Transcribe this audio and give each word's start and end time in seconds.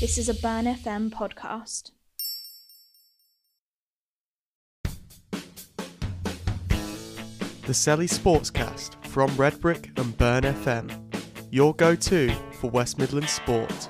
This 0.00 0.18
is 0.18 0.28
a 0.28 0.34
Burn 0.34 0.64
FM 0.64 1.10
podcast. 1.10 1.92
The 7.62 7.72
Selly 7.72 8.08
Sportscast 8.08 9.02
from 9.06 9.34
Red 9.36 9.60
Brick 9.60 9.92
and 9.96 10.18
Burn 10.18 10.42
FM. 10.42 10.90
Your 11.52 11.74
go 11.74 11.94
to 11.94 12.34
for 12.60 12.70
West 12.70 12.98
Midlands 12.98 13.30
sport. 13.30 13.88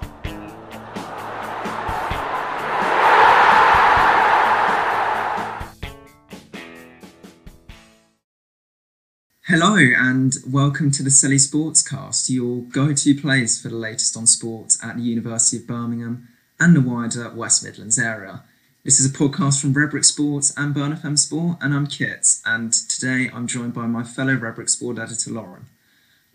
Hello 9.56 9.76
and 9.76 10.34
welcome 10.44 10.90
to 10.90 11.04
the 11.04 11.10
Selly 11.10 11.36
Sportscast, 11.36 12.28
your 12.28 12.62
go-to 12.62 13.14
place 13.14 13.62
for 13.62 13.68
the 13.68 13.76
latest 13.76 14.16
on 14.16 14.26
sports 14.26 14.82
at 14.82 14.96
the 14.96 15.02
University 15.04 15.58
of 15.58 15.66
Birmingham 15.68 16.26
and 16.58 16.74
the 16.74 16.80
wider 16.80 17.30
West 17.32 17.62
Midlands 17.62 17.96
area. 17.96 18.42
This 18.82 18.98
is 18.98 19.06
a 19.06 19.16
podcast 19.16 19.60
from 19.60 19.72
Redbrick 19.72 20.04
Sports 20.04 20.52
and 20.56 20.74
Burn 20.74 20.92
FM 20.92 21.16
Sport, 21.16 21.58
and 21.60 21.72
I'm 21.72 21.86
Kit. 21.86 22.26
And 22.44 22.72
today 22.72 23.30
I'm 23.32 23.46
joined 23.46 23.74
by 23.74 23.86
my 23.86 24.02
fellow 24.02 24.34
Redbrick 24.34 24.68
Sport 24.68 24.98
editor 24.98 25.30
Lauren. 25.30 25.66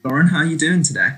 Lauren, 0.02 0.28
how 0.28 0.38
are 0.38 0.46
you 0.46 0.58
doing 0.58 0.84
today? 0.84 1.18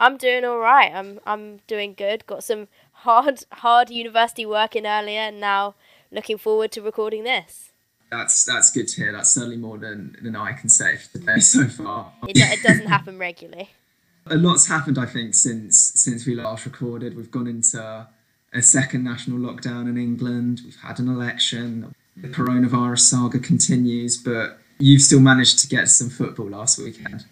I'm 0.00 0.16
doing 0.16 0.44
all 0.44 0.58
right. 0.58 0.92
I'm 0.92 1.20
I'm 1.24 1.60
doing 1.68 1.94
good. 1.94 2.26
Got 2.26 2.42
some 2.42 2.66
hard 3.06 3.44
hard 3.52 3.88
university 3.88 4.44
work 4.44 4.74
in 4.74 4.84
earlier, 4.84 5.20
and 5.20 5.38
now 5.38 5.76
looking 6.10 6.38
forward 6.38 6.72
to 6.72 6.82
recording 6.82 7.22
this. 7.22 7.69
That's 8.10 8.44
that's 8.44 8.70
good 8.70 8.88
to 8.88 8.96
hear. 9.02 9.12
That's 9.12 9.30
certainly 9.32 9.56
more 9.56 9.78
than, 9.78 10.16
than 10.20 10.34
I 10.36 10.52
can 10.52 10.68
say 10.68 10.98
today 11.12 11.38
so 11.40 11.66
far. 11.68 12.12
It, 12.28 12.36
it 12.36 12.62
doesn't 12.62 12.86
happen 12.86 13.18
regularly. 13.18 13.70
a 14.26 14.36
lot's 14.36 14.66
happened, 14.68 14.98
I 14.98 15.06
think, 15.06 15.34
since 15.34 15.78
since 15.94 16.26
we 16.26 16.34
last 16.34 16.66
recorded. 16.66 17.16
We've 17.16 17.30
gone 17.30 17.46
into 17.46 18.08
a 18.52 18.62
second 18.62 19.04
national 19.04 19.38
lockdown 19.38 19.88
in 19.88 19.96
England. 19.96 20.62
We've 20.64 20.76
had 20.76 20.98
an 20.98 21.08
election. 21.08 21.94
The 22.16 22.28
coronavirus 22.28 23.00
saga 23.00 23.38
continues, 23.38 24.16
but 24.16 24.58
you've 24.78 25.02
still 25.02 25.20
managed 25.20 25.60
to 25.60 25.68
get 25.68 25.88
some 25.88 26.10
football 26.10 26.48
last 26.48 26.78
weekend. 26.78 27.24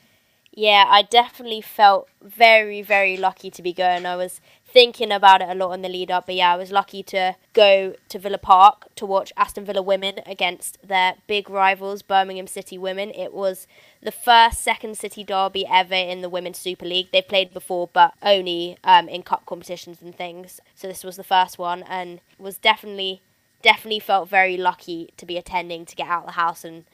Yeah, 0.53 0.87
I 0.89 1.03
definitely 1.03 1.61
felt 1.61 2.09
very 2.23 2.83
very 2.83 3.17
lucky 3.17 3.51
to 3.51 3.63
be 3.63 3.73
going. 3.73 4.07
I 4.07 4.17
was 4.17 4.41
thinking 4.71 5.11
about 5.11 5.41
it 5.41 5.49
a 5.49 5.55
lot 5.55 5.73
in 5.73 5.83
the 5.83 5.89
lead 5.89 6.11
up, 6.11 6.27
but 6.27 6.35
yeah, 6.35 6.53
I 6.53 6.57
was 6.57 6.71
lucky 6.71 7.03
to 7.05 7.37
go 7.53 7.95
to 8.09 8.19
Villa 8.19 8.39
Park 8.39 8.95
to 8.97 9.07
watch 9.07 9.33
Aston 9.37 9.65
Villa 9.65 9.83
women 9.83 10.21
against 10.27 10.79
their 10.87 11.15
big 11.27 11.49
rivals 11.49 12.03
Birmingham 12.03 12.47
City 12.47 12.77
women. 12.77 13.11
It 13.11 13.33
was 13.33 13.67
the 14.03 14.13
first 14.13 14.61
second 14.61 14.97
city 14.99 15.25
derby 15.25 15.67
ever 15.67 15.95
in 15.95 16.21
the 16.21 16.29
Women's 16.29 16.59
Super 16.59 16.85
League. 16.85 17.09
They've 17.13 17.27
played 17.27 17.53
before, 17.53 17.89
but 17.93 18.13
only 18.23 18.77
um, 18.85 19.09
in 19.09 19.23
cup 19.23 19.47
competitions 19.47 20.03
and 20.03 20.15
things. 20.15 20.61
So 20.75 20.87
this 20.87 21.05
was 21.05 21.17
the 21.17 21.25
first 21.25 21.59
one, 21.59 21.83
and 21.85 22.21
was 22.39 22.59
definitely 22.59 23.23
definitely 23.63 23.99
felt 23.99 24.29
very 24.29 24.57
lucky 24.57 25.13
to 25.17 25.27
be 25.27 25.37
attending 25.37 25.85
to 25.85 25.97
get 25.97 26.07
out 26.07 26.21
of 26.21 26.27
the 26.27 26.33
house 26.33 26.65
and 26.65 26.85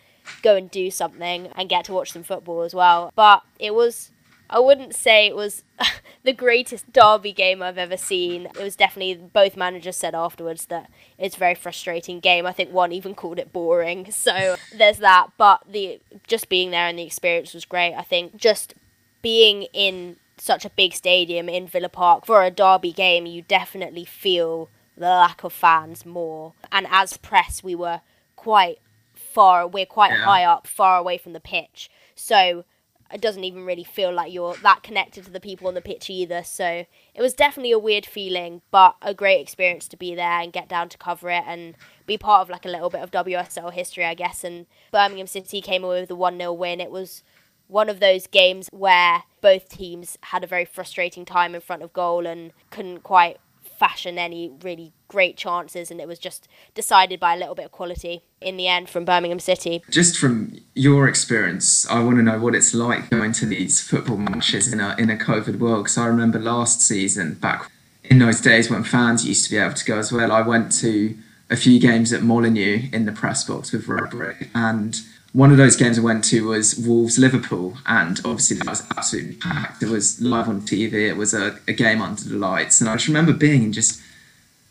go 0.42 0.56
and 0.56 0.70
do 0.70 0.90
something 0.90 1.48
and 1.54 1.68
get 1.68 1.84
to 1.84 1.92
watch 1.92 2.12
some 2.12 2.22
football 2.22 2.62
as 2.62 2.74
well. 2.74 3.12
But 3.14 3.42
it 3.58 3.74
was 3.74 4.10
I 4.50 4.58
wouldn't 4.60 4.94
say 4.94 5.26
it 5.26 5.34
was 5.34 5.64
the 6.22 6.32
greatest 6.32 6.92
derby 6.92 7.32
game 7.32 7.62
I've 7.62 7.78
ever 7.78 7.96
seen. 7.96 8.46
It 8.46 8.58
was 8.62 8.76
definitely 8.76 9.14
both 9.14 9.56
managers 9.56 9.96
said 9.96 10.14
afterwards 10.14 10.66
that 10.66 10.90
it's 11.18 11.36
a 11.36 11.38
very 11.38 11.54
frustrating 11.54 12.20
game. 12.20 12.46
I 12.46 12.52
think 12.52 12.70
one 12.70 12.92
even 12.92 13.14
called 13.14 13.38
it 13.38 13.52
boring. 13.52 14.10
So 14.12 14.56
there's 14.76 14.98
that. 14.98 15.28
But 15.38 15.62
the 15.70 16.00
just 16.26 16.48
being 16.48 16.70
there 16.70 16.86
and 16.88 16.98
the 16.98 17.02
experience 17.04 17.52
was 17.54 17.64
great. 17.64 17.94
I 17.94 18.02
think 18.02 18.36
just 18.36 18.74
being 19.22 19.62
in 19.72 20.16
such 20.36 20.64
a 20.64 20.70
big 20.70 20.92
stadium 20.94 21.48
in 21.48 21.66
Villa 21.66 21.88
Park 21.88 22.26
for 22.26 22.42
a 22.44 22.50
derby 22.50 22.92
game, 22.92 23.24
you 23.26 23.42
definitely 23.42 24.04
feel 24.04 24.68
the 24.96 25.06
lack 25.08 25.42
of 25.44 25.52
fans 25.52 26.04
more. 26.06 26.52
And 26.70 26.86
as 26.90 27.16
press, 27.16 27.62
we 27.62 27.74
were 27.74 28.00
quite 28.36 28.78
far. 29.14 29.66
We're 29.66 29.86
quite 29.86 30.12
Yeah. 30.12 30.24
high 30.24 30.44
up, 30.44 30.66
far 30.66 30.98
away 30.98 31.18
from 31.18 31.32
the 31.32 31.40
pitch. 31.40 31.90
So 32.14 32.64
it 33.14 33.20
doesn't 33.20 33.44
even 33.44 33.64
really 33.64 33.84
feel 33.84 34.12
like 34.12 34.32
you're 34.32 34.56
that 34.56 34.82
connected 34.82 35.24
to 35.24 35.30
the 35.30 35.38
people 35.38 35.68
on 35.68 35.74
the 35.74 35.80
pitch 35.80 36.10
either. 36.10 36.42
So 36.42 36.84
it 37.14 37.22
was 37.22 37.32
definitely 37.32 37.70
a 37.70 37.78
weird 37.78 38.04
feeling, 38.04 38.60
but 38.72 38.96
a 39.00 39.14
great 39.14 39.40
experience 39.40 39.86
to 39.88 39.96
be 39.96 40.16
there 40.16 40.40
and 40.40 40.52
get 40.52 40.68
down 40.68 40.88
to 40.88 40.98
cover 40.98 41.30
it 41.30 41.44
and 41.46 41.76
be 42.06 42.18
part 42.18 42.42
of 42.42 42.50
like 42.50 42.66
a 42.66 42.68
little 42.68 42.90
bit 42.90 43.02
of 43.02 43.12
WSL 43.12 43.72
history, 43.72 44.04
I 44.04 44.14
guess. 44.14 44.42
And 44.42 44.66
Birmingham 44.90 45.28
City 45.28 45.60
came 45.60 45.84
away 45.84 46.00
with 46.00 46.10
a 46.10 46.16
1 46.16 46.38
0 46.38 46.52
win. 46.54 46.80
It 46.80 46.90
was 46.90 47.22
one 47.68 47.88
of 47.88 48.00
those 48.00 48.26
games 48.26 48.68
where 48.72 49.22
both 49.40 49.68
teams 49.68 50.18
had 50.24 50.42
a 50.42 50.48
very 50.48 50.64
frustrating 50.64 51.24
time 51.24 51.54
in 51.54 51.60
front 51.60 51.84
of 51.84 51.92
goal 51.92 52.26
and 52.26 52.52
couldn't 52.70 53.04
quite 53.04 53.38
fashion 53.84 54.18
any 54.18 54.50
really 54.62 54.94
great 55.08 55.36
chances 55.36 55.90
and 55.90 56.00
it 56.00 56.08
was 56.08 56.18
just 56.18 56.48
decided 56.74 57.20
by 57.20 57.34
a 57.34 57.36
little 57.36 57.54
bit 57.54 57.66
of 57.66 57.70
quality 57.70 58.22
in 58.40 58.56
the 58.56 58.66
end 58.66 58.88
from 58.88 59.04
Birmingham 59.04 59.38
City. 59.38 59.82
Just 59.90 60.16
from 60.16 60.58
your 60.74 61.06
experience, 61.06 61.86
I 61.90 62.02
want 62.02 62.16
to 62.16 62.22
know 62.22 62.38
what 62.38 62.54
it's 62.54 62.72
like 62.72 63.10
going 63.10 63.32
to 63.32 63.44
these 63.44 63.82
football 63.82 64.16
matches 64.16 64.72
in 64.72 64.80
a 64.80 64.96
in 64.98 65.10
a 65.10 65.16
COVID 65.16 65.58
world. 65.58 65.84
Because 65.84 65.98
I 65.98 66.06
remember 66.06 66.38
last 66.38 66.80
season, 66.80 67.34
back 67.34 67.70
in 68.04 68.20
those 68.20 68.40
days 68.40 68.70
when 68.70 68.84
fans 68.84 69.26
used 69.26 69.44
to 69.44 69.50
be 69.50 69.58
able 69.58 69.74
to 69.74 69.84
go 69.84 69.98
as 69.98 70.10
well, 70.10 70.32
I 70.32 70.40
went 70.40 70.72
to 70.80 71.14
a 71.50 71.56
few 71.56 71.78
games 71.78 72.10
at 72.10 72.22
Molineux 72.22 72.88
in 72.90 73.04
the 73.04 73.12
press 73.12 73.44
box 73.44 73.70
with 73.70 73.86
Roderick, 73.86 74.48
and 74.54 74.98
one 75.34 75.50
of 75.50 75.56
those 75.56 75.74
games 75.74 75.98
I 75.98 76.02
went 76.02 76.22
to 76.26 76.46
was 76.46 76.78
Wolves 76.78 77.18
Liverpool, 77.18 77.76
and 77.86 78.20
obviously 78.24 78.56
that 78.58 78.68
was 78.68 78.86
absolutely 78.96 79.34
packed. 79.34 79.82
It 79.82 79.88
was 79.88 80.20
live 80.22 80.48
on 80.48 80.60
TV. 80.60 80.92
It 80.92 81.16
was 81.16 81.34
a, 81.34 81.58
a 81.66 81.72
game 81.72 82.00
under 82.00 82.22
the 82.22 82.36
lights, 82.36 82.80
and 82.80 82.88
I 82.88 82.94
just 82.94 83.08
remember 83.08 83.32
being 83.32 83.64
in 83.64 83.72
just 83.72 84.00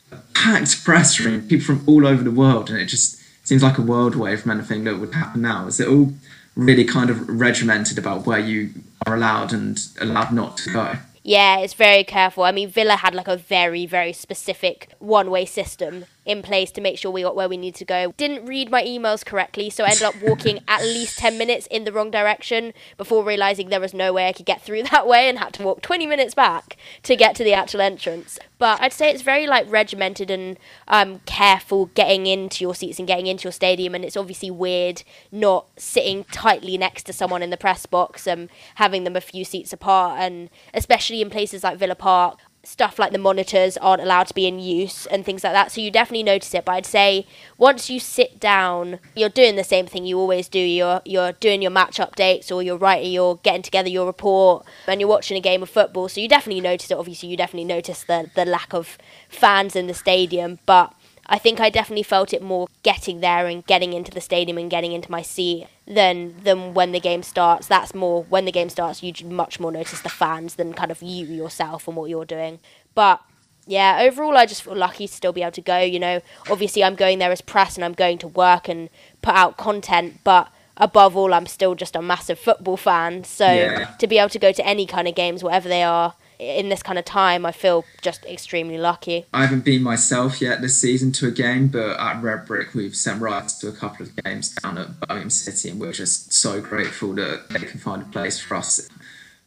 a 0.09 0.15
packed 0.33 0.85
press 0.85 1.19
room, 1.19 1.45
people 1.49 1.65
from 1.65 1.83
all 1.85 2.07
over 2.07 2.23
the 2.23 2.31
world, 2.31 2.69
and 2.69 2.79
it 2.79 2.85
just 2.85 3.21
seems 3.45 3.61
like 3.61 3.77
a 3.77 3.81
world 3.81 4.15
away 4.15 4.37
from 4.37 4.51
anything 4.51 4.85
that 4.85 4.99
would 4.99 5.13
happen 5.13 5.41
now. 5.41 5.67
Is 5.67 5.81
it 5.81 5.89
all 5.89 6.13
really 6.55 6.85
kind 6.85 7.09
of 7.09 7.27
regimented 7.27 7.97
about 7.97 8.25
where 8.25 8.39
you 8.39 8.69
are 9.05 9.15
allowed 9.15 9.51
and 9.51 9.85
allowed 9.99 10.31
not 10.31 10.55
to 10.59 10.71
go? 10.71 10.95
Yeah, 11.23 11.59
it's 11.59 11.73
very 11.73 12.05
careful. 12.05 12.45
I 12.45 12.53
mean, 12.53 12.69
Villa 12.69 12.95
had 12.95 13.13
like 13.13 13.27
a 13.27 13.35
very, 13.35 13.85
very 13.85 14.13
specific 14.13 14.93
one 14.99 15.29
way 15.29 15.43
system 15.43 16.05
in 16.25 16.41
place 16.41 16.71
to 16.71 16.81
make 16.81 16.97
sure 16.97 17.11
we 17.11 17.23
got 17.23 17.35
where 17.35 17.49
we 17.49 17.57
need 17.57 17.75
to 17.75 17.85
go. 17.85 18.13
Didn't 18.17 18.45
read 18.45 18.71
my 18.71 18.83
emails 18.83 19.25
correctly, 19.25 19.69
so 19.69 19.83
I 19.83 19.89
ended 19.89 20.03
up 20.03 20.21
walking 20.21 20.59
at 20.67 20.81
least 20.81 21.17
10 21.19 21.37
minutes 21.37 21.67
in 21.67 21.83
the 21.83 21.91
wrong 21.91 22.11
direction 22.11 22.73
before 22.97 23.23
realizing 23.23 23.69
there 23.69 23.79
was 23.79 23.93
no 23.93 24.13
way 24.13 24.27
I 24.27 24.33
could 24.33 24.45
get 24.45 24.61
through 24.61 24.83
that 24.91 25.07
way 25.07 25.27
and 25.27 25.39
had 25.39 25.53
to 25.53 25.63
walk 25.63 25.81
20 25.81 26.07
minutes 26.07 26.33
back 26.33 26.77
to 27.03 27.15
get 27.15 27.35
to 27.35 27.43
the 27.43 27.53
actual 27.53 27.81
entrance. 27.81 28.39
But 28.57 28.81
I'd 28.81 28.93
say 28.93 29.11
it's 29.11 29.21
very 29.21 29.45
like 29.45 29.69
regimented 29.69 30.31
and 30.31 30.57
um, 30.87 31.19
careful 31.25 31.87
getting 31.87 32.27
into 32.27 32.63
your 32.63 32.75
seats 32.75 32.99
and 32.99 33.07
getting 33.07 33.27
into 33.27 33.43
your 33.43 33.51
stadium, 33.51 33.93
and 33.93 34.05
it's 34.05 34.15
obviously 34.15 34.51
weird 34.51 35.03
not 35.31 35.67
sitting 35.77 36.23
tightly 36.25 36.77
next 36.77 37.03
to 37.03 37.13
someone 37.13 37.43
in 37.43 37.49
the 37.49 37.57
press 37.57 37.85
box 37.85 38.25
and 38.25 38.49
having 38.75 39.03
them 39.03 39.15
a 39.15 39.21
few 39.21 39.43
seats 39.43 39.73
apart, 39.73 40.19
and 40.19 40.49
especially 40.73 41.21
in 41.21 41.29
places 41.29 41.63
like 41.63 41.77
Villa 41.77 41.95
Park 41.95 42.39
stuff 42.63 42.97
like 42.97 43.11
the 43.11 43.17
monitors 43.17 43.75
aren't 43.77 44.01
allowed 44.01 44.25
to 44.27 44.33
be 44.33 44.47
in 44.47 44.57
use 44.57 45.05
and 45.07 45.25
things 45.25 45.43
like 45.43 45.53
that. 45.53 45.71
So 45.71 45.81
you 45.81 45.91
definitely 45.91 46.23
notice 46.23 46.53
it. 46.53 46.65
But 46.65 46.71
I'd 46.73 46.85
say 46.85 47.27
once 47.57 47.89
you 47.89 47.99
sit 47.99 48.39
down, 48.39 48.99
you're 49.15 49.29
doing 49.29 49.55
the 49.55 49.63
same 49.63 49.85
thing 49.85 50.05
you 50.05 50.17
always 50.17 50.47
do. 50.47 50.59
You're 50.59 51.01
you're 51.05 51.33
doing 51.33 51.61
your 51.61 51.71
match 51.71 51.97
updates 51.97 52.51
or 52.51 52.63
you're 52.63 52.77
writing, 52.77 53.11
you're 53.11 53.35
getting 53.43 53.61
together 53.61 53.89
your 53.89 54.05
report, 54.05 54.65
and 54.87 54.99
you're 55.01 55.09
watching 55.09 55.37
a 55.37 55.41
game 55.41 55.61
of 55.61 55.69
football. 55.69 56.07
So 56.07 56.21
you 56.21 56.29
definitely 56.29 56.61
notice 56.61 56.89
it. 56.89 56.97
Obviously, 56.97 57.29
you 57.29 57.37
definitely 57.37 57.65
notice 57.65 58.03
the 58.03 58.29
the 58.35 58.45
lack 58.45 58.73
of 58.73 58.97
fans 59.29 59.75
in 59.75 59.87
the 59.87 59.93
stadium, 59.93 60.59
but. 60.65 60.93
I 61.25 61.37
think 61.39 61.59
I 61.59 61.69
definitely 61.69 62.03
felt 62.03 62.33
it 62.33 62.41
more 62.41 62.67
getting 62.83 63.21
there 63.21 63.47
and 63.47 63.65
getting 63.65 63.93
into 63.93 64.11
the 64.11 64.21
stadium 64.21 64.57
and 64.57 64.69
getting 64.69 64.91
into 64.91 65.09
my 65.09 65.21
seat 65.21 65.67
than 65.87 66.35
than 66.43 66.73
when 66.73 66.91
the 66.91 66.99
game 66.99 67.23
starts. 67.23 67.67
That's 67.67 67.95
more 67.95 68.23
when 68.23 68.45
the 68.45 68.51
game 68.51 68.69
starts. 68.69 69.01
You 69.01 69.13
much 69.29 69.59
more 69.59 69.71
notice 69.71 70.01
the 70.01 70.09
fans 70.09 70.55
than 70.55 70.73
kind 70.73 70.91
of 70.91 71.01
you 71.01 71.25
yourself 71.25 71.87
and 71.87 71.95
what 71.95 72.09
you're 72.09 72.25
doing. 72.25 72.59
But 72.93 73.21
yeah, 73.65 73.99
overall, 74.01 74.35
I 74.35 74.45
just 74.45 74.63
feel 74.63 74.75
lucky 74.75 75.07
to 75.07 75.13
still 75.13 75.31
be 75.31 75.41
able 75.41 75.51
to 75.53 75.61
go. 75.61 75.79
You 75.79 75.99
know, 75.99 76.21
obviously, 76.49 76.83
I'm 76.83 76.95
going 76.95 77.19
there 77.19 77.31
as 77.31 77.41
press 77.41 77.75
and 77.75 77.85
I'm 77.85 77.93
going 77.93 78.17
to 78.19 78.27
work 78.27 78.67
and 78.67 78.89
put 79.21 79.33
out 79.33 79.55
content, 79.55 80.19
but 80.25 80.51
above 80.75 81.15
all, 81.15 81.33
I'm 81.33 81.45
still 81.45 81.73
just 81.73 81.95
a 81.95 82.01
massive 82.01 82.37
football 82.37 82.75
fan. 82.75 83.23
So 83.23 83.45
Yeah. 83.45 83.85
to 83.99 84.07
be 84.07 84.17
able 84.17 84.29
to 84.29 84.39
go 84.39 84.51
to 84.51 84.65
any 84.67 84.85
kind 84.85 85.07
of 85.07 85.15
games, 85.15 85.43
whatever 85.43 85.69
they 85.69 85.83
are, 85.83 86.15
in 86.43 86.69
this 86.69 86.83
kind 86.83 86.99
of 86.99 87.05
time, 87.05 87.45
I 87.45 87.51
feel 87.51 87.85
just 88.01 88.25
extremely 88.25 88.77
lucky. 88.77 89.25
I 89.33 89.41
haven't 89.41 89.65
been 89.65 89.81
myself 89.81 90.41
yet 90.41 90.61
this 90.61 90.77
season 90.77 91.11
to 91.13 91.27
a 91.27 91.31
game, 91.31 91.67
but 91.67 91.99
at 91.99 92.21
Red 92.21 92.45
Brick 92.45 92.73
we've 92.73 92.95
sent 92.95 93.21
rights 93.21 93.57
to 93.59 93.69
a 93.69 93.71
couple 93.71 94.05
of 94.05 94.15
games 94.23 94.49
down 94.55 94.77
at 94.77 94.99
Birmingham 94.99 95.29
City, 95.29 95.69
and 95.69 95.79
we're 95.79 95.93
just 95.93 96.33
so 96.33 96.61
grateful 96.61 97.13
that 97.13 97.49
they 97.49 97.59
can 97.59 97.79
find 97.79 98.01
a 98.01 98.05
place 98.05 98.39
for 98.39 98.55
us. 98.55 98.89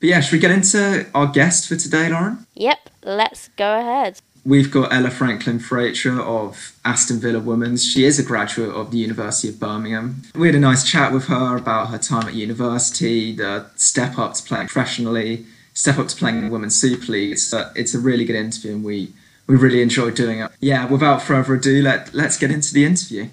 But 0.01 0.09
yeah, 0.09 0.21
should 0.21 0.33
we 0.33 0.39
get 0.39 0.51
into 0.51 1.07
our 1.15 1.27
guest 1.27 1.69
for 1.69 1.77
today, 1.77 2.09
Lauren? 2.09 2.47
Yep, 2.55 2.91
let's 3.03 3.49
go 3.57 3.79
ahead. 3.79 4.21
We've 4.45 4.71
got 4.71 4.93
Ella 4.93 5.11
Franklin 5.11 5.59
Fraiture 5.59 6.21
of 6.21 6.79
Aston 6.85 7.19
Villa 7.19 7.41
Women's. 7.41 7.85
She 7.85 8.05
is 8.05 8.21
a 8.21 8.23
graduate 8.23 8.71
of 8.71 8.93
the 8.93 8.99
University 8.99 9.49
of 9.49 9.59
Birmingham. 9.59 10.23
We 10.37 10.47
had 10.47 10.55
a 10.55 10.61
nice 10.61 10.89
chat 10.89 11.13
with 11.13 11.27
her 11.27 11.57
about 11.57 11.89
her 11.89 11.99
time 11.99 12.29
at 12.29 12.35
university, 12.35 13.35
the 13.35 13.67
step 13.75 14.19
up 14.19 14.35
to 14.35 14.43
playing 14.45 14.69
professionally, 14.69 15.47
step 15.77 15.99
up 15.99 16.09
to 16.09 16.17
playing 16.17 16.39
in 16.39 16.45
the 16.47 16.51
Women's 16.51 16.75
Super 16.75 17.13
League. 17.13 17.33
It's 17.33 17.53
a, 17.53 17.71
it's 17.77 17.95
a 17.95 18.01
really 18.01 18.25
good 18.25 18.35
interview, 18.35 18.73
and 18.73 18.83
we 18.85 19.13
we 19.47 19.55
really 19.55 19.83
enjoyed 19.83 20.17
doing 20.17 20.41
it. 20.41 20.51
Yeah, 20.59 20.87
without 20.87 21.23
further 21.23 21.55
ado, 21.55 21.81
let, 21.81 22.13
let's 22.13 22.37
get 22.37 22.51
into 22.51 22.75
the 22.75 22.85
interview. 22.85 23.29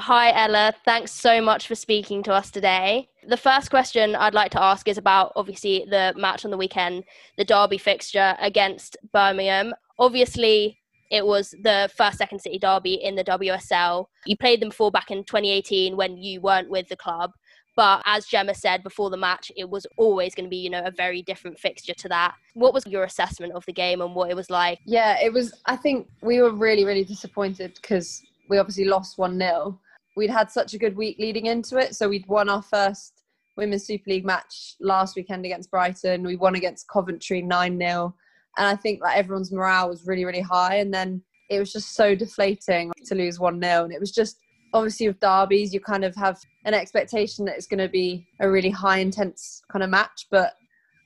Hi, 0.00 0.32
Ella. 0.32 0.72
Thanks 0.84 1.12
so 1.12 1.42
much 1.42 1.68
for 1.68 1.74
speaking 1.74 2.22
to 2.22 2.32
us 2.32 2.50
today. 2.50 3.08
The 3.28 3.36
first 3.36 3.68
question 3.68 4.16
I'd 4.16 4.32
like 4.32 4.50
to 4.52 4.62
ask 4.62 4.88
is 4.88 4.96
about 4.96 5.32
obviously 5.36 5.84
the 5.88 6.14
match 6.16 6.46
on 6.46 6.50
the 6.50 6.56
weekend, 6.56 7.04
the 7.36 7.44
Derby 7.44 7.76
fixture 7.76 8.34
against 8.40 8.96
Birmingham. 9.12 9.74
Obviously, 9.98 10.78
it 11.12 11.26
was 11.26 11.54
the 11.62 11.90
first 11.94 12.16
second 12.16 12.40
city 12.40 12.58
derby 12.58 12.94
in 12.94 13.14
the 13.14 13.24
WSL. 13.24 14.06
You 14.24 14.34
played 14.34 14.62
them 14.62 14.70
before 14.70 14.90
back 14.90 15.10
in 15.10 15.24
2018 15.24 15.94
when 15.94 16.16
you 16.16 16.40
weren't 16.40 16.70
with 16.70 16.88
the 16.88 16.96
club. 16.96 17.32
But 17.74 18.02
as 18.04 18.26
Gemma 18.26 18.54
said 18.54 18.82
before 18.82 19.08
the 19.08 19.16
match, 19.16 19.50
it 19.56 19.68
was 19.68 19.86
always 19.96 20.34
going 20.34 20.44
to 20.44 20.50
be, 20.50 20.58
you 20.58 20.70
know, 20.70 20.82
a 20.84 20.90
very 20.90 21.22
different 21.22 21.58
fixture 21.58 21.94
to 21.94 22.08
that. 22.08 22.34
What 22.54 22.74
was 22.74 22.86
your 22.86 23.04
assessment 23.04 23.54
of 23.54 23.64
the 23.64 23.72
game 23.72 24.02
and 24.02 24.14
what 24.14 24.30
it 24.30 24.36
was 24.36 24.50
like? 24.50 24.78
Yeah, 24.84 25.18
it 25.22 25.32
was. 25.32 25.54
I 25.66 25.76
think 25.76 26.08
we 26.20 26.40
were 26.42 26.52
really, 26.52 26.84
really 26.84 27.04
disappointed 27.04 27.74
because 27.80 28.22
we 28.48 28.58
obviously 28.58 28.84
lost 28.84 29.18
1 29.18 29.38
0. 29.38 29.80
We'd 30.16 30.30
had 30.30 30.50
such 30.50 30.74
a 30.74 30.78
good 30.78 30.96
week 30.96 31.16
leading 31.18 31.46
into 31.46 31.78
it. 31.78 31.96
So 31.96 32.08
we'd 32.08 32.26
won 32.26 32.50
our 32.50 32.62
first 32.62 33.22
Women's 33.56 33.86
Super 33.86 34.10
League 34.10 34.26
match 34.26 34.74
last 34.80 35.16
weekend 35.16 35.46
against 35.46 35.70
Brighton. 35.70 36.22
We 36.22 36.36
won 36.36 36.54
against 36.54 36.88
Coventry 36.88 37.40
9 37.40 37.78
0. 37.78 38.14
And 38.58 38.66
I 38.66 38.76
think 38.76 39.00
like 39.00 39.16
everyone's 39.16 39.50
morale 39.50 39.88
was 39.88 40.06
really, 40.06 40.26
really 40.26 40.42
high. 40.42 40.76
And 40.76 40.92
then 40.92 41.22
it 41.48 41.58
was 41.58 41.72
just 41.72 41.94
so 41.94 42.14
deflating 42.14 42.92
to 43.06 43.14
lose 43.14 43.40
1 43.40 43.62
0. 43.62 43.84
And 43.84 43.92
it 43.92 44.00
was 44.00 44.12
just 44.12 44.36
obviously 44.72 45.08
with 45.08 45.20
derbies, 45.20 45.74
you 45.74 45.80
kind 45.80 46.04
of 46.04 46.14
have 46.16 46.40
an 46.64 46.74
expectation 46.74 47.44
that 47.44 47.56
it's 47.56 47.66
going 47.66 47.78
to 47.78 47.88
be 47.88 48.26
a 48.40 48.50
really 48.50 48.70
high 48.70 48.98
intense 48.98 49.62
kind 49.70 49.82
of 49.82 49.90
match. 49.90 50.26
But 50.30 50.54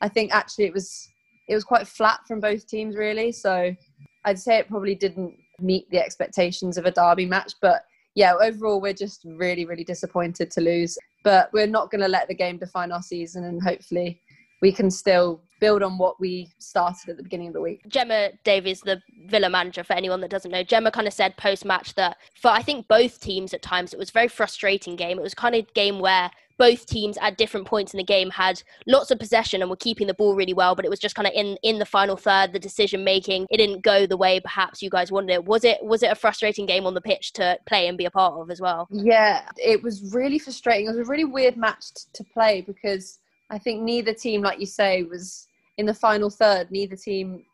I 0.01 0.09
think 0.09 0.33
actually 0.33 0.67
it 0.67 0.75
was 0.75 1.09
it 1.49 1.55
was 1.55 1.65
quite 1.65 1.87
flat 1.87 2.21
from 2.27 2.41
both 2.41 2.67
teams 2.67 2.97
really. 2.97 3.33
So 3.33 3.75
I'd 4.25 4.39
say 4.39 4.59
it 4.59 4.69
probably 4.69 4.95
didn't 4.95 5.35
meet 5.61 5.91
the 5.91 6.03
expectations 6.03 6.77
of 6.77 6.87
a 6.87 6.91
derby 6.91 7.27
match. 7.27 7.55
But 7.61 7.83
yeah, 8.15 8.35
overall 8.41 8.81
we're 8.81 8.93
just 8.93 9.25
really 9.25 9.65
really 9.65 9.85
disappointed 9.85 10.51
to 10.53 10.61
lose. 10.61 10.99
But 11.25 11.51
we're 11.53 11.67
not 11.67 11.91
going 11.91 12.03
to 12.03 12.09
let 12.09 12.29
the 12.29 12.35
game 12.35 12.59
define 12.59 12.93
our 12.93 13.03
season, 13.03 13.45
and 13.45 13.63
hopefully 13.63 14.21
we 14.61 14.73
can 14.73 14.91
still 14.91 15.41
build 15.61 15.83
on 15.83 15.99
what 15.99 16.21
we 16.21 16.51
started 16.59 17.09
at 17.09 17.17
the 17.17 17.23
beginning 17.23 17.49
of 17.49 17.55
the 17.55 17.61
week. 17.61 17.83
Gemma 17.89 18.31
Davies, 18.45 18.81
the 18.81 19.01
Villa 19.27 19.49
manager, 19.49 19.83
for 19.85 19.95
anyone 19.95 20.21
that 20.21 20.31
doesn't 20.31 20.51
know, 20.51 20.63
Gemma 20.63 20.91
kind 20.91 21.07
of 21.07 21.13
said 21.13 21.37
post 21.37 21.65
match 21.65 21.95
that 21.95 22.17
for 22.41 22.51
I 22.51 22.63
think 22.63 22.89
both 22.89 23.21
teams 23.21 23.55
at 23.55 23.63
times 23.63 23.93
it 23.93 23.99
was 23.99 24.11
a 24.11 24.13
very 24.13 24.29
frustrating 24.29 24.97
game. 24.97 25.19
It 25.19 25.23
was 25.23 25.35
kind 25.35 25.55
of 25.55 25.73
game 25.75 25.99
where 26.01 26.31
both 26.59 26.87
teams 26.87 27.19
at 27.21 27.37
different 27.37 27.67
points 27.67 27.93
in 27.93 27.99
the 27.99 28.05
game 28.05 28.31
had 28.31 28.63
lots 28.87 29.11
of 29.11 29.19
possession 29.19 29.61
and 29.61 29.69
were 29.69 29.77
keeping 29.77 30.07
the 30.07 30.15
ball 30.15 30.35
really 30.35 30.55
well, 30.55 30.75
but 30.75 30.85
it 30.85 30.91
was 30.91 30.99
just 30.99 31.15
kind 31.15 31.27
of 31.27 31.35
in 31.35 31.59
in 31.63 31.79
the 31.79 31.87
final 31.87 32.17
third, 32.17 32.53
the 32.53 32.59
decision 32.59 33.05
making 33.05 33.47
it 33.51 33.59
didn't 33.59 33.83
go 33.83 34.07
the 34.07 34.17
way 34.17 34.41
perhaps 34.41 34.83
you 34.83 34.91
guys 34.91 35.13
wanted 35.13 35.33
it. 35.33 35.45
Was 35.45 35.65
it 35.65 35.83
was 35.83 36.03
it 36.03 36.11
a 36.11 36.15
frustrating 36.15 36.67
game 36.67 36.87
on 36.87 36.95
the 36.95 37.01
pitch 37.01 37.33
to 37.35 37.59
play 37.67 37.89
and 37.89 37.99
be 37.99 38.05
a 38.05 38.11
part 38.11 38.35
of 38.35 38.51
as 38.51 38.61
well? 38.61 38.89
Yeah, 38.91 39.49
it 39.57 39.83
was 39.83 40.15
really 40.15 40.39
frustrating. 40.39 40.87
It 40.87 40.91
was 40.91 40.99
a 40.99 41.11
really 41.11 41.25
weird 41.25 41.57
match 41.57 41.85
to 42.13 42.25
play 42.25 42.63
because 42.63 43.19
I 43.51 43.59
think 43.59 43.83
neither 43.83 44.13
team, 44.13 44.43
like 44.43 44.61
you 44.61 44.67
say, 44.67 45.03
was 45.03 45.47
in 45.79 45.87
the 45.87 45.95
final 45.95 46.31
third. 46.31 46.71
Neither 46.71 46.97
team 46.97 47.45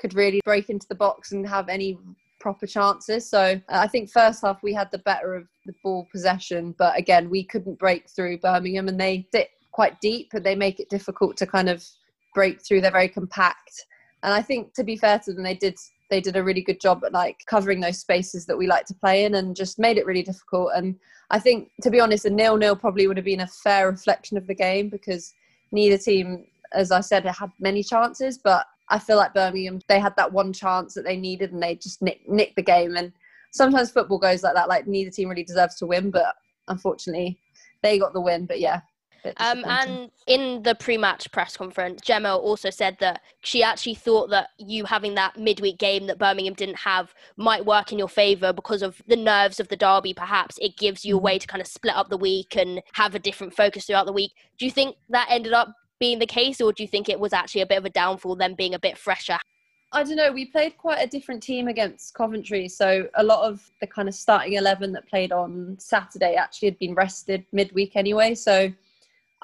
could 0.00 0.14
really 0.14 0.40
break 0.44 0.70
into 0.70 0.86
the 0.88 0.94
box 0.94 1.32
and 1.32 1.46
have 1.46 1.68
any 1.68 1.98
proper 2.40 2.66
chances. 2.66 3.28
So 3.28 3.40
uh, 3.40 3.58
I 3.68 3.86
think 3.86 4.10
first 4.10 4.42
half 4.42 4.62
we 4.62 4.74
had 4.74 4.90
the 4.90 4.98
better 4.98 5.34
of 5.34 5.46
the 5.64 5.74
ball 5.82 6.06
possession, 6.12 6.74
but 6.78 6.98
again 6.98 7.30
we 7.30 7.42
couldn't 7.42 7.78
break 7.78 8.08
through 8.08 8.38
Birmingham, 8.38 8.88
and 8.88 9.00
they 9.00 9.26
sit 9.32 9.48
quite 9.72 9.98
deep, 10.00 10.28
and 10.34 10.44
they 10.44 10.54
make 10.54 10.78
it 10.78 10.90
difficult 10.90 11.36
to 11.38 11.46
kind 11.46 11.68
of 11.68 11.82
break 12.34 12.60
through. 12.60 12.82
They're 12.82 12.90
very 12.90 13.08
compact, 13.08 13.86
and 14.22 14.34
I 14.34 14.42
think 14.42 14.74
to 14.74 14.84
be 14.84 14.96
fair 14.96 15.18
to 15.20 15.32
them, 15.32 15.42
they 15.42 15.54
did 15.54 15.78
they 16.14 16.20
did 16.20 16.36
a 16.36 16.44
really 16.44 16.62
good 16.62 16.80
job 16.80 17.02
at 17.04 17.12
like 17.12 17.38
covering 17.46 17.80
those 17.80 17.98
spaces 17.98 18.46
that 18.46 18.56
we 18.56 18.68
like 18.68 18.86
to 18.86 18.94
play 18.94 19.24
in, 19.24 19.34
and 19.34 19.56
just 19.56 19.80
made 19.80 19.98
it 19.98 20.06
really 20.06 20.22
difficult. 20.22 20.70
And 20.76 20.94
I 21.30 21.40
think, 21.40 21.70
to 21.82 21.90
be 21.90 21.98
honest, 21.98 22.24
a 22.24 22.30
nil-nil 22.30 22.76
probably 22.76 23.08
would 23.08 23.16
have 23.16 23.24
been 23.24 23.40
a 23.40 23.48
fair 23.48 23.90
reflection 23.90 24.36
of 24.36 24.46
the 24.46 24.54
game 24.54 24.88
because 24.88 25.34
neither 25.72 25.98
team, 25.98 26.46
as 26.72 26.92
I 26.92 27.00
said, 27.00 27.24
had 27.24 27.50
many 27.58 27.82
chances. 27.82 28.38
But 28.38 28.64
I 28.90 29.00
feel 29.00 29.16
like 29.16 29.34
Birmingham, 29.34 29.80
they 29.88 29.98
had 29.98 30.14
that 30.16 30.32
one 30.32 30.52
chance 30.52 30.94
that 30.94 31.04
they 31.04 31.16
needed 31.16 31.52
and 31.52 31.60
they 31.60 31.74
just 31.74 32.00
nicked, 32.00 32.28
nicked 32.28 32.54
the 32.54 32.62
game. 32.62 32.94
And 32.94 33.12
sometimes 33.50 33.90
football 33.90 34.18
goes 34.18 34.44
like 34.44 34.54
that. 34.54 34.68
Like 34.68 34.86
neither 34.86 35.10
team 35.10 35.28
really 35.28 35.42
deserves 35.42 35.74
to 35.76 35.86
win, 35.86 36.12
but 36.12 36.36
unfortunately, 36.68 37.40
they 37.82 37.98
got 37.98 38.12
the 38.12 38.20
win. 38.20 38.46
But 38.46 38.60
yeah, 38.60 38.82
um, 39.38 39.64
and 39.66 40.10
in 40.26 40.62
the 40.62 40.74
pre-match 40.74 41.30
press 41.32 41.56
conference, 41.56 42.00
Gemma 42.02 42.36
also 42.36 42.70
said 42.70 42.96
that 43.00 43.22
she 43.40 43.62
actually 43.62 43.94
thought 43.94 44.30
that 44.30 44.50
you 44.58 44.84
having 44.84 45.14
that 45.14 45.38
midweek 45.38 45.78
game 45.78 46.06
that 46.06 46.18
Birmingham 46.18 46.54
didn't 46.54 46.78
have 46.78 47.14
might 47.36 47.64
work 47.64 47.92
in 47.92 47.98
your 47.98 48.08
favour 48.08 48.52
because 48.52 48.82
of 48.82 49.00
the 49.06 49.16
nerves 49.16 49.60
of 49.60 49.68
the 49.68 49.76
derby. 49.76 50.14
Perhaps 50.14 50.58
it 50.60 50.76
gives 50.76 51.04
you 51.04 51.14
a 51.14 51.18
mm-hmm. 51.18 51.24
way 51.24 51.38
to 51.38 51.46
kind 51.46 51.60
of 51.60 51.66
split 51.66 51.94
up 51.94 52.08
the 52.08 52.16
week 52.16 52.56
and 52.56 52.82
have 52.94 53.14
a 53.14 53.18
different 53.18 53.54
focus 53.54 53.86
throughout 53.86 54.06
the 54.06 54.12
week. 54.12 54.32
Do 54.58 54.64
you 54.64 54.70
think 54.70 54.96
that 55.08 55.28
ended 55.30 55.52
up 55.52 55.74
being 56.00 56.18
the 56.18 56.26
case, 56.26 56.60
or 56.60 56.72
do 56.72 56.82
you 56.82 56.88
think 56.88 57.08
it 57.08 57.20
was 57.20 57.32
actually 57.32 57.62
a 57.62 57.66
bit 57.66 57.78
of 57.78 57.84
a 57.84 57.90
downfall, 57.90 58.36
them 58.36 58.54
being 58.54 58.74
a 58.74 58.78
bit 58.78 58.98
fresher? 58.98 59.38
I 59.92 60.02
don't 60.02 60.16
know. 60.16 60.32
We 60.32 60.46
played 60.46 60.76
quite 60.76 61.00
a 61.00 61.06
different 61.06 61.40
team 61.40 61.68
against 61.68 62.14
Coventry, 62.14 62.68
so 62.68 63.08
a 63.14 63.22
lot 63.22 63.48
of 63.48 63.70
the 63.80 63.86
kind 63.86 64.08
of 64.08 64.14
starting 64.14 64.54
eleven 64.54 64.90
that 64.92 65.08
played 65.08 65.30
on 65.30 65.76
Saturday 65.78 66.34
actually 66.34 66.66
had 66.66 66.78
been 66.80 66.94
rested 66.94 67.46
midweek 67.52 67.94
anyway. 67.94 68.34
So 68.34 68.72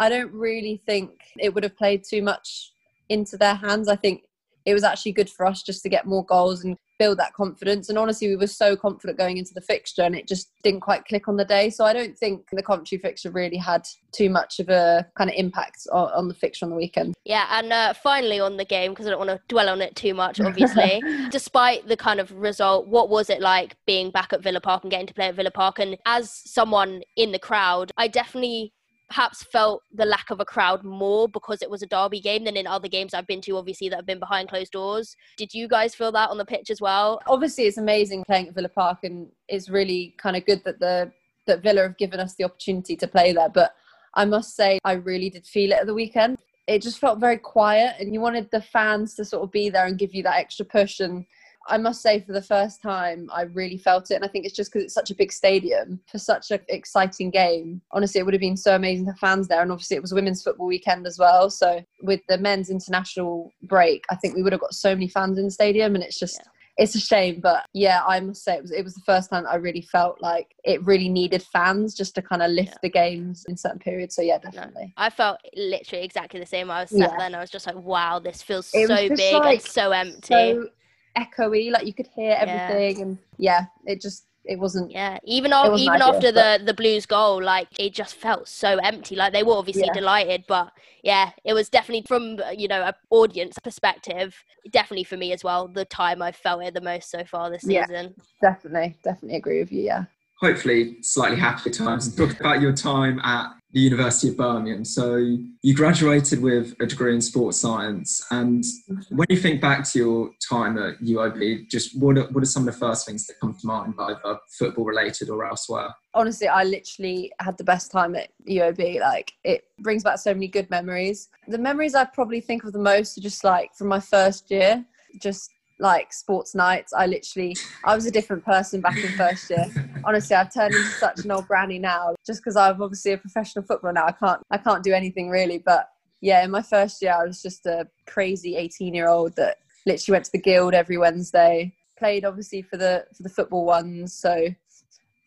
I 0.00 0.08
don't 0.08 0.32
really 0.32 0.82
think 0.87 1.11
it 1.38 1.55
would 1.55 1.62
have 1.62 1.76
played 1.76 2.05
too 2.05 2.23
much 2.23 2.73
into 3.11 3.37
their 3.37 3.55
hands. 3.55 3.87
I 3.87 3.97
think 3.97 4.23
it 4.64 4.73
was 4.73 4.82
actually 4.82 5.12
good 5.12 5.29
for 5.29 5.47
us 5.47 5.62
just 5.62 5.82
to 5.82 5.88
get 5.88 6.06
more 6.06 6.25
goals 6.25 6.64
and 6.64 6.76
build 6.99 7.19
that 7.19 7.35
confidence. 7.35 7.88
And 7.88 7.99
honestly, 7.99 8.29
we 8.29 8.37
were 8.37 8.47
so 8.47 8.76
confident 8.76 9.19
going 9.19 9.37
into 9.38 9.52
the 9.55 9.61
fixture 9.61 10.02
and 10.02 10.14
it 10.14 10.29
just 10.29 10.52
didn't 10.62 10.81
quite 10.81 11.06
click 11.06 11.29
on 11.29 11.37
the 11.37 11.44
day. 11.44 11.70
So 11.70 11.85
I 11.85 11.93
don't 11.93 12.17
think 12.17 12.47
the 12.52 12.62
Coventry 12.62 12.99
fixture 12.99 13.31
really 13.31 13.56
had 13.56 13.87
too 14.12 14.29
much 14.29 14.58
of 14.58 14.69
a 14.69 15.06
kind 15.17 15.31
of 15.31 15.37
impact 15.37 15.87
on, 15.93 16.11
on 16.12 16.29
the 16.29 16.35
fixture 16.35 16.67
on 16.67 16.70
the 16.70 16.76
weekend. 16.76 17.14
Yeah, 17.25 17.47
and 17.50 17.73
uh, 17.73 17.94
finally 17.94 18.41
on 18.41 18.56
the 18.58 18.67
game, 18.67 18.93
because 18.93 19.06
I 19.06 19.11
don't 19.11 19.19
want 19.19 19.31
to 19.31 19.41
dwell 19.49 19.69
on 19.69 19.81
it 19.81 19.97
too 19.97 20.14
much, 20.14 20.41
obviously, 20.43 21.02
despite 21.31 21.88
the 21.88 21.97
kind 21.97 22.20
of 22.20 22.32
result, 22.32 22.87
what 22.87 23.08
was 23.08 23.31
it 23.31 23.41
like 23.41 23.76
being 23.87 24.11
back 24.11 24.32
at 24.32 24.43
Villa 24.43 24.61
Park 24.61 24.85
and 24.85 24.91
getting 24.91 25.06
to 25.06 25.14
play 25.14 25.29
at 25.29 25.35
Villa 25.35 25.50
Park? 25.50 25.79
And 25.79 25.97
as 26.06 26.31
someone 26.31 27.02
in 27.17 27.32
the 27.32 27.38
crowd, 27.38 27.93
I 27.97 28.08
definitely 28.08 28.75
perhaps 29.10 29.42
felt 29.42 29.82
the 29.92 30.04
lack 30.04 30.30
of 30.30 30.38
a 30.38 30.44
crowd 30.44 30.85
more 30.85 31.28
because 31.28 31.61
it 31.62 31.70
was 31.70 31.82
a 31.82 31.87
derby 31.87 32.20
game 32.20 32.44
than 32.44 32.56
in 32.56 32.66
other 32.66 32.88
games 32.88 33.12
I've 33.12 33.26
been 33.26 33.40
to, 33.42 33.56
obviously, 33.56 33.88
that 33.88 33.96
have 33.96 34.06
been 34.06 34.20
behind 34.20 34.49
closed 34.49 34.73
doors. 34.73 35.16
Did 35.37 35.52
you 35.52 35.66
guys 35.66 35.94
feel 35.94 36.12
that 36.12 36.30
on 36.30 36.38
the 36.38 36.44
pitch 36.44 36.70
as 36.70 36.80
well? 36.80 37.20
Obviously, 37.26 37.64
it's 37.64 37.76
amazing 37.76 38.25
playing 38.25 38.49
at 38.49 38.54
Villa 38.54 38.68
Park, 38.68 38.99
and 39.02 39.28
it's 39.49 39.68
really 39.68 40.14
kind 40.16 40.37
of 40.37 40.46
good 40.46 40.62
that 40.64 40.78
the 40.78 41.12
that 41.46 41.62
Villa 41.62 41.82
have 41.82 41.99
given 41.99 42.20
us 42.20 42.37
the 42.37 42.44
opportunity 42.44 42.94
to 42.96 43.08
play 43.08 43.32
there. 43.32 43.49
But 43.49 43.75
I 44.14 44.25
must 44.25 44.54
say, 44.54 44.78
I 44.85 44.92
really 44.92 45.30
did 45.30 45.46
feel 45.46 45.73
it 45.73 45.78
at 45.80 45.87
the 45.87 45.94
weekend. 45.94 46.38
It 46.68 46.82
just 46.82 46.99
felt 46.99 47.18
very 47.18 47.38
quiet, 47.38 47.96
and 47.99 48.14
you 48.14 48.20
wanted 48.20 48.49
the 48.52 48.62
fans 48.62 49.14
to 49.16 49.25
sort 49.25 49.42
of 49.42 49.50
be 49.50 49.70
there 49.70 49.87
and 49.87 49.99
give 49.99 50.14
you 50.14 50.23
that 50.23 50.38
extra 50.38 50.64
push 50.64 51.00
and 51.00 51.26
I 51.69 51.79
must 51.79 52.02
say, 52.02 52.21
for 52.21 52.33
the 52.33 52.43
first 52.43 52.83
time, 52.83 53.29
I 53.33 53.43
really 53.43 53.76
felt 53.76 54.11
it. 54.11 54.14
And 54.14 54.25
I 54.25 54.29
think 54.29 54.45
it's 54.45 54.57
just 54.57 54.73
because 54.73 54.85
it's 54.85 54.95
such 54.95 55.11
a 55.11 55.14
big 55.14 55.33
stadium 55.33 56.00
for 56.11 56.19
such 56.19 56.50
an 56.50 56.61
exciting 56.69 57.31
game. 57.31 57.83
Honestly, 57.93 58.19
it 58.19 58.25
would 58.25 58.35
have 58.35 58.40
been 58.40 58.57
so 58.57 58.75
amazing 58.75 59.07
to 59.07 59.14
fans 59.14 59.49
there. 59.49 59.62
And 59.62 59.71
obviously, 59.71 59.97
it 59.97 60.02
was 60.02 60.14
women's 60.14 60.43
football 60.43 60.67
weekend 60.67 61.07
as 61.07 61.19
well. 61.19 61.50
So, 61.50 61.85
with 62.02 62.21
the 62.29 62.38
men's 62.38 62.71
international 62.71 63.52
break, 63.62 64.05
I 64.11 64.17
think 64.17 64.35
we 64.35 64.43
would 64.43 64.52
have 64.52 64.61
got 64.61 64.75
so 64.75 64.95
many 64.95 65.09
fans 65.09 65.38
in 65.38 65.45
the 65.45 65.50
stadium. 65.50 65.95
And 65.95 66.05
it's 66.05 66.19
just. 66.19 66.40
Yeah 66.40 66.50
it's 66.81 66.95
a 66.95 67.00
shame, 67.00 67.40
but 67.40 67.67
yeah, 67.75 68.00
I 68.09 68.21
must 68.21 68.43
say 68.43 68.55
it 68.57 68.62
was 68.62 68.71
it 68.71 68.83
was 68.83 68.95
the 68.95 69.02
first 69.02 69.29
time 69.29 69.45
I 69.47 69.57
really 69.57 69.83
felt 69.83 70.21
like 70.23 70.55
it 70.64 70.83
really 70.85 71.11
needed 71.11 71.43
fans 71.43 71.95
just 71.95 72.14
to 72.14 72.23
kind 72.23 72.43
of 72.43 72.50
lift 72.50 72.71
yeah. 72.71 72.79
the 72.83 72.88
games 72.88 73.45
in 73.49 73.57
certain 73.57 73.79
periods. 73.79 74.17
So 74.17 74.23
yeah, 74.23 74.38
definitely. 74.38 74.95
No, 74.97 75.05
I 75.05 75.11
felt 75.11 75.38
literally 75.55 76.05
exactly 76.05 76.40
the 76.40 76.47
same. 76.47 76.71
I 76.71 76.81
was 76.81 76.90
sat 76.90 76.99
yeah. 76.99 77.09
there 77.19 77.26
and 77.26 77.37
I 77.37 77.40
was 77.40 77.50
just 77.50 77.67
like, 77.67 77.76
wow, 77.76 78.19
this 78.19 78.43
feels 78.43 78.71
it 78.73 78.88
so 78.88 79.14
big 79.14 79.35
like, 79.35 79.61
and 79.61 79.69
so 79.69 79.90
empty. 79.90 80.29
So 80.29 80.69
echoey, 81.17 81.71
like 81.71 81.87
you 81.87 81.95
could 81.95 82.09
hear 82.09 82.37
everything, 82.38 82.97
yeah. 82.97 83.02
and 83.02 83.19
yeah, 83.38 83.64
it 83.87 84.00
just 84.00 84.25
it 84.45 84.59
wasn't. 84.59 84.90
Yeah, 84.90 85.19
even 85.25 85.52
o- 85.52 85.76
even 85.76 86.02
after 86.02 86.33
the 86.33 86.61
the 86.64 86.75
Blues 86.75 87.07
goal, 87.07 87.43
like 87.43 87.69
it 87.79 87.93
just 87.93 88.14
felt 88.14 88.49
so 88.49 88.76
empty. 88.79 89.17
Like 89.17 89.33
they 89.33 89.43
were 89.43 89.55
obviously 89.55 89.87
yeah. 89.87 89.93
delighted, 89.93 90.45
but 90.49 90.73
yeah, 91.02 91.31
it 91.45 91.55
was 91.55 91.69
definitely 91.69 92.05
from 92.07 92.40
you 92.57 92.69
know 92.69 92.83
an 92.83 92.95
audience 93.11 93.59
perspective, 93.62 94.35
definitely 94.71 95.05
for 95.05 95.17
me 95.17 95.33
as 95.33 95.45
well. 95.45 95.69
The 95.69 95.85
time 95.85 96.23
I 96.23 96.33
felt 96.33 96.62
it 96.62 96.75
the 96.75 96.81
most 96.81 97.11
so 97.11 97.25
far 97.25 97.50
this 97.50 97.62
season. 97.62 98.14
Yeah, 98.17 98.50
definitely, 98.50 98.97
definitely 99.05 99.37
agree 99.37 99.61
with 99.61 99.73
you. 99.73 99.83
Yeah. 99.83 100.05
Hopefully, 100.40 101.02
slightly 101.02 101.38
happier 101.38 101.73
times. 101.73 102.14
Talk 102.17 102.40
about 102.40 102.62
your 102.62 102.73
time 102.73 103.21
at 103.21 103.52
the 103.72 103.80
University 103.80 104.28
of 104.28 104.36
Birmingham. 104.36 104.84
So 104.84 105.16
you 105.62 105.74
graduated 105.74 106.42
with 106.42 106.74
a 106.80 106.86
degree 106.86 107.14
in 107.14 107.20
sports 107.20 107.60
science. 107.60 108.24
And 108.30 108.64
when 109.10 109.26
you 109.28 109.36
think 109.36 109.60
back 109.60 109.84
to 109.90 109.98
your 109.98 110.30
time 110.48 110.76
at 110.76 110.98
UOB, 111.00 111.68
just 111.68 111.98
what 111.98 112.18
are, 112.18 112.24
what 112.30 112.42
are 112.42 112.46
some 112.46 112.66
of 112.66 112.74
the 112.74 112.78
first 112.78 113.06
things 113.06 113.26
that 113.26 113.38
come 113.40 113.54
to 113.54 113.66
mind, 113.66 113.94
either 113.98 114.38
football 114.58 114.84
related 114.84 115.30
or 115.30 115.44
elsewhere? 115.44 115.94
Honestly, 116.14 116.48
I 116.48 116.64
literally 116.64 117.32
had 117.38 117.56
the 117.58 117.64
best 117.64 117.92
time 117.92 118.16
at 118.16 118.30
UOB. 118.48 119.00
Like 119.00 119.32
it 119.44 119.64
brings 119.78 120.02
back 120.02 120.18
so 120.18 120.34
many 120.34 120.48
good 120.48 120.68
memories. 120.70 121.28
The 121.46 121.58
memories 121.58 121.94
I 121.94 122.04
probably 122.06 122.40
think 122.40 122.64
of 122.64 122.72
the 122.72 122.80
most 122.80 123.16
are 123.18 123.22
just 123.22 123.44
like 123.44 123.74
from 123.76 123.86
my 123.86 124.00
first 124.00 124.50
year, 124.50 124.84
just 125.20 125.50
like 125.80 126.12
sports 126.12 126.54
nights. 126.54 126.92
I 126.92 127.06
literally, 127.06 127.56
I 127.84 127.94
was 127.94 128.06
a 128.06 128.10
different 128.10 128.44
person 128.44 128.80
back 128.80 128.96
in 128.99 129.12
first 129.12 129.50
year. 129.50 129.66
Honestly, 130.04 130.37
I've 130.37 130.52
turned 130.52 130.75
into 130.75 130.88
such 130.90 131.25
an 131.25 131.30
old 131.30 131.49
granny 131.49 131.78
now, 131.78 132.14
just 132.26 132.40
because 132.40 132.56
I'm 132.56 132.80
obviously 132.82 133.12
a 133.12 133.18
professional 133.18 133.64
footballer 133.64 133.94
now. 133.94 134.06
I 134.06 134.12
can't, 134.12 134.40
I 134.50 134.58
can't 134.58 134.82
do 134.82 134.92
anything 134.92 135.30
really. 135.30 135.58
But 135.58 135.88
yeah, 136.20 136.44
in 136.44 136.50
my 136.50 136.62
first 136.62 137.02
year, 137.02 137.14
I 137.14 137.25
was 137.25 137.42
just 137.42 137.66
a 137.66 137.88
crazy 138.06 138.56
18 138.56 138.94
year 138.94 139.08
old 139.08 139.37
that 139.37 139.58
literally 139.87 140.16
went 140.16 140.25
to 140.26 140.32
the 140.32 140.40
guild 140.40 140.75
every 140.75 140.99
Wednesday. 140.99 141.75
Played 141.99 142.25
obviously 142.25 142.62
for 142.62 142.76
the 142.76 143.06
for 143.14 143.22
the 143.22 143.28
football 143.28 143.66
ones, 143.66 144.14
so 144.14 144.49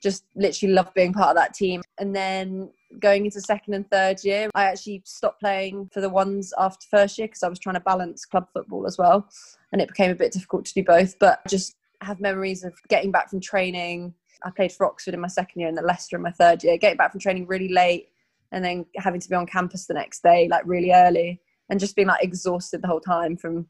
just 0.03 0.25
literally 0.35 0.73
loved 0.73 0.93
being 0.93 1.13
part 1.13 1.29
of 1.29 1.35
that 1.37 1.53
team. 1.53 1.81
And 1.97 2.15
then 2.15 2.69
going 2.99 3.25
into 3.25 3.41
second 3.41 3.73
and 3.73 3.89
third 3.89 4.23
year, 4.23 4.49
I 4.53 4.65
actually 4.65 5.01
stopped 5.05 5.39
playing 5.39 5.89
for 5.93 6.01
the 6.01 6.09
ones 6.09 6.53
after 6.57 6.85
first 6.91 7.17
year 7.17 7.27
because 7.27 7.43
I 7.43 7.49
was 7.49 7.59
trying 7.59 7.75
to 7.75 7.79
balance 7.79 8.25
club 8.25 8.47
football 8.53 8.85
as 8.85 8.97
well. 8.97 9.27
And 9.71 9.81
it 9.81 9.87
became 9.87 10.11
a 10.11 10.15
bit 10.15 10.33
difficult 10.33 10.65
to 10.65 10.73
do 10.73 10.83
both. 10.83 11.17
But 11.17 11.39
just 11.47 11.75
have 12.01 12.19
memories 12.19 12.63
of 12.63 12.73
getting 12.89 13.11
back 13.11 13.29
from 13.29 13.39
training. 13.39 14.13
I 14.43 14.51
played 14.51 14.73
for 14.73 14.85
Oxford 14.85 15.13
in 15.13 15.21
my 15.21 15.27
second 15.27 15.61
year 15.61 15.69
and 15.69 15.77
then 15.77 15.87
Leicester 15.87 16.17
in 16.17 16.21
my 16.21 16.31
third 16.31 16.63
year, 16.63 16.77
getting 16.77 16.97
back 16.97 17.11
from 17.11 17.21
training 17.21 17.47
really 17.47 17.69
late 17.69 18.09
and 18.51 18.63
then 18.63 18.85
having 18.97 19.21
to 19.21 19.29
be 19.29 19.35
on 19.35 19.47
campus 19.47 19.87
the 19.87 19.93
next 19.93 20.21
day, 20.21 20.47
like 20.49 20.63
really 20.65 20.91
early, 20.91 21.41
and 21.69 21.79
just 21.79 21.95
being 21.95 22.07
like 22.07 22.23
exhausted 22.23 22.81
the 22.81 22.87
whole 22.87 22.99
time 22.99 23.35
from 23.35 23.65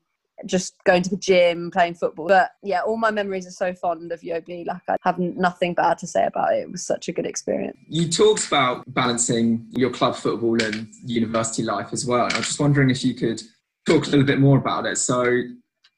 just 0.45 0.75
going 0.85 1.03
to 1.03 1.09
the 1.09 1.17
gym, 1.17 1.71
playing 1.71 1.95
football. 1.95 2.27
But 2.27 2.51
yeah, 2.61 2.81
all 2.81 2.97
my 2.97 3.11
memories 3.11 3.47
are 3.47 3.51
so 3.51 3.73
fond 3.73 4.11
of 4.11 4.21
UOB. 4.21 4.65
Like 4.65 4.81
I 4.87 4.97
have 5.01 5.19
nothing 5.19 5.73
bad 5.73 5.97
to 5.99 6.07
say 6.07 6.25
about 6.25 6.53
it. 6.53 6.61
It 6.61 6.71
was 6.71 6.85
such 6.85 7.07
a 7.07 7.11
good 7.11 7.25
experience. 7.25 7.77
You 7.87 8.09
talked 8.09 8.47
about 8.47 8.83
balancing 8.93 9.65
your 9.71 9.89
club 9.89 10.15
football 10.15 10.61
and 10.61 10.87
university 11.05 11.63
life 11.63 11.89
as 11.91 12.05
well. 12.05 12.21
I 12.21 12.37
was 12.37 12.47
just 12.47 12.59
wondering 12.59 12.89
if 12.89 13.03
you 13.03 13.13
could 13.13 13.41
talk 13.85 14.07
a 14.07 14.09
little 14.09 14.25
bit 14.25 14.39
more 14.39 14.57
about 14.57 14.85
it. 14.85 14.97
So 14.97 15.43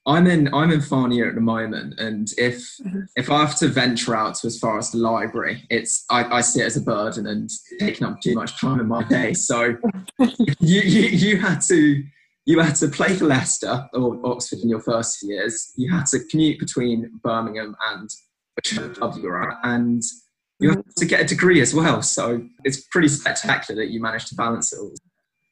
I'm 0.08 0.28
in 0.28 0.54
I'm 0.54 0.72
in 0.72 0.82
final 0.82 1.16
year 1.16 1.30
at 1.30 1.36
the 1.36 1.42
moment, 1.42 2.00
and 2.00 2.32
if 2.38 2.58
mm-hmm. 2.78 3.02
if 3.16 3.32
I 3.32 3.40
have 3.40 3.58
to 3.58 3.68
venture 3.68 4.16
out 4.16 4.36
to 4.36 4.48
as 4.48 4.60
far 4.60 4.78
as 4.78 4.92
the 4.92 5.00
library, 5.00 5.64
it's 5.72 6.06
I, 6.12 6.26
I 6.26 6.42
see 6.42 6.62
it 6.62 6.66
as 6.66 6.78
a 6.78 6.82
burden 6.82 7.26
and 7.26 7.50
taking 7.80 8.06
up 8.06 8.22
too 8.22 8.36
much 8.36 8.60
time 8.60 8.80
in 8.80 8.88
my 8.88 9.04
day. 9.04 9.34
So 9.34 9.76
you, 10.20 10.82
you 10.82 11.02
you 11.10 11.40
had 11.40 11.60
to 11.62 12.04
you 12.46 12.60
had 12.60 12.76
to 12.76 12.88
play 12.88 13.16
for 13.16 13.26
Leicester 13.26 13.88
or 13.94 14.20
Oxford 14.24 14.60
in 14.60 14.70
your 14.70 14.80
first 14.80 15.24
years. 15.24 15.72
You 15.76 15.92
had 15.92 16.06
to 16.08 16.20
commute 16.30 16.60
between 16.60 17.20
Birmingham 17.24 17.76
and 17.88 18.10
whichever 18.56 18.94
club 18.94 19.16
you 19.18 19.24
were 19.24 19.52
at, 19.52 19.58
and 19.64 20.04
you 20.60 20.70
had 20.70 20.84
to 20.98 21.06
get 21.06 21.22
a 21.22 21.26
degree 21.26 21.60
as 21.60 21.74
well. 21.74 22.02
So 22.02 22.44
it's 22.64 22.86
pretty 22.88 23.08
spectacular 23.08 23.82
that 23.82 23.92
you 23.92 24.02
managed 24.02 24.28
to 24.28 24.36
balance 24.36 24.72
it 24.72 24.80
all. 24.80 24.94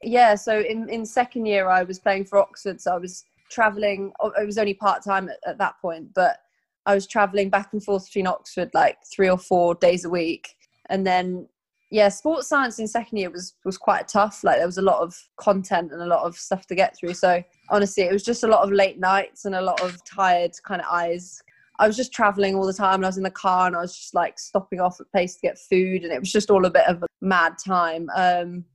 Yeah. 0.04 0.36
So 0.36 0.60
in 0.60 0.88
in 0.90 1.06
second 1.06 1.48
year, 1.48 1.68
I 1.68 1.84
was 1.84 2.00
playing 2.00 2.26
for 2.26 2.38
Oxford, 2.38 2.80
so 2.80 2.94
I 2.94 2.98
was 2.98 3.24
traveling. 3.50 4.14
Oh, 4.20 4.32
it 4.40 4.46
was 4.46 4.58
only 4.58 4.76
part 4.76 5.04
time 5.04 5.30
at, 5.30 5.38
at 5.48 5.58
that 5.58 5.76
point, 5.82 6.14
but 6.14 6.38
I 6.86 6.94
was 6.94 7.08
traveling 7.08 7.50
back 7.50 7.74
and 7.74 7.84
forth 7.84 8.06
between 8.06 8.28
Oxford 8.28 8.70
like 8.74 8.98
three 9.14 9.30
or 9.30 9.38
four 9.38 9.74
days 9.76 10.06
a 10.06 10.10
week, 10.10 10.56
and 10.90 11.08
then 11.08 11.48
yeah, 11.94 12.10
sports 12.10 12.48
science 12.48 12.80
in 12.80 12.88
second 12.88 13.20
year 13.20 13.30
was 13.30 13.54
was 13.66 13.78
quite 13.78 14.08
tough. 14.08 14.44
Like 14.44 14.58
there 14.58 14.66
was 14.66 14.80
a 14.80 14.82
lot 14.82 15.02
of 15.02 15.16
content 15.38 15.92
and 15.92 16.02
a 16.02 16.08
lot 16.08 16.26
of 16.26 16.36
stuff 16.36 16.66
to 16.68 16.76
get 16.76 16.98
through. 16.98 17.14
So 17.14 17.44
honestly, 17.70 18.02
it 18.02 18.12
was 18.12 18.24
just 18.24 18.44
a 18.44 18.48
lot 18.48 18.64
of 18.64 18.72
late 18.72 19.00
nights 19.00 19.46
and 19.46 19.54
a 19.54 19.62
lot 19.62 19.80
of 19.80 20.04
tired 20.04 20.54
kind 20.66 20.82
of 20.82 20.88
eyes. 20.92 21.40
I 21.78 21.86
was 21.86 21.96
just 21.96 22.12
traveling 22.12 22.56
all 22.56 22.66
the 22.66 22.74
time 22.74 22.96
and 22.96 23.06
I 23.06 23.10
was 23.10 23.18
in 23.18 23.24
the 23.24 23.30
car 23.30 23.68
and 23.68 23.76
I 23.76 23.82
was 23.82 23.96
just 23.96 24.16
like 24.16 24.40
stopping 24.40 24.82
off 24.82 25.00
at 25.00 25.12
place 25.12 25.36
to 25.36 25.42
get 25.42 25.60
food 25.70 26.04
and 26.04 26.12
it 26.12 26.20
was 26.20 26.32
just 26.32 26.50
all 26.50 26.66
a 26.66 26.72
bit 26.72 26.88
of 26.88 27.04
a 27.04 27.08
mad 27.22 27.58
time. 27.64 28.10
Um, 28.16 28.66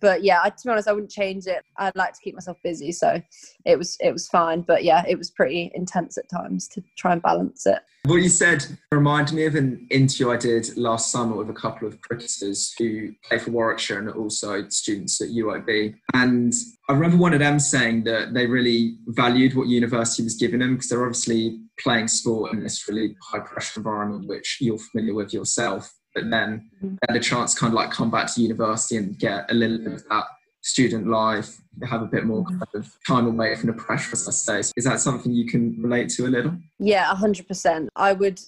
but 0.00 0.24
yeah, 0.24 0.40
I, 0.42 0.50
to 0.50 0.56
be 0.64 0.70
honest, 0.70 0.88
I 0.88 0.92
wouldn't 0.92 1.10
change 1.10 1.46
it. 1.46 1.62
I'd 1.76 1.96
like 1.96 2.12
to 2.14 2.20
keep 2.20 2.34
myself 2.34 2.56
busy, 2.62 2.92
so 2.92 3.20
it 3.64 3.76
was 3.76 3.96
it 4.00 4.12
was 4.12 4.28
fine. 4.28 4.62
But 4.62 4.84
yeah, 4.84 5.04
it 5.06 5.16
was 5.16 5.30
pretty 5.30 5.70
intense 5.74 6.18
at 6.18 6.28
times 6.28 6.68
to 6.68 6.82
try 6.96 7.12
and 7.12 7.22
balance 7.22 7.66
it. 7.66 7.80
What 8.06 8.22
you 8.22 8.30
said 8.30 8.64
reminded 8.92 9.34
me 9.34 9.44
of 9.44 9.54
an 9.56 9.86
interview 9.90 10.30
I 10.30 10.38
did 10.38 10.74
last 10.78 11.12
summer 11.12 11.36
with 11.36 11.50
a 11.50 11.54
couple 11.54 11.86
of 11.86 12.00
cricketers 12.00 12.74
who 12.78 13.12
play 13.28 13.38
for 13.38 13.50
Warwickshire 13.50 13.98
and 13.98 14.08
are 14.08 14.16
also 14.16 14.66
students 14.70 15.20
at 15.20 15.28
UOB. 15.28 15.94
And 16.14 16.54
I 16.88 16.94
remember 16.94 17.18
one 17.18 17.34
of 17.34 17.40
them 17.40 17.60
saying 17.60 18.04
that 18.04 18.32
they 18.32 18.46
really 18.46 18.96
valued 19.08 19.54
what 19.54 19.68
university 19.68 20.22
was 20.22 20.34
giving 20.34 20.60
them 20.60 20.74
because 20.74 20.88
they're 20.88 21.04
obviously 21.04 21.60
playing 21.78 22.08
sport 22.08 22.54
in 22.54 22.62
this 22.62 22.88
really 22.88 23.16
high 23.22 23.40
pressure 23.40 23.80
environment, 23.80 24.28
which 24.28 24.58
you're 24.60 24.78
familiar 24.78 25.14
with 25.14 25.34
yourself 25.34 25.92
but 26.14 26.30
then 26.30 26.70
mm-hmm. 26.82 26.96
had 27.08 27.16
a 27.16 27.20
chance 27.20 27.54
to 27.54 27.60
kind 27.60 27.72
of 27.72 27.74
like 27.74 27.90
come 27.90 28.10
back 28.10 28.32
to 28.34 28.40
university 28.40 28.96
and 28.96 29.18
get 29.18 29.50
a 29.50 29.54
little 29.54 29.78
bit 29.78 29.92
of 29.92 30.08
that 30.08 30.24
student 30.62 31.06
life, 31.06 31.60
have 31.88 32.02
a 32.02 32.06
bit 32.06 32.24
more 32.24 32.44
mm-hmm. 32.44 32.58
kind 32.58 32.74
of 32.74 32.96
time 33.06 33.26
away 33.26 33.54
from 33.54 33.68
the 33.68 33.72
pressure, 33.72 34.12
as 34.12 34.28
I 34.28 34.32
say. 34.60 34.72
Is 34.76 34.84
that 34.84 35.00
something 35.00 35.32
you 35.32 35.46
can 35.46 35.80
relate 35.82 36.10
to 36.10 36.26
a 36.26 36.28
little? 36.28 36.52
Yeah, 36.78 37.04
hundred 37.14 37.48
percent. 37.48 37.88
I 37.96 38.12
would. 38.12 38.40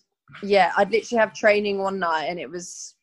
Yeah, 0.42 0.72
I'd 0.76 0.90
literally 0.90 1.20
have 1.20 1.34
training 1.34 1.78
one 1.78 1.98
night, 1.98 2.24
and 2.24 2.38
it 2.38 2.48
was 2.48 2.94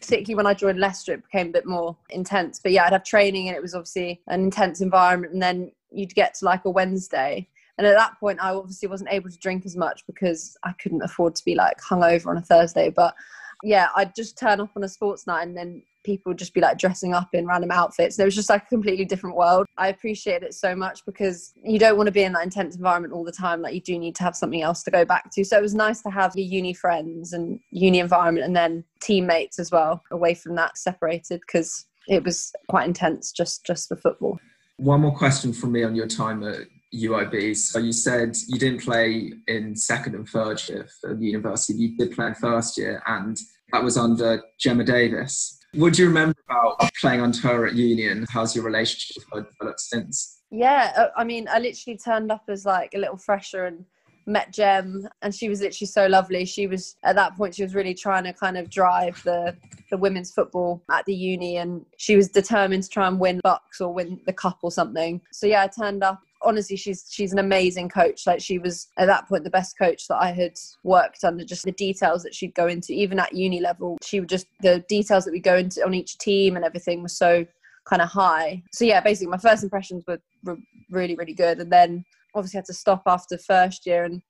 particularly 0.00 0.36
when 0.36 0.46
I 0.46 0.54
joined 0.54 0.78
Leicester, 0.78 1.14
it 1.14 1.24
became 1.24 1.48
a 1.48 1.52
bit 1.52 1.66
more 1.66 1.96
intense. 2.10 2.60
But 2.62 2.72
yeah, 2.72 2.84
I'd 2.84 2.92
have 2.92 3.04
training, 3.04 3.48
and 3.48 3.56
it 3.56 3.62
was 3.62 3.74
obviously 3.74 4.22
an 4.28 4.42
intense 4.42 4.80
environment. 4.80 5.32
And 5.32 5.42
then 5.42 5.72
you'd 5.90 6.14
get 6.14 6.34
to 6.34 6.44
like 6.44 6.64
a 6.64 6.70
Wednesday, 6.70 7.48
and 7.78 7.86
at 7.86 7.96
that 7.96 8.18
point, 8.20 8.38
I 8.42 8.50
obviously 8.50 8.88
wasn't 8.88 9.12
able 9.12 9.30
to 9.30 9.38
drink 9.38 9.66
as 9.66 9.76
much 9.76 10.04
because 10.06 10.56
I 10.62 10.72
couldn't 10.72 11.02
afford 11.02 11.34
to 11.36 11.44
be 11.44 11.54
like 11.54 11.78
hungover 11.80 12.26
on 12.28 12.36
a 12.36 12.42
Thursday. 12.42 12.90
But 12.90 13.14
yeah, 13.62 13.88
I'd 13.96 14.14
just 14.14 14.38
turn 14.38 14.60
up 14.60 14.70
on 14.76 14.84
a 14.84 14.88
sports 14.88 15.26
night 15.26 15.46
and 15.46 15.56
then 15.56 15.82
people 16.04 16.30
would 16.30 16.38
just 16.38 16.54
be 16.54 16.60
like 16.60 16.78
dressing 16.78 17.14
up 17.14 17.28
in 17.32 17.46
random 17.46 17.70
outfits. 17.70 18.18
And 18.18 18.24
it 18.24 18.26
was 18.26 18.34
just 18.34 18.50
like 18.50 18.64
a 18.64 18.68
completely 18.68 19.04
different 19.04 19.36
world. 19.36 19.66
I 19.76 19.88
appreciate 19.88 20.42
it 20.42 20.54
so 20.54 20.74
much 20.74 21.04
because 21.06 21.52
you 21.62 21.78
don't 21.78 21.96
want 21.96 22.08
to 22.08 22.12
be 22.12 22.22
in 22.22 22.32
that 22.32 22.44
intense 22.44 22.76
environment 22.76 23.14
all 23.14 23.24
the 23.24 23.32
time. 23.32 23.62
Like 23.62 23.74
you 23.74 23.80
do 23.80 23.98
need 23.98 24.16
to 24.16 24.24
have 24.24 24.36
something 24.36 24.62
else 24.62 24.82
to 24.84 24.90
go 24.90 25.04
back 25.04 25.30
to. 25.32 25.44
So 25.44 25.58
it 25.58 25.62
was 25.62 25.74
nice 25.74 26.02
to 26.02 26.10
have 26.10 26.32
your 26.34 26.46
uni 26.46 26.74
friends 26.74 27.32
and 27.32 27.60
uni 27.70 28.00
environment 28.00 28.46
and 28.46 28.56
then 28.56 28.84
teammates 29.00 29.58
as 29.58 29.70
well 29.70 30.02
away 30.10 30.34
from 30.34 30.54
that 30.56 30.76
separated 30.76 31.40
because 31.40 31.86
it 32.08 32.24
was 32.24 32.52
quite 32.68 32.86
intense 32.86 33.30
just 33.32 33.64
just 33.64 33.88
for 33.88 33.96
football. 33.96 34.38
One 34.78 35.02
more 35.02 35.16
question 35.16 35.52
from 35.52 35.72
me 35.72 35.84
on 35.84 35.94
your 35.94 36.08
time 36.08 36.42
at 36.42 36.66
UOB. 36.94 37.56
So 37.56 37.78
you 37.78 37.92
said 37.92 38.36
you 38.48 38.58
didn't 38.58 38.82
play 38.82 39.32
in 39.48 39.74
second 39.74 40.14
and 40.14 40.28
third 40.28 40.60
year 40.68 40.88
for 41.00 41.14
the 41.14 41.26
university. 41.26 41.74
You 41.74 41.96
did 41.96 42.12
play 42.12 42.28
in 42.28 42.34
first 42.34 42.76
year, 42.76 43.02
and 43.06 43.38
that 43.72 43.82
was 43.82 43.96
under 43.96 44.42
Gemma 44.58 44.84
Davies. 44.84 45.58
What 45.74 45.94
do 45.94 46.02
you 46.02 46.08
remember 46.08 46.36
about 46.48 46.90
playing 47.00 47.22
under 47.22 47.38
her 47.40 47.66
at 47.66 47.74
Union? 47.74 48.26
How's 48.28 48.54
your 48.54 48.64
relationship 48.64 49.24
with 49.32 49.44
her 49.44 49.50
developed 49.50 49.80
since? 49.80 50.42
Yeah, 50.50 50.92
uh, 50.96 51.06
I 51.16 51.24
mean, 51.24 51.48
I 51.50 51.58
literally 51.58 51.96
turned 51.96 52.30
up 52.30 52.44
as 52.48 52.66
like 52.66 52.92
a 52.94 52.98
little 52.98 53.16
fresher 53.16 53.64
and 53.64 53.86
met 54.26 54.52
Gem, 54.52 55.08
and 55.22 55.34
she 55.34 55.48
was 55.48 55.62
literally 55.62 55.86
so 55.86 56.06
lovely. 56.06 56.44
She 56.44 56.66
was 56.66 56.96
at 57.02 57.16
that 57.16 57.36
point, 57.36 57.54
she 57.54 57.62
was 57.62 57.74
really 57.74 57.94
trying 57.94 58.24
to 58.24 58.34
kind 58.34 58.58
of 58.58 58.68
drive 58.70 59.20
the 59.24 59.56
the 59.90 59.96
women's 59.96 60.30
football 60.30 60.82
at 60.90 61.06
the 61.06 61.14
uni, 61.14 61.56
and 61.56 61.86
she 61.96 62.16
was 62.16 62.28
determined 62.28 62.82
to 62.82 62.88
try 62.90 63.08
and 63.08 63.18
win 63.18 63.40
BUCS 63.42 63.80
or 63.80 63.94
win 63.94 64.20
the 64.26 64.32
cup 64.32 64.58
or 64.62 64.70
something. 64.70 65.22
So 65.32 65.46
yeah, 65.46 65.62
I 65.62 65.68
turned 65.68 66.04
up 66.04 66.20
honestly 66.44 66.76
she's 66.76 67.06
she's 67.10 67.32
an 67.32 67.38
amazing 67.38 67.88
coach. 67.88 68.26
Like 68.26 68.40
she 68.40 68.58
was 68.58 68.88
at 68.98 69.06
that 69.06 69.28
point 69.28 69.44
the 69.44 69.50
best 69.50 69.78
coach 69.78 70.06
that 70.08 70.16
i 70.16 70.32
had 70.32 70.58
worked 70.84 71.24
under 71.24 71.44
just 71.44 71.64
the 71.64 71.72
details 71.72 72.22
that 72.22 72.34
she'd 72.34 72.54
go 72.54 72.66
into 72.66 72.92
even 72.92 73.18
at 73.18 73.34
uni 73.34 73.60
level. 73.60 73.98
She 74.02 74.20
would 74.20 74.28
just 74.28 74.46
the 74.60 74.84
details 74.88 75.24
that 75.24 75.32
we 75.32 75.40
go 75.40 75.56
into 75.56 75.84
on 75.84 75.94
each 75.94 76.18
team 76.18 76.56
and 76.56 76.64
everything 76.64 77.02
was 77.02 77.16
so 77.16 77.46
kind 77.88 78.02
of 78.02 78.08
high. 78.08 78.62
So 78.72 78.84
yeah 78.84 79.00
basically 79.00 79.30
my 79.30 79.38
first 79.38 79.62
impressions 79.62 80.04
were, 80.06 80.20
were 80.44 80.58
really 80.90 81.14
really 81.14 81.34
good. 81.34 81.60
And 81.60 81.72
then 81.72 82.04
obviously 82.34 82.58
had 82.58 82.64
to 82.66 82.74
stop 82.74 83.02
after 83.06 83.36
first 83.38 83.86
year. 83.86 84.04
And 84.04 84.22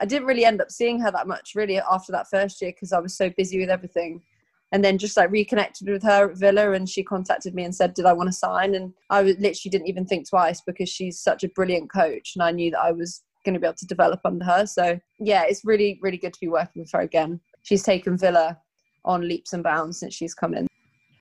i 0.00 0.04
didn't 0.04 0.26
really 0.26 0.44
end 0.44 0.60
up 0.60 0.70
seeing 0.70 1.00
her 1.00 1.10
that 1.10 1.28
much 1.28 1.52
really 1.54 1.78
after 1.78 2.10
that 2.12 2.26
first 2.28 2.60
year 2.60 2.72
because 2.72 2.92
i 2.92 2.98
was 2.98 3.16
so 3.16 3.30
busy 3.36 3.60
with 3.60 3.70
everything 3.70 4.20
and 4.74 4.84
then 4.84 4.98
just 4.98 5.16
like 5.16 5.30
reconnected 5.30 5.88
with 5.88 6.02
her 6.02 6.32
at 6.32 6.36
Villa 6.36 6.72
and 6.72 6.88
she 6.88 7.04
contacted 7.04 7.54
me 7.54 7.62
and 7.62 7.72
said, 7.72 7.94
Did 7.94 8.06
I 8.06 8.12
want 8.12 8.26
to 8.26 8.32
sign? 8.32 8.74
And 8.74 8.92
I 9.08 9.22
literally 9.22 9.70
didn't 9.70 9.86
even 9.86 10.04
think 10.04 10.28
twice 10.28 10.60
because 10.66 10.88
she's 10.88 11.20
such 11.20 11.44
a 11.44 11.48
brilliant 11.50 11.92
coach 11.92 12.32
and 12.34 12.42
I 12.42 12.50
knew 12.50 12.72
that 12.72 12.80
I 12.80 12.90
was 12.90 13.22
going 13.44 13.54
to 13.54 13.60
be 13.60 13.68
able 13.68 13.76
to 13.76 13.86
develop 13.86 14.18
under 14.24 14.44
her. 14.44 14.66
So 14.66 14.98
yeah, 15.20 15.44
it's 15.46 15.64
really, 15.64 16.00
really 16.02 16.16
good 16.16 16.32
to 16.32 16.40
be 16.40 16.48
working 16.48 16.82
with 16.82 16.90
her 16.92 17.02
again. 17.02 17.38
She's 17.62 17.84
taken 17.84 18.18
Villa 18.18 18.58
on 19.04 19.28
leaps 19.28 19.52
and 19.52 19.62
bounds 19.62 20.00
since 20.00 20.12
she's 20.12 20.34
come 20.34 20.54
in. 20.54 20.66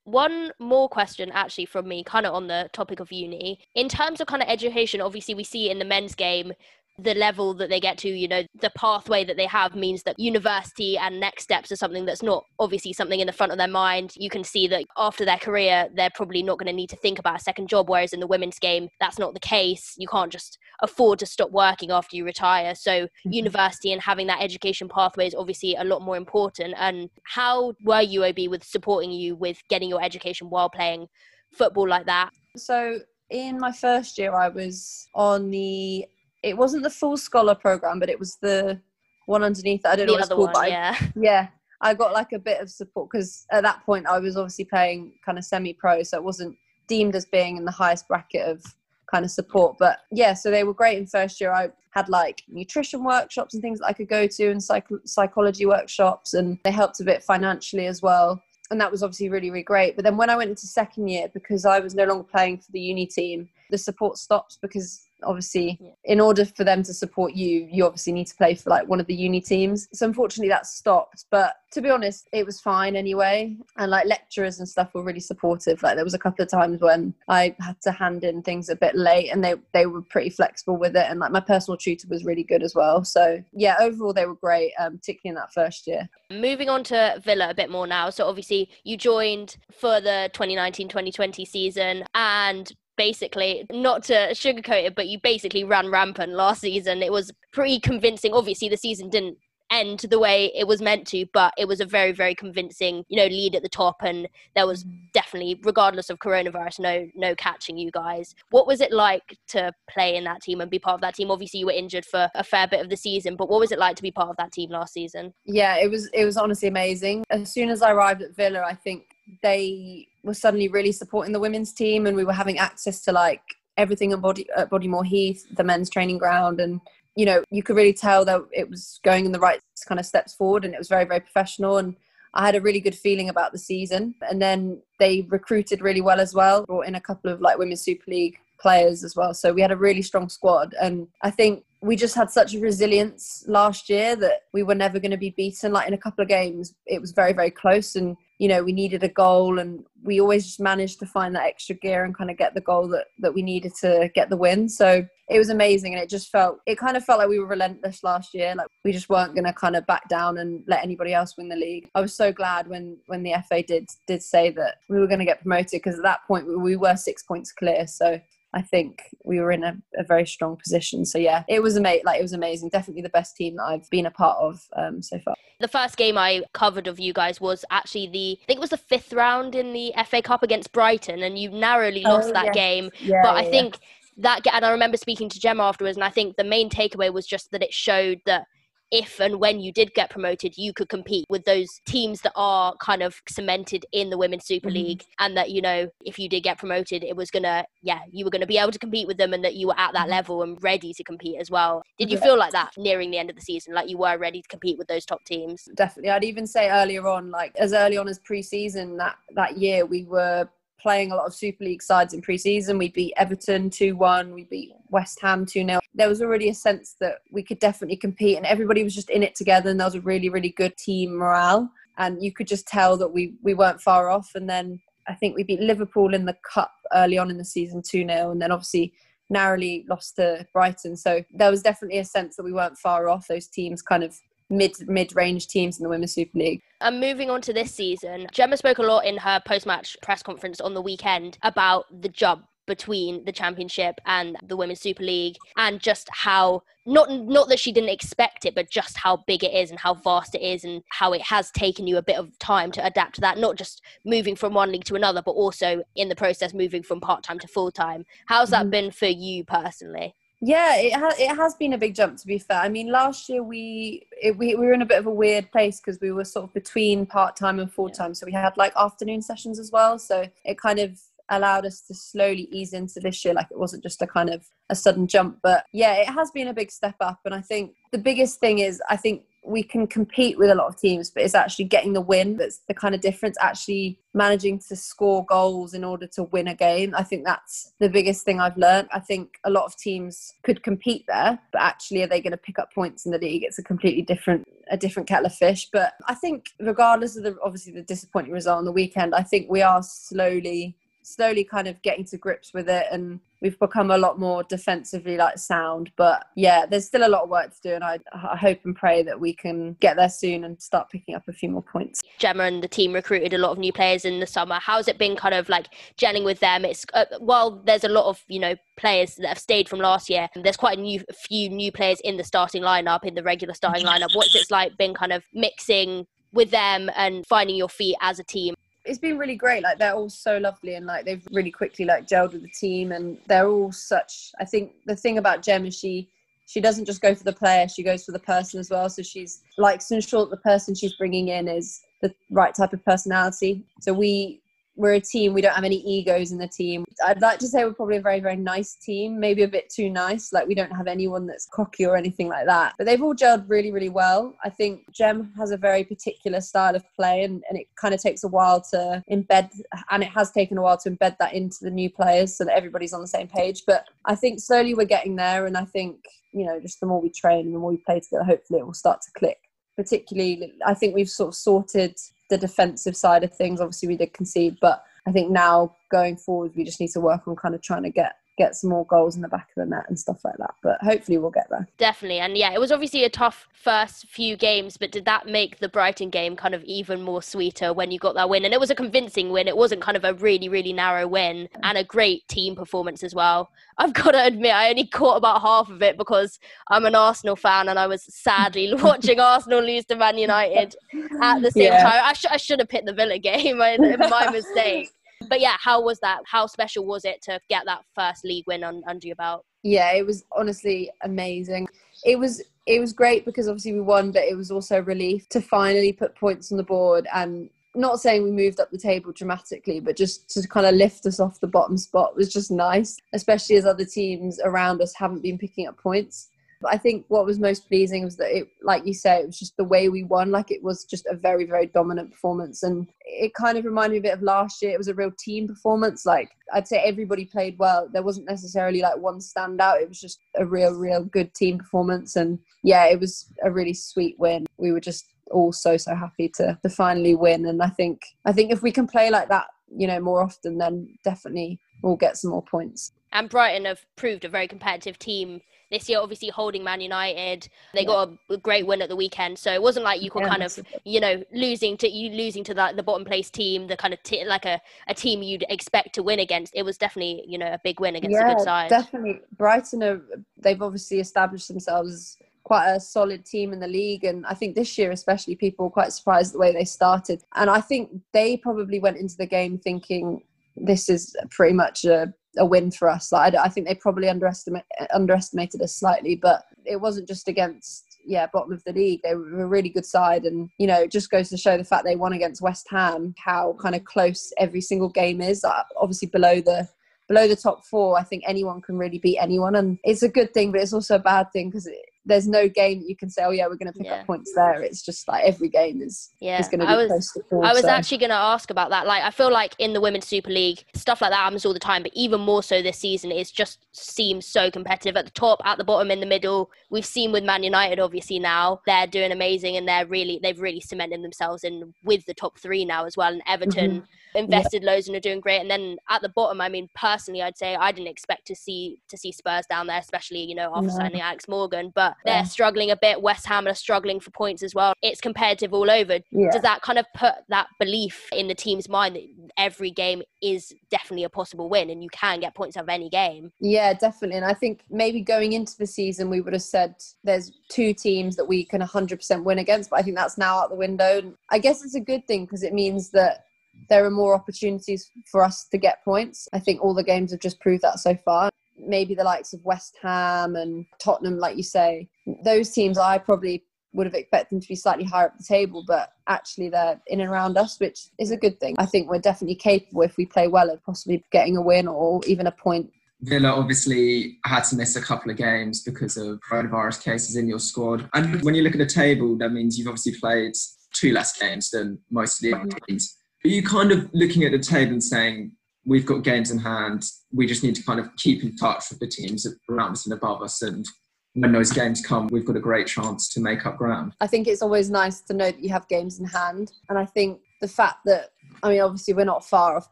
One 0.05 0.51
more 0.59 0.89
question, 0.89 1.29
actually, 1.31 1.65
from 1.67 1.87
me, 1.87 2.03
kind 2.03 2.25
of 2.25 2.33
on 2.33 2.47
the 2.47 2.69
topic 2.73 2.99
of 2.99 3.11
uni. 3.11 3.59
In 3.75 3.87
terms 3.87 4.19
of 4.19 4.25
kind 4.25 4.41
of 4.41 4.49
education, 4.49 4.99
obviously, 4.99 5.35
we 5.35 5.43
see 5.43 5.69
in 5.69 5.79
the 5.79 5.85
men's 5.85 6.15
game 6.15 6.53
the 6.99 7.15
level 7.15 7.53
that 7.55 7.69
they 7.69 7.79
get 7.79 7.97
to, 7.99 8.09
you 8.09 8.27
know, 8.27 8.43
the 8.61 8.71
pathway 8.77 9.25
that 9.25 9.35
they 9.35 9.47
have 9.47 9.75
means 9.75 10.03
that 10.03 10.19
university 10.19 10.97
and 10.97 11.19
next 11.19 11.43
steps 11.43 11.71
are 11.71 11.75
something 11.75 12.05
that's 12.05 12.21
not 12.21 12.43
obviously 12.59 12.93
something 12.93 13.19
in 13.19 13.25
the 13.25 13.33
front 13.33 13.51
of 13.51 13.57
their 13.57 13.67
mind. 13.67 14.13
You 14.15 14.29
can 14.29 14.43
see 14.43 14.67
that 14.67 14.85
after 14.95 15.25
their 15.25 15.37
career, 15.37 15.89
they're 15.95 16.11
probably 16.13 16.43
not 16.43 16.59
going 16.59 16.67
to 16.67 16.73
need 16.73 16.91
to 16.91 16.95
think 16.95 17.17
about 17.17 17.39
a 17.39 17.43
second 17.43 17.67
job, 17.67 17.89
whereas 17.89 18.13
in 18.13 18.19
the 18.19 18.27
women's 18.27 18.59
game, 18.59 18.89
that's 18.99 19.17
not 19.17 19.33
the 19.33 19.39
case. 19.39 19.95
You 19.97 20.07
can't 20.07 20.31
just 20.31 20.59
afford 20.81 21.17
to 21.19 21.25
stop 21.25 21.51
working 21.51 21.89
after 21.89 22.15
you 22.15 22.25
retire. 22.25 22.75
So, 22.75 22.91
mm-hmm. 22.91 23.31
university 23.31 23.91
and 23.91 24.01
having 24.01 24.27
that 24.27 24.41
education 24.41 24.87
pathway 24.87 25.27
is 25.27 25.35
obviously 25.35 25.75
a 25.75 25.83
lot 25.83 26.03
more 26.03 26.17
important. 26.17 26.75
And 26.77 27.09
how 27.23 27.73
were 27.83 28.03
UOB 28.03 28.49
with 28.49 28.63
supporting 28.63 29.11
you 29.11 29.35
with 29.35 29.57
getting 29.69 29.89
your 29.89 30.03
education 30.03 30.49
while 30.49 30.69
playing 30.69 31.07
football 31.51 31.87
like 31.87 32.05
that? 32.05 32.29
So, 32.55 32.99
in 33.29 33.57
my 33.57 33.71
first 33.71 34.17
year, 34.19 34.35
I 34.35 34.49
was 34.49 35.07
on 35.15 35.49
the 35.49 36.05
it 36.43 36.57
wasn't 36.57 36.83
the 36.83 36.89
full 36.89 37.17
scholar 37.17 37.55
program, 37.55 37.99
but 37.99 38.09
it 38.09 38.19
was 38.19 38.37
the 38.41 38.79
one 39.25 39.43
underneath. 39.43 39.85
I 39.85 39.95
don't 39.95 40.05
the 40.05 40.11
know 40.11 40.13
what 40.13 40.21
it's 40.21 40.29
called. 40.29 40.53
One, 40.53 40.69
yeah, 40.69 40.95
I, 40.99 41.11
yeah. 41.15 41.47
I 41.81 41.93
got 41.93 42.13
like 42.13 42.31
a 42.33 42.39
bit 42.39 42.61
of 42.61 42.69
support 42.69 43.09
because 43.11 43.45
at 43.51 43.63
that 43.63 43.85
point 43.85 44.07
I 44.07 44.19
was 44.19 44.37
obviously 44.37 44.65
playing 44.65 45.13
kind 45.25 45.37
of 45.37 45.43
semi-pro, 45.43 46.03
so 46.03 46.17
it 46.17 46.23
wasn't 46.23 46.55
deemed 46.87 47.15
as 47.15 47.25
being 47.25 47.57
in 47.57 47.65
the 47.65 47.71
highest 47.71 48.07
bracket 48.07 48.47
of 48.47 48.63
kind 49.11 49.25
of 49.25 49.31
support. 49.31 49.77
But 49.79 49.99
yeah, 50.11 50.33
so 50.33 50.49
they 50.49 50.63
were 50.63 50.73
great 50.73 50.97
in 50.97 51.07
first 51.07 51.39
year. 51.41 51.51
I 51.51 51.69
had 51.91 52.09
like 52.09 52.43
nutrition 52.47 53.03
workshops 53.03 53.53
and 53.53 53.61
things 53.61 53.79
that 53.79 53.87
I 53.87 53.93
could 53.93 54.09
go 54.09 54.27
to, 54.27 54.49
and 54.49 54.63
psych- 54.63 54.87
psychology 55.05 55.65
workshops, 55.65 56.33
and 56.33 56.57
they 56.63 56.71
helped 56.71 56.99
a 56.99 57.05
bit 57.05 57.23
financially 57.23 57.87
as 57.87 58.01
well. 58.01 58.41
And 58.71 58.79
that 58.81 58.91
was 58.91 59.03
obviously 59.03 59.29
really, 59.29 59.51
really 59.51 59.63
great. 59.63 59.95
But 59.95 60.03
then 60.03 60.17
when 60.17 60.29
I 60.29 60.37
went 60.37 60.49
into 60.49 60.65
second 60.65 61.09
year, 61.09 61.27
because 61.33 61.65
I 61.65 61.79
was 61.79 61.93
no 61.93 62.05
longer 62.05 62.23
playing 62.23 62.59
for 62.59 62.71
the 62.71 62.79
uni 62.79 63.05
team, 63.05 63.49
the 63.69 63.77
support 63.77 64.17
stopped 64.17 64.57
because 64.61 65.05
obviously 65.25 65.77
yeah. 65.81 65.91
in 66.05 66.19
order 66.19 66.45
for 66.45 66.63
them 66.63 66.83
to 66.83 66.93
support 66.93 67.33
you 67.33 67.67
you 67.71 67.85
obviously 67.85 68.13
need 68.13 68.27
to 68.27 68.35
play 68.35 68.55
for 68.55 68.69
like 68.69 68.87
one 68.87 68.99
of 68.99 69.07
the 69.07 69.13
uni 69.13 69.41
teams. 69.41 69.87
So 69.93 70.05
unfortunately 70.05 70.49
that 70.49 70.65
stopped. 70.65 71.25
But 71.31 71.55
to 71.71 71.81
be 71.81 71.89
honest 71.89 72.27
it 72.31 72.45
was 72.45 72.59
fine 72.59 72.95
anyway. 72.95 73.57
And 73.77 73.91
like 73.91 74.05
lecturers 74.05 74.59
and 74.59 74.67
stuff 74.67 74.93
were 74.93 75.03
really 75.03 75.19
supportive. 75.19 75.81
Like 75.83 75.95
there 75.95 76.03
was 76.03 76.13
a 76.13 76.19
couple 76.19 76.43
of 76.43 76.49
times 76.49 76.81
when 76.81 77.13
i 77.29 77.55
had 77.59 77.79
to 77.81 77.91
hand 77.91 78.23
in 78.23 78.41
things 78.41 78.69
a 78.69 78.75
bit 78.75 78.95
late 78.95 79.29
and 79.29 79.43
they 79.43 79.55
they 79.73 79.85
were 79.85 80.01
pretty 80.01 80.29
flexible 80.29 80.77
with 80.77 80.95
it. 80.95 81.05
And 81.09 81.19
like 81.19 81.31
my 81.31 81.39
personal 81.39 81.77
tutor 81.77 82.07
was 82.09 82.25
really 82.25 82.43
good 82.43 82.63
as 82.63 82.75
well. 82.75 83.03
So 83.03 83.43
yeah 83.53 83.75
overall 83.79 84.13
they 84.13 84.25
were 84.25 84.35
great 84.35 84.73
um, 84.79 84.97
particularly 84.97 85.35
in 85.35 85.35
that 85.35 85.53
first 85.53 85.87
year. 85.87 86.09
Moving 86.31 86.69
on 86.69 86.83
to 86.85 87.21
villa 87.23 87.49
a 87.49 87.53
bit 87.53 87.69
more 87.69 87.87
now. 87.87 88.09
So 88.09 88.25
obviously 88.27 88.69
you 88.83 88.97
joined 88.97 89.57
for 89.71 90.01
the 90.01 90.29
2019-2020 90.33 91.47
season 91.47 92.05
and 92.15 92.71
basically 92.97 93.65
not 93.71 94.03
to 94.03 94.13
sugarcoat 94.31 94.85
it 94.85 94.95
but 94.95 95.07
you 95.07 95.19
basically 95.19 95.63
ran 95.63 95.89
rampant 95.89 96.33
last 96.33 96.61
season. 96.61 97.01
It 97.01 97.11
was 97.11 97.31
pretty 97.51 97.79
convincing. 97.79 98.33
Obviously 98.33 98.69
the 98.69 98.77
season 98.77 99.09
didn't 99.09 99.37
end 99.71 99.99
the 100.09 100.19
way 100.19 100.51
it 100.53 100.67
was 100.67 100.81
meant 100.81 101.07
to 101.07 101.25
but 101.33 101.51
it 101.57 101.67
was 101.67 101.79
a 101.79 101.85
very 101.85 102.11
very 102.11 102.35
convincing 102.35 103.03
you 103.07 103.17
know 103.17 103.25
lead 103.25 103.55
at 103.55 103.63
the 103.63 103.69
top. 103.69 103.97
And 104.01 104.27
there 104.55 104.67
was 104.67 104.85
definitely 105.13 105.59
regardless 105.63 106.09
of 106.09 106.19
coronavirus 106.19 106.79
no 106.79 107.07
no 107.15 107.35
catching 107.35 107.77
you 107.77 107.89
guys. 107.91 108.35
What 108.51 108.67
was 108.67 108.81
it 108.81 108.91
like 108.91 109.37
to 109.49 109.73
play 109.89 110.15
in 110.15 110.23
that 110.25 110.41
team 110.41 110.61
and 110.61 110.69
be 110.69 110.79
part 110.79 110.95
of 110.95 111.01
that 111.01 111.15
team? 111.15 111.31
Obviously 111.31 111.59
you 111.61 111.65
were 111.65 111.71
injured 111.71 112.05
for 112.05 112.29
a 112.35 112.43
fair 112.43 112.67
bit 112.67 112.81
of 112.81 112.89
the 112.89 112.97
season 112.97 113.35
but 113.35 113.49
what 113.49 113.59
was 113.59 113.71
it 113.71 113.79
like 113.79 113.95
to 113.95 114.03
be 114.03 114.11
part 114.11 114.29
of 114.29 114.37
that 114.37 114.51
team 114.51 114.69
last 114.69 114.93
season? 114.93 115.33
Yeah 115.45 115.77
it 115.77 115.89
was 115.89 116.09
it 116.13 116.25
was 116.25 116.37
honestly 116.37 116.67
amazing. 116.67 117.25
As 117.29 117.51
soon 117.51 117.69
as 117.69 117.81
i 117.81 117.91
arrived 117.91 118.21
at 118.21 118.35
villa 118.35 118.63
i 118.65 118.73
think 118.73 119.03
they 119.41 120.07
were 120.23 120.33
suddenly 120.33 120.67
really 120.67 120.91
supporting 120.91 121.33
the 121.33 121.39
women's 121.39 121.73
team 121.73 122.05
and 122.05 122.15
we 122.15 122.23
were 122.23 122.33
having 122.33 122.57
access 122.57 123.01
to 123.01 123.11
like 123.11 123.41
everything 123.77 124.13
at 124.13 124.21
body 124.21 124.47
at 124.55 124.69
Bodymoor 124.69 125.05
Heath 125.05 125.45
the 125.55 125.63
men's 125.63 125.89
training 125.89 126.17
ground 126.17 126.59
and 126.59 126.79
you 127.15 127.25
know 127.25 127.43
you 127.49 127.63
could 127.63 127.75
really 127.75 127.93
tell 127.93 128.23
that 128.25 128.41
it 128.51 128.69
was 128.69 128.99
going 129.03 129.25
in 129.25 129.31
the 129.31 129.39
right 129.39 129.59
kind 129.87 129.99
of 129.99 130.05
steps 130.05 130.33
forward 130.33 130.63
and 130.63 130.73
it 130.73 130.77
was 130.77 130.87
very 130.87 131.05
very 131.05 131.19
professional 131.19 131.77
and 131.77 131.95
I 132.33 132.45
had 132.45 132.55
a 132.55 132.61
really 132.61 132.79
good 132.79 132.95
feeling 132.95 133.29
about 133.29 133.51
the 133.51 133.59
season. 133.59 134.15
And 134.27 134.41
then 134.41 134.81
they 134.99 135.21
recruited 135.29 135.81
really 135.81 136.01
well 136.01 136.19
as 136.19 136.33
well 136.33 136.65
brought 136.65 136.87
in 136.87 136.95
a 136.95 137.01
couple 137.01 137.31
of 137.31 137.41
like 137.41 137.57
women's 137.57 137.81
super 137.81 138.09
league 138.09 138.37
players 138.59 139.03
as 139.03 139.15
well. 139.15 139.33
So 139.33 139.53
we 139.53 139.61
had 139.61 139.71
a 139.71 139.77
really 139.77 140.01
strong 140.01 140.29
squad 140.29 140.73
and 140.81 141.07
I 141.21 141.29
think 141.29 141.63
we 141.81 141.97
just 141.97 142.15
had 142.15 142.31
such 142.31 142.55
a 142.55 142.59
resilience 142.59 143.43
last 143.47 143.89
year 143.89 144.15
that 144.15 144.43
we 144.53 144.63
were 144.63 144.73
never 144.73 144.99
going 144.99 145.11
to 145.11 145.17
be 145.17 145.31
beaten 145.31 145.73
like 145.73 145.87
in 145.87 145.93
a 145.93 145.97
couple 145.97 146.21
of 146.21 146.29
games. 146.29 146.73
It 146.85 147.01
was 147.01 147.11
very 147.11 147.33
very 147.33 147.51
close 147.51 147.95
and 147.95 148.15
you 148.43 148.49
know 148.49 148.61
we 148.61 148.73
needed 148.73 149.01
a 149.05 149.07
goal 149.07 149.59
and 149.59 149.85
we 150.03 150.19
always 150.19 150.43
just 150.43 150.59
managed 150.59 150.99
to 150.99 151.05
find 151.05 151.33
that 151.33 151.45
extra 151.45 151.73
gear 151.75 152.03
and 152.03 152.13
kind 152.13 152.29
of 152.29 152.35
get 152.35 152.53
the 152.53 152.59
goal 152.59 152.89
that 152.89 153.05
that 153.19 153.33
we 153.33 153.41
needed 153.41 153.73
to 153.79 154.11
get 154.13 154.29
the 154.29 154.35
win. 154.35 154.67
So 154.67 155.07
it 155.29 155.39
was 155.39 155.47
amazing 155.47 155.93
and 155.93 156.03
it 156.03 156.09
just 156.09 156.29
felt 156.29 156.57
it 156.65 156.77
kind 156.77 156.97
of 156.97 157.05
felt 157.05 157.19
like 157.19 157.29
we 157.29 157.39
were 157.39 157.45
relentless 157.45 158.03
last 158.03 158.33
year. 158.33 158.53
Like 158.53 158.67
we 158.83 158.91
just 158.91 159.07
weren't 159.07 159.33
going 159.33 159.45
to 159.45 159.53
kind 159.53 159.77
of 159.77 159.87
back 159.87 160.09
down 160.09 160.39
and 160.39 160.61
let 160.67 160.83
anybody 160.83 161.13
else 161.13 161.37
win 161.37 161.47
the 161.47 161.55
league. 161.55 161.89
I 161.95 162.01
was 162.01 162.17
so 162.17 162.33
glad 162.33 162.67
when 162.67 162.97
when 163.07 163.23
the 163.23 163.33
fa 163.47 163.63
did 163.63 163.87
did 164.07 164.21
say 164.21 164.49
that 164.49 164.75
we 164.89 164.99
were 164.99 165.07
going 165.07 165.19
to 165.19 165.31
get 165.31 165.39
promoted 165.39 165.71
because 165.71 165.95
at 165.95 166.03
that 166.03 166.27
point 166.27 166.45
we 166.59 166.75
were 166.75 166.97
six 166.97 167.23
points 167.23 167.53
clear. 167.53 167.87
So 167.87 168.19
I 168.53 168.61
think 168.61 169.03
we 169.23 169.39
were 169.39 169.51
in 169.51 169.63
a, 169.63 169.75
a, 169.97 170.03
very 170.03 170.27
strong 170.27 170.57
position. 170.57 171.05
So 171.05 171.17
yeah, 171.17 171.43
it 171.47 171.61
was 171.61 171.75
amazing. 171.75 172.03
Like 172.05 172.19
it 172.19 172.21
was 172.21 172.33
amazing. 172.33 172.69
Definitely 172.69 173.01
the 173.01 173.09
best 173.09 173.35
team 173.35 173.55
that 173.55 173.63
I've 173.63 173.89
been 173.89 174.05
a 174.05 174.11
part 174.11 174.37
of 174.39 174.61
um, 174.77 175.01
so 175.01 175.19
far. 175.19 175.35
The 175.59 175.67
first 175.67 175.97
game 175.97 176.17
I 176.17 176.43
covered 176.53 176.87
of 176.87 176.99
you 176.99 177.13
guys 177.13 177.41
was 177.41 177.65
actually 177.71 178.07
the 178.07 178.39
I 178.43 178.45
think 178.45 178.57
it 178.57 178.61
was 178.61 178.69
the 178.69 178.77
fifth 178.77 179.13
round 179.13 179.55
in 179.55 179.73
the 179.73 179.93
FA 180.05 180.21
Cup 180.21 180.43
against 180.43 180.71
Brighton, 180.71 181.23
and 181.23 181.37
you 181.37 181.49
narrowly 181.49 182.01
lost 182.01 182.29
oh, 182.29 182.33
that 182.33 182.45
yes. 182.45 182.55
game. 182.55 182.91
Yeah, 182.99 183.21
but 183.23 183.35
I 183.35 183.49
think. 183.49 183.77
That 184.17 184.45
and 184.53 184.63
I 184.63 184.69
remember 184.69 184.95
speaking 184.95 185.27
to 185.29 185.39
Gemma 185.39 185.63
afterwards, 185.63 185.97
and 185.97 186.03
I 186.03 186.11
think 186.11 186.35
the 186.35 186.43
main 186.43 186.69
takeaway 186.69 187.11
was 187.11 187.25
just 187.25 187.49
that 187.49 187.63
it 187.63 187.73
showed 187.73 188.21
that 188.27 188.45
if 188.93 189.19
and 189.19 189.39
when 189.39 189.59
you 189.59 189.73
did 189.73 189.91
get 189.95 190.11
promoted, 190.11 190.55
you 190.55 190.71
could 190.71 190.87
compete 190.87 191.25
with 191.27 191.43
those 191.45 191.81
teams 191.87 192.21
that 192.21 192.31
are 192.35 192.75
kind 192.79 193.01
of 193.01 193.19
cemented 193.27 193.87
in 193.91 194.11
the 194.11 194.17
Women's 194.19 194.45
Super 194.45 194.69
mm-hmm. 194.69 194.85
League. 194.85 195.03
And 195.17 195.35
that, 195.35 195.49
you 195.49 195.63
know, 195.63 195.89
if 196.05 196.19
you 196.19 196.29
did 196.29 196.43
get 196.43 196.59
promoted, 196.59 197.03
it 197.03 197.15
was 197.15 197.31
going 197.31 197.41
to, 197.41 197.65
yeah, 197.81 198.01
you 198.11 198.23
were 198.23 198.29
going 198.29 198.41
to 198.41 198.47
be 198.47 198.59
able 198.59 198.71
to 198.71 198.77
compete 198.77 199.07
with 199.07 199.17
them 199.17 199.33
and 199.33 199.43
that 199.43 199.55
you 199.55 199.65
were 199.65 199.79
at 199.79 199.93
that 199.93 200.03
mm-hmm. 200.03 200.11
level 200.11 200.43
and 200.43 200.61
ready 200.61 200.93
to 200.93 201.03
compete 201.03 201.41
as 201.41 201.49
well. 201.49 201.81
Did 201.97 202.11
you 202.11 202.17
yeah. 202.19 202.23
feel 202.23 202.37
like 202.37 202.51
that 202.51 202.71
nearing 202.77 203.09
the 203.09 203.17
end 203.17 203.31
of 203.31 203.35
the 203.35 203.41
season, 203.41 203.73
like 203.73 203.89
you 203.89 203.97
were 203.97 204.19
ready 204.19 204.43
to 204.43 204.47
compete 204.47 204.77
with 204.77 204.87
those 204.87 205.07
top 205.07 205.25
teams? 205.25 205.67
Definitely. 205.73 206.11
I'd 206.11 206.23
even 206.23 206.45
say 206.45 206.69
earlier 206.69 207.07
on, 207.07 207.31
like 207.31 207.55
as 207.57 207.73
early 207.73 207.97
on 207.97 208.07
as 208.07 208.19
pre 208.19 208.43
season 208.43 208.95
that, 208.97 209.15
that 209.33 209.57
year, 209.57 209.87
we 209.87 210.03
were 210.03 210.47
playing 210.83 211.11
a 211.11 211.15
lot 211.15 211.25
of 211.25 211.33
Super 211.33 211.63
League 211.63 211.81
sides 211.81 212.13
in 212.13 212.21
pre-season. 212.21 212.77
We 212.77 212.89
beat 212.89 213.13
Everton 213.17 213.69
2-1, 213.69 214.33
we 214.33 214.43
beat 214.43 214.73
West 214.89 215.19
Ham 215.21 215.45
2-0. 215.45 215.79
There 215.95 216.09
was 216.09 216.21
already 216.21 216.49
a 216.49 216.53
sense 216.53 216.95
that 216.99 217.19
we 217.31 217.41
could 217.41 217.59
definitely 217.59 217.95
compete 217.95 218.37
and 218.37 218.45
everybody 218.45 218.83
was 218.83 218.93
just 218.93 219.09
in 219.09 219.23
it 219.23 219.33
together 219.33 219.69
and 219.71 219.79
there 219.79 219.87
was 219.87 219.95
a 219.95 220.01
really, 220.01 220.29
really 220.29 220.49
good 220.49 220.77
team 220.77 221.15
morale. 221.15 221.71
And 221.97 222.21
you 222.21 222.31
could 222.31 222.47
just 222.47 222.67
tell 222.67 222.97
that 222.97 223.07
we, 223.07 223.35
we 223.41 223.53
weren't 223.53 223.81
far 223.81 224.09
off. 224.09 224.31
And 224.35 224.49
then 224.49 224.81
I 225.07 225.13
think 225.15 225.35
we 225.35 225.43
beat 225.43 225.61
Liverpool 225.61 226.13
in 226.13 226.25
the 226.25 226.35
Cup 226.53 226.71
early 226.93 227.17
on 227.17 227.31
in 227.31 227.37
the 227.37 227.45
season 227.45 227.81
2-0 227.81 228.31
and 228.31 228.41
then 228.41 228.51
obviously 228.51 228.93
narrowly 229.29 229.85
lost 229.89 230.17
to 230.17 230.45
Brighton. 230.53 230.97
So 230.97 231.23
there 231.33 231.49
was 231.49 231.63
definitely 231.63 231.99
a 231.99 232.05
sense 232.05 232.35
that 232.35 232.43
we 232.43 232.53
weren't 232.53 232.77
far 232.77 233.07
off. 233.07 233.27
Those 233.27 233.47
teams 233.47 233.81
kind 233.81 234.03
of 234.03 234.15
mid 234.49 234.73
mid 234.87 235.15
range 235.15 235.47
teams 235.47 235.79
in 235.79 235.83
the 235.83 235.89
Women's 235.89 236.13
Super 236.13 236.37
League. 236.37 236.61
And 236.81 236.99
moving 236.99 237.29
on 237.29 237.41
to 237.41 237.53
this 237.53 237.73
season, 237.73 238.27
Gemma 238.31 238.57
spoke 238.57 238.77
a 238.77 238.83
lot 238.83 239.05
in 239.05 239.17
her 239.17 239.41
post 239.45 239.65
match 239.65 239.97
press 240.01 240.23
conference 240.23 240.59
on 240.61 240.73
the 240.73 240.81
weekend 240.81 241.37
about 241.43 241.85
the 242.01 242.09
jump 242.09 242.45
between 242.65 243.25
the 243.25 243.31
championship 243.31 243.99
and 244.05 244.37
the 244.47 244.55
women's 244.55 244.79
super 244.79 245.03
league 245.03 245.35
and 245.57 245.79
just 245.79 246.07
how 246.11 246.61
not 246.85 247.11
not 247.11 247.49
that 247.49 247.59
she 247.59 247.71
didn't 247.71 247.89
expect 247.89 248.45
it 248.45 248.55
but 248.55 248.69
just 248.69 248.97
how 248.97 249.17
big 249.27 249.43
it 249.43 249.53
is 249.53 249.69
and 249.69 249.79
how 249.79 249.93
vast 249.93 250.35
it 250.35 250.41
is 250.41 250.63
and 250.63 250.81
how 250.89 251.13
it 251.13 251.21
has 251.21 251.51
taken 251.51 251.87
you 251.87 251.97
a 251.97 252.01
bit 252.01 252.17
of 252.17 252.37
time 252.39 252.71
to 252.71 252.85
adapt 252.85 253.15
to 253.15 253.21
that 253.21 253.37
not 253.37 253.57
just 253.57 253.81
moving 254.05 254.35
from 254.35 254.53
one 254.53 254.71
league 254.71 254.83
to 254.83 254.95
another 254.95 255.21
but 255.21 255.31
also 255.31 255.83
in 255.95 256.09
the 256.09 256.15
process 256.15 256.53
moving 256.53 256.83
from 256.83 256.99
part-time 256.99 257.39
to 257.39 257.47
full-time 257.47 258.05
how's 258.27 258.49
that 258.49 258.61
mm-hmm. 258.61 258.71
been 258.71 258.91
for 258.91 259.07
you 259.07 259.43
personally 259.43 260.15
yeah, 260.45 260.75
it 260.75 260.91
has. 260.93 261.17
It 261.17 261.35
has 261.37 261.55
been 261.55 261.71
a 261.71 261.77
big 261.77 261.95
jump. 261.95 262.17
To 262.17 262.27
be 262.27 262.37
fair, 262.37 262.57
I 262.57 262.67
mean, 262.67 262.91
last 262.91 263.29
year 263.29 263.41
we 263.41 264.05
it, 264.21 264.37
we, 264.37 264.55
we 264.55 264.65
were 264.65 264.73
in 264.73 264.81
a 264.81 264.85
bit 264.85 264.99
of 264.99 265.05
a 265.05 265.13
weird 265.13 265.49
place 265.53 265.79
because 265.79 266.01
we 266.01 266.11
were 266.11 266.25
sort 266.25 266.43
of 266.43 266.53
between 266.53 267.05
part 267.05 267.37
time 267.37 267.59
and 267.59 267.71
full 267.71 267.89
time. 267.89 268.09
Yeah. 268.09 268.13
So 268.15 268.25
we 268.25 268.33
had 268.33 268.57
like 268.57 268.73
afternoon 268.75 269.21
sessions 269.21 269.57
as 269.57 269.71
well. 269.71 269.97
So 269.97 270.27
it 270.43 270.57
kind 270.57 270.79
of 270.79 270.99
allowed 271.29 271.65
us 271.65 271.79
to 271.87 271.93
slowly 271.93 272.49
ease 272.51 272.73
into 272.73 272.99
this 272.99 273.23
year. 273.23 273.33
Like 273.33 273.51
it 273.51 273.57
wasn't 273.57 273.83
just 273.83 274.01
a 274.01 274.07
kind 274.07 274.29
of 274.29 274.45
a 274.69 274.75
sudden 274.75 275.07
jump. 275.07 275.39
But 275.41 275.65
yeah, 275.71 275.93
it 275.93 276.09
has 276.09 276.29
been 276.31 276.49
a 276.49 276.53
big 276.53 276.71
step 276.71 276.95
up. 276.99 277.21
And 277.23 277.33
I 277.33 277.39
think 277.39 277.75
the 277.93 277.97
biggest 277.97 278.41
thing 278.41 278.59
is 278.59 278.81
I 278.89 278.97
think 278.97 279.23
we 279.45 279.63
can 279.63 279.87
compete 279.87 280.37
with 280.37 280.49
a 280.49 280.55
lot 280.55 280.67
of 280.67 280.77
teams, 280.77 281.09
but 281.09 281.23
it's 281.23 281.35
actually 281.35 281.65
getting 281.65 281.93
the 281.93 282.01
win 282.01 282.37
that's 282.37 282.61
the 282.67 282.73
kind 282.73 282.95
of 282.95 283.01
difference. 283.01 283.37
Actually 283.39 283.99
managing 284.13 284.59
to 284.59 284.75
score 284.75 285.25
goals 285.25 285.73
in 285.73 285.83
order 285.83 286.07
to 286.07 286.23
win 286.23 286.47
a 286.47 286.55
game. 286.55 286.93
I 286.95 287.03
think 287.03 287.25
that's 287.25 287.73
the 287.79 287.89
biggest 287.89 288.23
thing 288.23 288.39
I've 288.39 288.57
learned. 288.57 288.87
I 288.91 288.99
think 288.99 289.39
a 289.43 289.49
lot 289.49 289.65
of 289.65 289.75
teams 289.75 290.33
could 290.43 290.63
compete 290.63 291.05
there, 291.07 291.39
but 291.51 291.61
actually 291.61 292.03
are 292.03 292.07
they 292.07 292.21
going 292.21 292.31
to 292.31 292.37
pick 292.37 292.59
up 292.59 292.73
points 292.73 293.05
in 293.05 293.11
the 293.11 293.17
league? 293.17 293.43
It's 293.43 293.59
a 293.59 293.63
completely 293.63 294.03
different 294.03 294.47
a 294.71 294.77
different 294.77 295.09
kettle 295.09 295.25
of 295.25 295.35
fish. 295.35 295.69
But 295.71 295.93
I 296.07 296.15
think 296.15 296.47
regardless 296.59 297.17
of 297.17 297.23
the 297.23 297.35
obviously 297.43 297.73
the 297.73 297.81
disappointing 297.81 298.31
result 298.31 298.59
on 298.59 298.65
the 298.65 298.71
weekend, 298.71 299.13
I 299.13 299.23
think 299.23 299.49
we 299.49 299.61
are 299.61 299.83
slowly 299.83 300.77
slowly 301.05 301.43
kind 301.43 301.67
of 301.67 301.81
getting 301.81 302.05
to 302.05 302.17
grips 302.17 302.53
with 302.53 302.69
it 302.69 302.85
and 302.91 303.19
we've 303.41 303.59
become 303.59 303.91
a 303.91 303.97
lot 303.97 304.19
more 304.19 304.43
defensively 304.43 305.17
like 305.17 305.37
sound. 305.37 305.91
But 305.95 306.25
yeah 306.35 306.65
there's 306.65 306.85
still 306.85 307.05
a 307.05 307.09
lot 307.09 307.23
of 307.23 307.29
work 307.29 307.53
to 307.53 307.61
do 307.61 307.73
and 307.75 307.83
I, 307.83 307.99
I 308.13 308.35
hope 308.35 308.59
and 308.65 308.75
pray 308.75 309.03
that 309.03 309.19
we 309.19 309.33
can 309.33 309.73
get 309.79 309.95
there 309.95 310.09
soon 310.09 310.43
and 310.43 310.61
start 310.61 310.89
picking 310.89 311.15
up 311.15 311.23
a 311.27 311.33
few 311.33 311.49
more 311.49 311.61
points. 311.61 312.01
Gemma 312.17 312.43
and 312.43 312.63
the 312.63 312.67
team 312.67 312.93
recruited 312.93 313.33
a 313.33 313.37
lot 313.37 313.51
of 313.51 313.57
new 313.57 313.73
players 313.73 314.05
in 314.05 314.19
the 314.19 314.27
summer. 314.27 314.59
How's 314.61 314.87
it 314.87 314.97
been 314.97 315.15
kind 315.15 315.33
of 315.33 315.49
like 315.49 315.67
gelling 315.97 316.23
with 316.23 316.39
them? 316.39 316.65
It's 316.65 316.85
uh, 316.93 317.05
while 317.19 317.61
there's 317.65 317.83
a 317.83 317.89
lot 317.89 318.05
of 318.05 318.21
you 318.27 318.39
know 318.39 318.55
players 318.77 319.15
that 319.15 319.27
have 319.27 319.39
stayed 319.39 319.69
from 319.69 319.79
last 319.79 320.09
year 320.09 320.27
there's 320.35 320.57
quite 320.57 320.79
a 320.79 320.81
new 320.81 320.99
a 321.09 321.13
few 321.13 321.49
new 321.49 321.71
players 321.71 321.99
in 322.03 322.17
the 322.17 322.23
starting 322.23 322.63
lineup 322.63 323.03
in 323.03 323.15
the 323.15 323.23
regular 323.23 323.53
starting 323.53 323.85
lineup. 323.85 324.15
What's 324.15 324.35
it 324.35 324.49
like 324.49 324.77
been 324.77 324.93
kind 324.93 325.13
of 325.13 325.23
mixing 325.33 326.05
with 326.31 326.51
them 326.51 326.89
and 326.95 327.25
finding 327.27 327.55
your 327.55 327.69
feet 327.69 327.95
as 328.01 328.19
a 328.19 328.23
team 328.23 328.55
it's 328.85 328.99
been 328.99 329.17
really 329.17 329.35
great. 329.35 329.63
Like 329.63 329.79
they're 329.79 329.93
all 329.93 330.09
so 330.09 330.37
lovely 330.37 330.75
and 330.75 330.85
like 330.85 331.05
they've 331.05 331.25
really 331.31 331.51
quickly 331.51 331.85
like 331.85 332.07
gelled 332.07 332.33
with 332.33 332.41
the 332.41 332.51
team 332.59 332.91
and 332.91 333.17
they're 333.27 333.47
all 333.47 333.71
such. 333.71 334.31
I 334.39 334.45
think 334.45 334.73
the 334.85 334.95
thing 334.95 335.17
about 335.17 335.41
Jem 335.41 335.65
is 335.65 335.77
she 335.77 336.09
she 336.45 336.59
doesn't 336.59 336.85
just 336.85 337.01
go 337.01 337.15
for 337.15 337.23
the 337.23 337.33
player; 337.33 337.67
she 337.69 337.83
goes 337.83 338.03
for 338.03 338.11
the 338.11 338.19
person 338.19 338.59
as 338.59 338.69
well. 338.69 338.89
So 338.89 339.01
she's 339.01 339.41
likes 339.57 339.87
to 339.87 339.95
ensure 339.95 340.25
that 340.25 340.31
the 340.31 340.37
person 340.37 340.75
she's 340.75 340.93
bringing 340.93 341.29
in 341.29 341.47
is 341.47 341.81
the 342.01 342.13
right 342.29 342.53
type 342.53 342.73
of 342.73 342.83
personality. 342.83 343.63
So 343.79 343.93
we 343.93 344.42
we're 344.75 344.93
a 344.93 344.99
team. 344.99 345.33
We 345.33 345.41
don't 345.41 345.53
have 345.53 345.63
any 345.63 345.77
egos 345.77 346.31
in 346.31 346.37
the 346.37 346.47
team. 346.47 346.85
I'd 347.05 347.21
like 347.21 347.39
to 347.39 347.47
say 347.47 347.63
we're 347.63 347.73
probably 347.73 347.97
a 347.97 348.01
very, 348.01 348.19
very 348.19 348.35
nice 348.35 348.75
team, 348.75 349.19
maybe 349.19 349.43
a 349.43 349.47
bit 349.47 349.69
too 349.69 349.89
nice. 349.89 350.33
Like 350.33 350.47
we 350.47 350.55
don't 350.55 350.71
have 350.71 350.87
anyone 350.87 351.27
that's 351.27 351.47
cocky 351.51 351.85
or 351.85 351.95
anything 351.95 352.27
like 352.27 352.45
that. 352.47 352.73
But 352.77 352.85
they've 352.85 353.01
all 353.01 353.13
gelled 353.13 353.45
really, 353.47 353.71
really 353.71 353.89
well. 353.89 354.35
I 354.43 354.49
think 354.49 354.91
Jem 354.91 355.31
has 355.37 355.51
a 355.51 355.57
very 355.57 355.83
particular 355.83 356.41
style 356.41 356.75
of 356.75 356.83
play 356.95 357.23
and, 357.23 357.43
and 357.49 357.57
it 357.57 357.67
kind 357.79 357.93
of 357.93 358.01
takes 358.01 358.23
a 358.23 358.27
while 358.27 358.61
to 358.71 359.03
embed, 359.11 359.49
and 359.91 360.03
it 360.03 360.09
has 360.09 360.31
taken 360.31 360.57
a 360.57 360.61
while 360.61 360.77
to 360.79 360.89
embed 360.89 361.17
that 361.19 361.33
into 361.33 361.57
the 361.61 361.71
new 361.71 361.89
players 361.89 362.35
so 362.35 362.45
that 362.45 362.55
everybody's 362.55 362.93
on 362.93 363.01
the 363.01 363.07
same 363.07 363.27
page. 363.27 363.63
But 363.67 363.85
I 364.05 364.15
think 364.15 364.39
slowly 364.39 364.73
we're 364.73 364.85
getting 364.85 365.15
there. 365.15 365.45
And 365.45 365.55
I 365.55 365.65
think, 365.65 365.97
you 366.31 366.45
know, 366.45 366.59
just 366.59 366.79
the 366.79 366.87
more 366.87 367.01
we 367.01 367.09
train 367.09 367.45
and 367.45 367.55
the 367.55 367.59
more 367.59 367.71
we 367.71 367.77
play 367.77 367.99
together, 367.99 368.23
hopefully 368.23 368.59
it 368.59 368.65
will 368.65 368.73
start 368.73 369.01
to 369.01 369.11
click 369.19 369.37
particularly 369.75 370.53
I 370.65 370.73
think 370.73 370.95
we've 370.95 371.09
sort 371.09 371.29
of 371.29 371.35
sorted 371.35 371.97
the 372.29 372.37
defensive 372.37 372.95
side 372.95 373.23
of 373.23 373.35
things. 373.35 373.61
Obviously, 373.61 373.89
we 373.89 373.97
did 373.97 374.13
concede, 374.13 374.57
but 374.61 374.83
I 375.07 375.11
think 375.11 375.31
now 375.31 375.75
going 375.91 376.17
forward, 376.17 376.53
we 376.55 376.63
just 376.63 376.79
need 376.79 376.91
to 376.91 377.01
work 377.01 377.27
on 377.27 377.35
kind 377.35 377.55
of 377.55 377.61
trying 377.61 377.83
to 377.83 377.89
get 377.89 378.15
get 378.37 378.55
some 378.55 378.69
more 378.69 378.85
goals 378.85 379.15
in 379.15 379.21
the 379.21 379.27
back 379.27 379.47
of 379.55 379.63
the 379.63 379.65
net 379.65 379.85
and 379.87 379.99
stuff 379.99 380.23
like 380.23 380.37
that. 380.37 380.55
But 380.63 380.79
hopefully 380.81 381.17
we'll 381.17 381.31
get 381.31 381.47
there. 381.49 381.67
Definitely. 381.77 382.19
And 382.19 382.35
yeah, 382.35 382.51
it 382.51 382.59
was 382.59 382.71
obviously 382.71 383.03
a 383.03 383.09
tough 383.09 383.47
first 383.53 384.07
few 384.07 384.35
games, 384.35 384.75
but 384.75 384.91
did 384.91 385.05
that 385.05 385.27
make 385.27 385.59
the 385.59 385.69
Brighton 385.69 386.09
game 386.09 386.35
kind 386.35 386.55
of 386.55 386.63
even 386.63 387.01
more 387.01 387.21
sweeter 387.21 387.73
when 387.73 387.91
you 387.91 387.99
got 387.99 388.15
that 388.15 388.29
win? 388.29 388.45
And 388.45 388.53
it 388.53 388.59
was 388.59 388.71
a 388.71 388.75
convincing 388.75 389.29
win. 389.29 389.47
It 389.47 389.55
wasn't 389.55 389.81
kind 389.81 389.95
of 389.95 390.03
a 390.03 390.15
really, 390.15 390.49
really 390.49 390.73
narrow 390.73 391.07
win 391.07 391.47
and 391.61 391.77
a 391.77 391.83
great 391.83 392.27
team 392.27 392.55
performance 392.55 393.03
as 393.03 393.13
well. 393.13 393.49
I've 393.77 393.93
got 394.03 394.11
to 394.11 394.25
admit, 394.25 394.53
I 394.53 394.69
only 394.69 394.87
caught 394.87 395.17
about 395.17 395.41
half 395.41 395.69
of 395.69 395.81
it 395.83 395.97
because 395.97 396.39
I'm 396.69 396.85
an 396.85 396.95
Arsenal 396.95 397.35
fan 397.35 397.69
and 397.69 397.77
I 397.77 397.85
was 397.87 398.03
sadly 398.03 398.73
watching 398.81 399.19
Arsenal 399.19 399.61
lose 399.61 399.85
to 399.85 399.95
Man 399.95 400.17
United 400.17 400.75
at 401.21 401.41
the 401.41 401.51
same 401.51 401.63
yeah. 401.63 401.83
time. 401.83 402.01
I, 402.03 402.13
sh- 402.13 402.25
I 402.29 402.37
should 402.37 402.59
have 402.59 402.69
picked 402.69 402.87
the 402.87 402.93
Villa 402.93 403.19
game. 403.23 403.59
my 403.59 404.29
mistake 404.31 404.89
but 405.29 405.39
yeah, 405.39 405.57
how 405.59 405.81
was 405.81 405.99
that? 405.99 406.21
How 406.25 406.45
special 406.47 406.85
was 406.85 407.05
it 407.05 407.21
to 407.23 407.39
get 407.49 407.65
that 407.65 407.83
first 407.95 408.23
league 408.23 408.45
win 408.47 408.63
on, 408.63 408.83
under 408.87 409.07
your 409.07 409.15
belt? 409.15 409.45
Yeah, 409.63 409.93
it 409.93 410.05
was 410.05 410.25
honestly 410.31 410.91
amazing. 411.03 411.67
It 412.03 412.19
was 412.19 412.41
it 412.65 412.79
was 412.79 412.93
great 412.93 413.25
because 413.25 413.47
obviously 413.47 413.73
we 413.73 413.81
won, 413.81 414.11
but 414.11 414.23
it 414.23 414.37
was 414.37 414.51
also 414.51 414.81
relief 414.81 415.27
to 415.29 415.41
finally 415.41 415.91
put 415.91 416.15
points 416.15 416.51
on 416.51 416.57
the 416.57 416.63
board 416.63 417.07
and 417.13 417.49
not 417.75 417.99
saying 417.99 418.23
we 418.23 418.31
moved 418.31 418.59
up 418.59 418.69
the 418.71 418.77
table 418.77 419.11
dramatically, 419.11 419.79
but 419.79 419.97
just 419.97 420.29
to 420.29 420.47
kind 420.47 420.65
of 420.65 420.75
lift 420.75 421.05
us 421.05 421.19
off 421.19 421.39
the 421.39 421.47
bottom 421.47 421.77
spot 421.77 422.15
was 422.15 422.31
just 422.31 422.51
nice, 422.51 422.97
especially 423.13 423.55
as 423.55 423.65
other 423.65 423.85
teams 423.85 424.39
around 424.43 424.81
us 424.81 424.93
haven't 424.93 425.23
been 425.23 425.37
picking 425.37 425.67
up 425.67 425.77
points. 425.77 426.29
I 426.69 426.77
think 426.77 427.05
what 427.07 427.25
was 427.25 427.39
most 427.39 427.67
pleasing 427.67 428.03
was 428.03 428.17
that 428.17 428.35
it, 428.35 428.47
like 428.61 428.85
you 428.85 428.93
say, 428.93 429.19
it 429.19 429.27
was 429.27 429.39
just 429.39 429.57
the 429.57 429.63
way 429.63 429.89
we 429.89 430.03
won. 430.03 430.31
Like 430.31 430.51
it 430.51 430.63
was 430.63 430.85
just 430.85 431.05
a 431.07 431.15
very, 431.15 431.45
very 431.45 431.67
dominant 431.67 432.11
performance. 432.11 432.63
And 432.63 432.87
it 433.01 433.33
kind 433.33 433.57
of 433.57 433.65
reminded 433.65 433.93
me 433.93 433.97
a 433.99 434.11
bit 434.11 434.17
of 434.17 434.21
last 434.21 434.61
year. 434.61 434.71
It 434.71 434.77
was 434.77 434.87
a 434.87 434.93
real 434.93 435.11
team 435.17 435.47
performance. 435.47 436.05
Like 436.05 436.29
I'd 436.53 436.67
say 436.67 436.77
everybody 436.77 437.25
played 437.25 437.57
well. 437.57 437.89
There 437.91 438.03
wasn't 438.03 438.29
necessarily 438.29 438.81
like 438.81 438.97
one 438.97 439.19
standout. 439.19 439.81
It 439.81 439.89
was 439.89 439.99
just 439.99 440.19
a 440.35 440.45
real, 440.45 440.73
real 440.73 441.03
good 441.03 441.33
team 441.33 441.57
performance. 441.57 442.15
And 442.15 442.39
yeah, 442.63 442.85
it 442.85 442.99
was 442.99 443.31
a 443.43 443.51
really 443.51 443.73
sweet 443.73 444.17
win. 444.19 444.45
We 444.57 444.71
were 444.71 444.81
just 444.81 445.05
all 445.31 445.51
so, 445.51 445.77
so 445.77 445.95
happy 445.95 446.29
to, 446.35 446.57
to 446.61 446.69
finally 446.69 447.15
win. 447.15 447.45
And 447.45 447.61
I 447.61 447.69
think, 447.69 448.01
I 448.25 448.31
think 448.31 448.51
if 448.51 448.61
we 448.61 448.71
can 448.71 448.87
play 448.87 449.09
like 449.09 449.29
that, 449.29 449.47
you 449.75 449.87
know, 449.87 449.99
more 449.99 450.21
often, 450.21 450.57
then 450.57 450.95
definitely 451.03 451.59
we'll 451.81 451.95
get 451.95 452.17
some 452.17 452.31
more 452.31 452.43
points. 452.43 452.91
And 453.11 453.29
Brighton 453.29 453.65
have 453.65 453.85
proved 453.95 454.25
a 454.25 454.29
very 454.29 454.47
competitive 454.47 454.97
team 454.97 455.41
this 455.73 455.89
year, 455.89 455.99
obviously 455.99 456.29
holding 456.29 456.63
Man 456.63 456.79
United. 456.79 457.49
They 457.73 457.81
yeah. 457.81 457.85
got 457.85 458.09
a, 458.29 458.37
great 458.37 458.65
win 458.65 458.81
at 458.81 458.89
the 458.89 458.95
weekend, 458.95 459.37
so 459.37 459.51
it 459.51 459.61
wasn't 459.61 459.83
like 459.83 460.01
you 460.01 460.11
could 460.11 460.23
yeah, 460.23 460.29
kind 460.29 460.43
of, 460.43 460.59
you 460.85 460.99
know, 460.99 461.23
losing 461.33 461.75
to 461.77 461.89
you 461.89 462.11
losing 462.11 462.43
to 462.45 462.53
the, 462.53 462.73
the 462.75 462.83
bottom 462.83 463.05
place 463.05 463.29
team, 463.29 463.67
the 463.67 463.75
kind 463.75 463.93
of 463.93 464.01
t- 464.03 464.25
like 464.25 464.45
a, 464.45 464.61
a 464.87 464.93
team 464.93 465.21
you'd 465.21 465.45
expect 465.49 465.93
to 465.95 466.03
win 466.03 466.19
against. 466.19 466.53
It 466.55 466.63
was 466.63 466.77
definitely, 466.77 467.23
you 467.27 467.37
know, 467.37 467.47
a 467.47 467.59
big 467.63 467.79
win 467.79 467.95
against 467.95 468.15
yeah, 468.15 468.31
a 468.31 468.35
good 468.35 468.43
side. 468.43 468.69
Definitely, 468.69 469.21
Brighton 469.37 469.83
are 469.83 470.01
they've 470.37 470.61
obviously 470.61 470.99
established 470.99 471.47
themselves 471.47 472.17
quite 472.43 472.67
a 472.69 472.79
solid 472.79 473.25
team 473.25 473.53
in 473.53 473.59
the 473.59 473.67
league 473.67 474.03
and 474.03 474.25
I 474.25 474.33
think 474.33 474.53
this 474.53 474.77
year 474.77 474.91
especially 474.91 475.35
people 475.35 475.65
were 475.65 475.71
quite 475.71 475.93
surprised 475.93 476.33
the 476.33 476.39
way 476.39 476.51
they 476.51 476.65
started 476.65 477.23
and 477.35 477.49
I 477.49 477.61
think 477.61 477.89
they 478.11 478.35
probably 478.35 478.79
went 478.79 478.97
into 478.97 479.15
the 479.15 479.25
game 479.25 479.57
thinking 479.57 480.21
this 480.57 480.89
is 480.89 481.15
pretty 481.31 481.53
much 481.53 481.85
a 481.85 482.13
a 482.37 482.45
win 482.45 482.71
for 482.71 482.89
us. 482.89 483.11
Like, 483.11 483.35
I, 483.35 483.43
I 483.43 483.49
think 483.49 483.67
they 483.67 483.75
probably 483.75 484.09
underestimate, 484.09 484.63
underestimated 484.93 485.61
us 485.61 485.75
slightly, 485.75 486.15
but 486.15 486.43
it 486.65 486.79
wasn't 486.79 487.07
just 487.07 487.27
against 487.27 487.85
yeah 488.05 488.27
bottom 488.33 488.51
of 488.51 488.63
the 488.65 488.73
league 488.73 488.99
they 489.03 489.15
were 489.15 489.43
a 489.43 489.47
really 489.47 489.69
good 489.69 489.85
side 489.85 490.25
and 490.25 490.49
you 490.57 490.67
know 490.67 490.81
it 490.81 490.91
just 490.91 491.09
goes 491.09 491.29
to 491.29 491.37
show 491.37 491.57
the 491.57 491.63
fact 491.63 491.85
they 491.85 491.95
won 491.95 492.13
against 492.13 492.41
west 492.41 492.67
ham 492.69 493.13
how 493.17 493.55
kind 493.61 493.75
of 493.75 493.85
close 493.85 494.33
every 494.37 494.61
single 494.61 494.89
game 494.89 495.21
is 495.21 495.43
uh, 495.43 495.63
obviously 495.77 496.07
below 496.09 496.41
the 496.41 496.67
below 497.07 497.27
the 497.27 497.35
top 497.35 497.65
four 497.65 497.97
i 497.97 498.03
think 498.03 498.23
anyone 498.27 498.61
can 498.61 498.77
really 498.77 498.97
beat 498.97 499.17
anyone 499.19 499.55
and 499.55 499.79
it's 499.83 500.03
a 500.03 500.09
good 500.09 500.33
thing 500.33 500.51
but 500.51 500.61
it's 500.61 500.73
also 500.73 500.95
a 500.95 500.99
bad 500.99 501.31
thing 501.31 501.49
because 501.49 501.69
there's 502.05 502.27
no 502.27 502.49
game 502.49 502.79
that 502.79 502.89
you 502.89 502.95
can 502.95 503.09
say, 503.09 503.23
oh 503.23 503.31
yeah, 503.31 503.47
we're 503.47 503.55
going 503.55 503.71
to 503.71 503.77
pick 503.77 503.87
yeah. 503.87 503.95
up 503.95 504.07
points 504.07 504.33
there. 504.35 504.61
It's 504.61 504.81
just 504.81 505.07
like 505.07 505.23
every 505.23 505.49
game 505.49 505.81
is 505.81 506.09
yeah. 506.19 506.39
is 506.39 506.47
going 506.47 506.59
to 506.59 506.65
be 506.65 506.71
I 506.71 506.75
was, 506.75 506.87
close 506.87 507.13
to 507.13 507.23
four, 507.29 507.45
I 507.45 507.53
was 507.53 507.61
so. 507.61 507.69
actually 507.69 507.99
going 507.99 508.09
to 508.09 508.15
ask 508.15 508.49
about 508.49 508.69
that. 508.71 508.85
Like, 508.85 509.03
I 509.03 509.11
feel 509.11 509.31
like 509.31 509.55
in 509.59 509.73
the 509.73 509.81
Women's 509.81 510.07
Super 510.07 510.29
League, 510.29 510.63
stuff 510.75 511.01
like 511.01 511.11
that 511.11 511.17
happens 511.17 511.45
all 511.45 511.53
the 511.53 511.59
time, 511.59 511.83
but 511.83 511.91
even 511.93 512.21
more 512.21 512.43
so 512.43 512.61
this 512.61 512.77
season, 512.77 513.11
it 513.11 513.31
just 513.33 513.65
seems 513.71 514.25
so 514.25 514.51
competitive 514.51 514.97
at 514.97 515.05
the 515.05 515.11
top, 515.11 515.41
at 515.45 515.57
the 515.57 515.63
bottom, 515.63 515.91
in 515.91 515.99
the 515.99 516.05
middle. 516.05 516.49
We've 516.69 516.85
seen 516.85 517.11
with 517.11 517.23
Man 517.23 517.43
United, 517.43 517.79
obviously 517.79 518.19
now 518.19 518.61
they're 518.65 518.87
doing 518.87 519.11
amazing 519.11 519.57
and 519.57 519.67
they're 519.67 519.85
really 519.85 520.19
they've 520.21 520.39
really 520.39 520.59
cemented 520.59 521.03
themselves 521.03 521.43
in 521.43 521.73
with 521.83 522.05
the 522.05 522.13
top 522.13 522.37
three 522.37 522.65
now 522.65 522.85
as 522.85 522.97
well. 522.97 523.11
And 523.11 523.21
Everton. 523.27 523.71
Mm-hmm 523.71 523.85
invested 524.15 524.63
yeah. 524.63 524.71
loads 524.71 524.87
and 524.87 524.95
are 524.95 525.01
doing 525.01 525.19
great. 525.19 525.39
And 525.39 525.49
then 525.49 525.77
at 525.89 526.01
the 526.01 526.09
bottom, 526.09 526.41
I 526.41 526.49
mean, 526.49 526.69
personally, 526.75 527.21
I'd 527.21 527.37
say 527.37 527.55
I 527.55 527.71
didn't 527.71 527.89
expect 527.89 528.27
to 528.27 528.35
see 528.35 528.79
to 528.89 528.97
see 528.97 529.11
Spurs 529.11 529.45
down 529.47 529.67
there, 529.67 529.79
especially 529.79 530.23
you 530.23 530.35
know 530.35 530.51
after 530.53 530.67
no. 530.67 530.75
signing 530.75 531.01
Alex 531.01 531.27
Morgan. 531.27 531.71
But 531.73 531.92
yeah. 532.05 532.17
they're 532.17 532.25
struggling 532.25 532.71
a 532.71 532.77
bit. 532.77 533.01
West 533.01 533.25
Ham 533.27 533.47
are 533.47 533.53
struggling 533.53 533.99
for 533.99 534.11
points 534.11 534.43
as 534.43 534.53
well. 534.53 534.73
It's 534.81 535.01
competitive 535.01 535.53
all 535.53 535.69
over. 535.69 535.99
Yeah. 536.11 536.31
Does 536.31 536.41
that 536.41 536.61
kind 536.61 536.79
of 536.79 536.85
put 536.95 537.15
that 537.29 537.47
belief 537.59 538.07
in 538.11 538.27
the 538.27 538.35
team's 538.35 538.69
mind 538.69 538.95
that 538.95 539.03
every 539.37 539.71
game 539.71 540.01
is 540.21 540.53
definitely 540.69 541.03
a 541.03 541.09
possible 541.09 541.49
win 541.49 541.69
and 541.69 541.83
you 541.83 541.89
can 541.89 542.19
get 542.19 542.35
points 542.35 542.57
out 542.57 542.63
of 542.63 542.69
any 542.69 542.89
game? 542.89 543.31
Yeah, 543.39 543.73
definitely. 543.73 544.17
And 544.17 544.25
I 544.25 544.33
think 544.33 544.61
maybe 544.69 545.01
going 545.01 545.33
into 545.33 545.57
the 545.57 545.67
season, 545.67 546.09
we 546.09 546.21
would 546.21 546.33
have 546.33 546.41
said 546.41 546.75
there's 547.03 547.31
two 547.49 547.73
teams 547.73 548.15
that 548.15 548.25
we 548.25 548.45
can 548.45 548.61
100% 548.61 549.23
win 549.23 549.39
against, 549.39 549.69
but 549.69 549.79
I 549.79 549.81
think 549.81 549.97
that's 549.97 550.17
now 550.17 550.39
out 550.39 550.49
the 550.49 550.55
window. 550.55 551.13
I 551.29 551.39
guess 551.39 551.63
it's 551.63 551.75
a 551.75 551.79
good 551.79 552.05
thing 552.07 552.25
because 552.25 552.43
it 552.43 552.53
means 552.53 552.91
that 552.91 553.25
there 553.69 553.85
are 553.85 553.91
more 553.91 554.15
opportunities 554.15 554.89
for 555.09 555.23
us 555.23 555.45
to 555.45 555.57
get 555.57 555.83
points. 555.83 556.27
I 556.33 556.39
think 556.39 556.61
all 556.61 556.73
the 556.73 556.83
games 556.83 557.11
have 557.11 557.19
just 557.19 557.39
proved 557.39 557.61
that 557.63 557.79
so 557.79 557.95
far. 557.95 558.29
Maybe 558.57 558.95
the 558.95 559.03
likes 559.03 559.33
of 559.33 559.43
West 559.43 559.77
Ham 559.81 560.35
and 560.35 560.65
Tottenham, 560.79 561.17
like 561.17 561.37
you 561.37 561.43
say, 561.43 561.89
those 562.23 562.51
teams 562.51 562.77
I 562.77 562.97
probably 562.97 563.43
would 563.73 563.87
have 563.87 563.95
expected 563.95 564.35
them 564.35 564.41
to 564.41 564.47
be 564.47 564.55
slightly 564.55 564.83
higher 564.83 565.07
up 565.07 565.17
the 565.17 565.23
table, 565.23 565.63
but 565.67 565.91
actually 566.07 566.49
they're 566.49 566.79
in 566.87 567.01
and 567.01 567.09
around 567.09 567.37
us, 567.37 567.59
which 567.59 567.87
is 567.99 568.11
a 568.11 568.17
good 568.17 568.39
thing. 568.39 568.55
I 568.59 568.65
think 568.65 568.89
we're 568.89 568.99
definitely 568.99 569.35
capable 569.35 569.81
if 569.81 569.97
we 569.97 570.05
play 570.05 570.27
well 570.27 570.49
of 570.49 570.63
possibly 570.63 571.03
getting 571.11 571.37
a 571.37 571.41
win 571.41 571.67
or 571.67 572.01
even 572.05 572.27
a 572.27 572.31
point. 572.31 572.69
Villa 573.01 573.29
obviously 573.29 574.19
had 574.25 574.43
to 574.45 574.55
miss 574.55 574.75
a 574.75 574.81
couple 574.81 575.11
of 575.11 575.17
games 575.17 575.63
because 575.63 575.97
of 575.97 576.19
coronavirus 576.21 576.83
cases 576.83 577.15
in 577.17 577.27
your 577.27 577.39
squad. 577.39 577.89
And 577.93 578.23
when 578.23 578.35
you 578.35 578.43
look 578.43 578.53
at 578.53 578.59
the 578.59 578.65
table, 578.65 579.17
that 579.17 579.29
means 579.29 579.57
you've 579.57 579.67
obviously 579.67 579.99
played 579.99 580.33
two 580.73 580.93
less 580.93 581.17
games 581.19 581.49
than 581.49 581.79
most 581.91 582.19
of 582.19 582.21
the 582.21 582.37
other 582.37 582.45
mm-hmm. 582.45 582.65
teams. 582.65 582.97
Are 583.25 583.29
you 583.29 583.43
kind 583.43 583.71
of 583.71 583.89
looking 583.93 584.23
at 584.23 584.31
the 584.31 584.39
table 584.39 584.73
and 584.73 584.83
saying, 584.83 585.33
we've 585.65 585.85
got 585.85 586.03
games 586.03 586.31
in 586.31 586.37
hand, 586.37 586.83
we 587.13 587.25
just 587.25 587.43
need 587.43 587.55
to 587.55 587.63
kind 587.63 587.79
of 587.79 587.95
keep 587.97 588.23
in 588.23 588.35
touch 588.35 588.65
with 588.69 588.79
the 588.79 588.87
teams 588.87 589.25
around 589.49 589.71
us 589.71 589.85
and 589.85 589.93
above 589.93 590.21
us 590.21 590.41
and 590.41 590.67
when 591.15 591.31
those 591.31 591.51
games 591.51 591.79
come, 591.85 592.07
we've 592.07 592.25
got 592.25 592.35
a 592.35 592.41
great 592.41 592.67
chance 592.67 593.07
to 593.09 593.19
make 593.19 593.45
up 593.45 593.57
ground. 593.57 593.93
I 594.01 594.07
think 594.07 594.27
it's 594.27 594.41
always 594.41 594.69
nice 594.69 595.01
to 595.01 595.13
know 595.13 595.25
that 595.25 595.43
you 595.43 595.49
have 595.49 595.67
games 595.67 595.99
in 595.99 596.05
hand. 596.05 596.51
And 596.69 596.77
I 596.77 596.85
think 596.85 597.19
the 597.39 597.47
fact 597.47 597.81
that 597.85 598.09
I 598.41 598.49
mean, 598.49 598.61
obviously 598.61 598.93
we're 598.93 599.05
not 599.05 599.23
far 599.23 599.55
off 599.55 599.71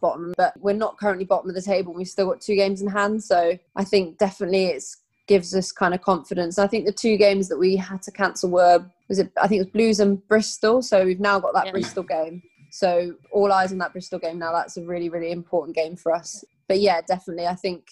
bottom, 0.00 0.34
but 0.36 0.54
we're 0.60 0.74
not 0.74 0.98
currently 0.98 1.24
bottom 1.24 1.48
of 1.48 1.54
the 1.56 1.62
table. 1.62 1.92
We've 1.94 2.06
still 2.06 2.26
got 2.26 2.40
two 2.40 2.56
games 2.56 2.82
in 2.82 2.88
hand, 2.88 3.24
so 3.24 3.58
I 3.74 3.84
think 3.84 4.18
definitely 4.18 4.66
it's 4.66 4.98
gives 5.26 5.54
us 5.54 5.70
kind 5.70 5.94
of 5.94 6.02
confidence. 6.02 6.58
I 6.58 6.66
think 6.66 6.86
the 6.86 6.92
two 6.92 7.16
games 7.16 7.48
that 7.48 7.56
we 7.56 7.76
had 7.76 8.02
to 8.02 8.10
cancel 8.10 8.50
were 8.50 8.84
was 9.08 9.18
it 9.18 9.32
I 9.40 9.48
think 9.48 9.60
it 9.60 9.64
was 9.66 9.72
Blues 9.72 10.00
and 10.00 10.26
Bristol. 10.28 10.82
So 10.82 11.04
we've 11.04 11.20
now 11.20 11.40
got 11.40 11.54
that 11.54 11.66
yeah. 11.66 11.72
Bristol 11.72 12.02
game. 12.02 12.42
So 12.70 13.14
all 13.32 13.52
eyes 13.52 13.72
on 13.72 13.78
that 13.78 13.92
Bristol 13.92 14.18
game 14.18 14.38
now. 14.38 14.52
That's 14.52 14.76
a 14.76 14.82
really 14.82 15.08
really 15.08 15.32
important 15.32 15.76
game 15.76 15.96
for 15.96 16.12
us. 16.14 16.44
But 16.68 16.80
yeah, 16.80 17.00
definitely 17.00 17.46
I 17.46 17.54
think 17.54 17.90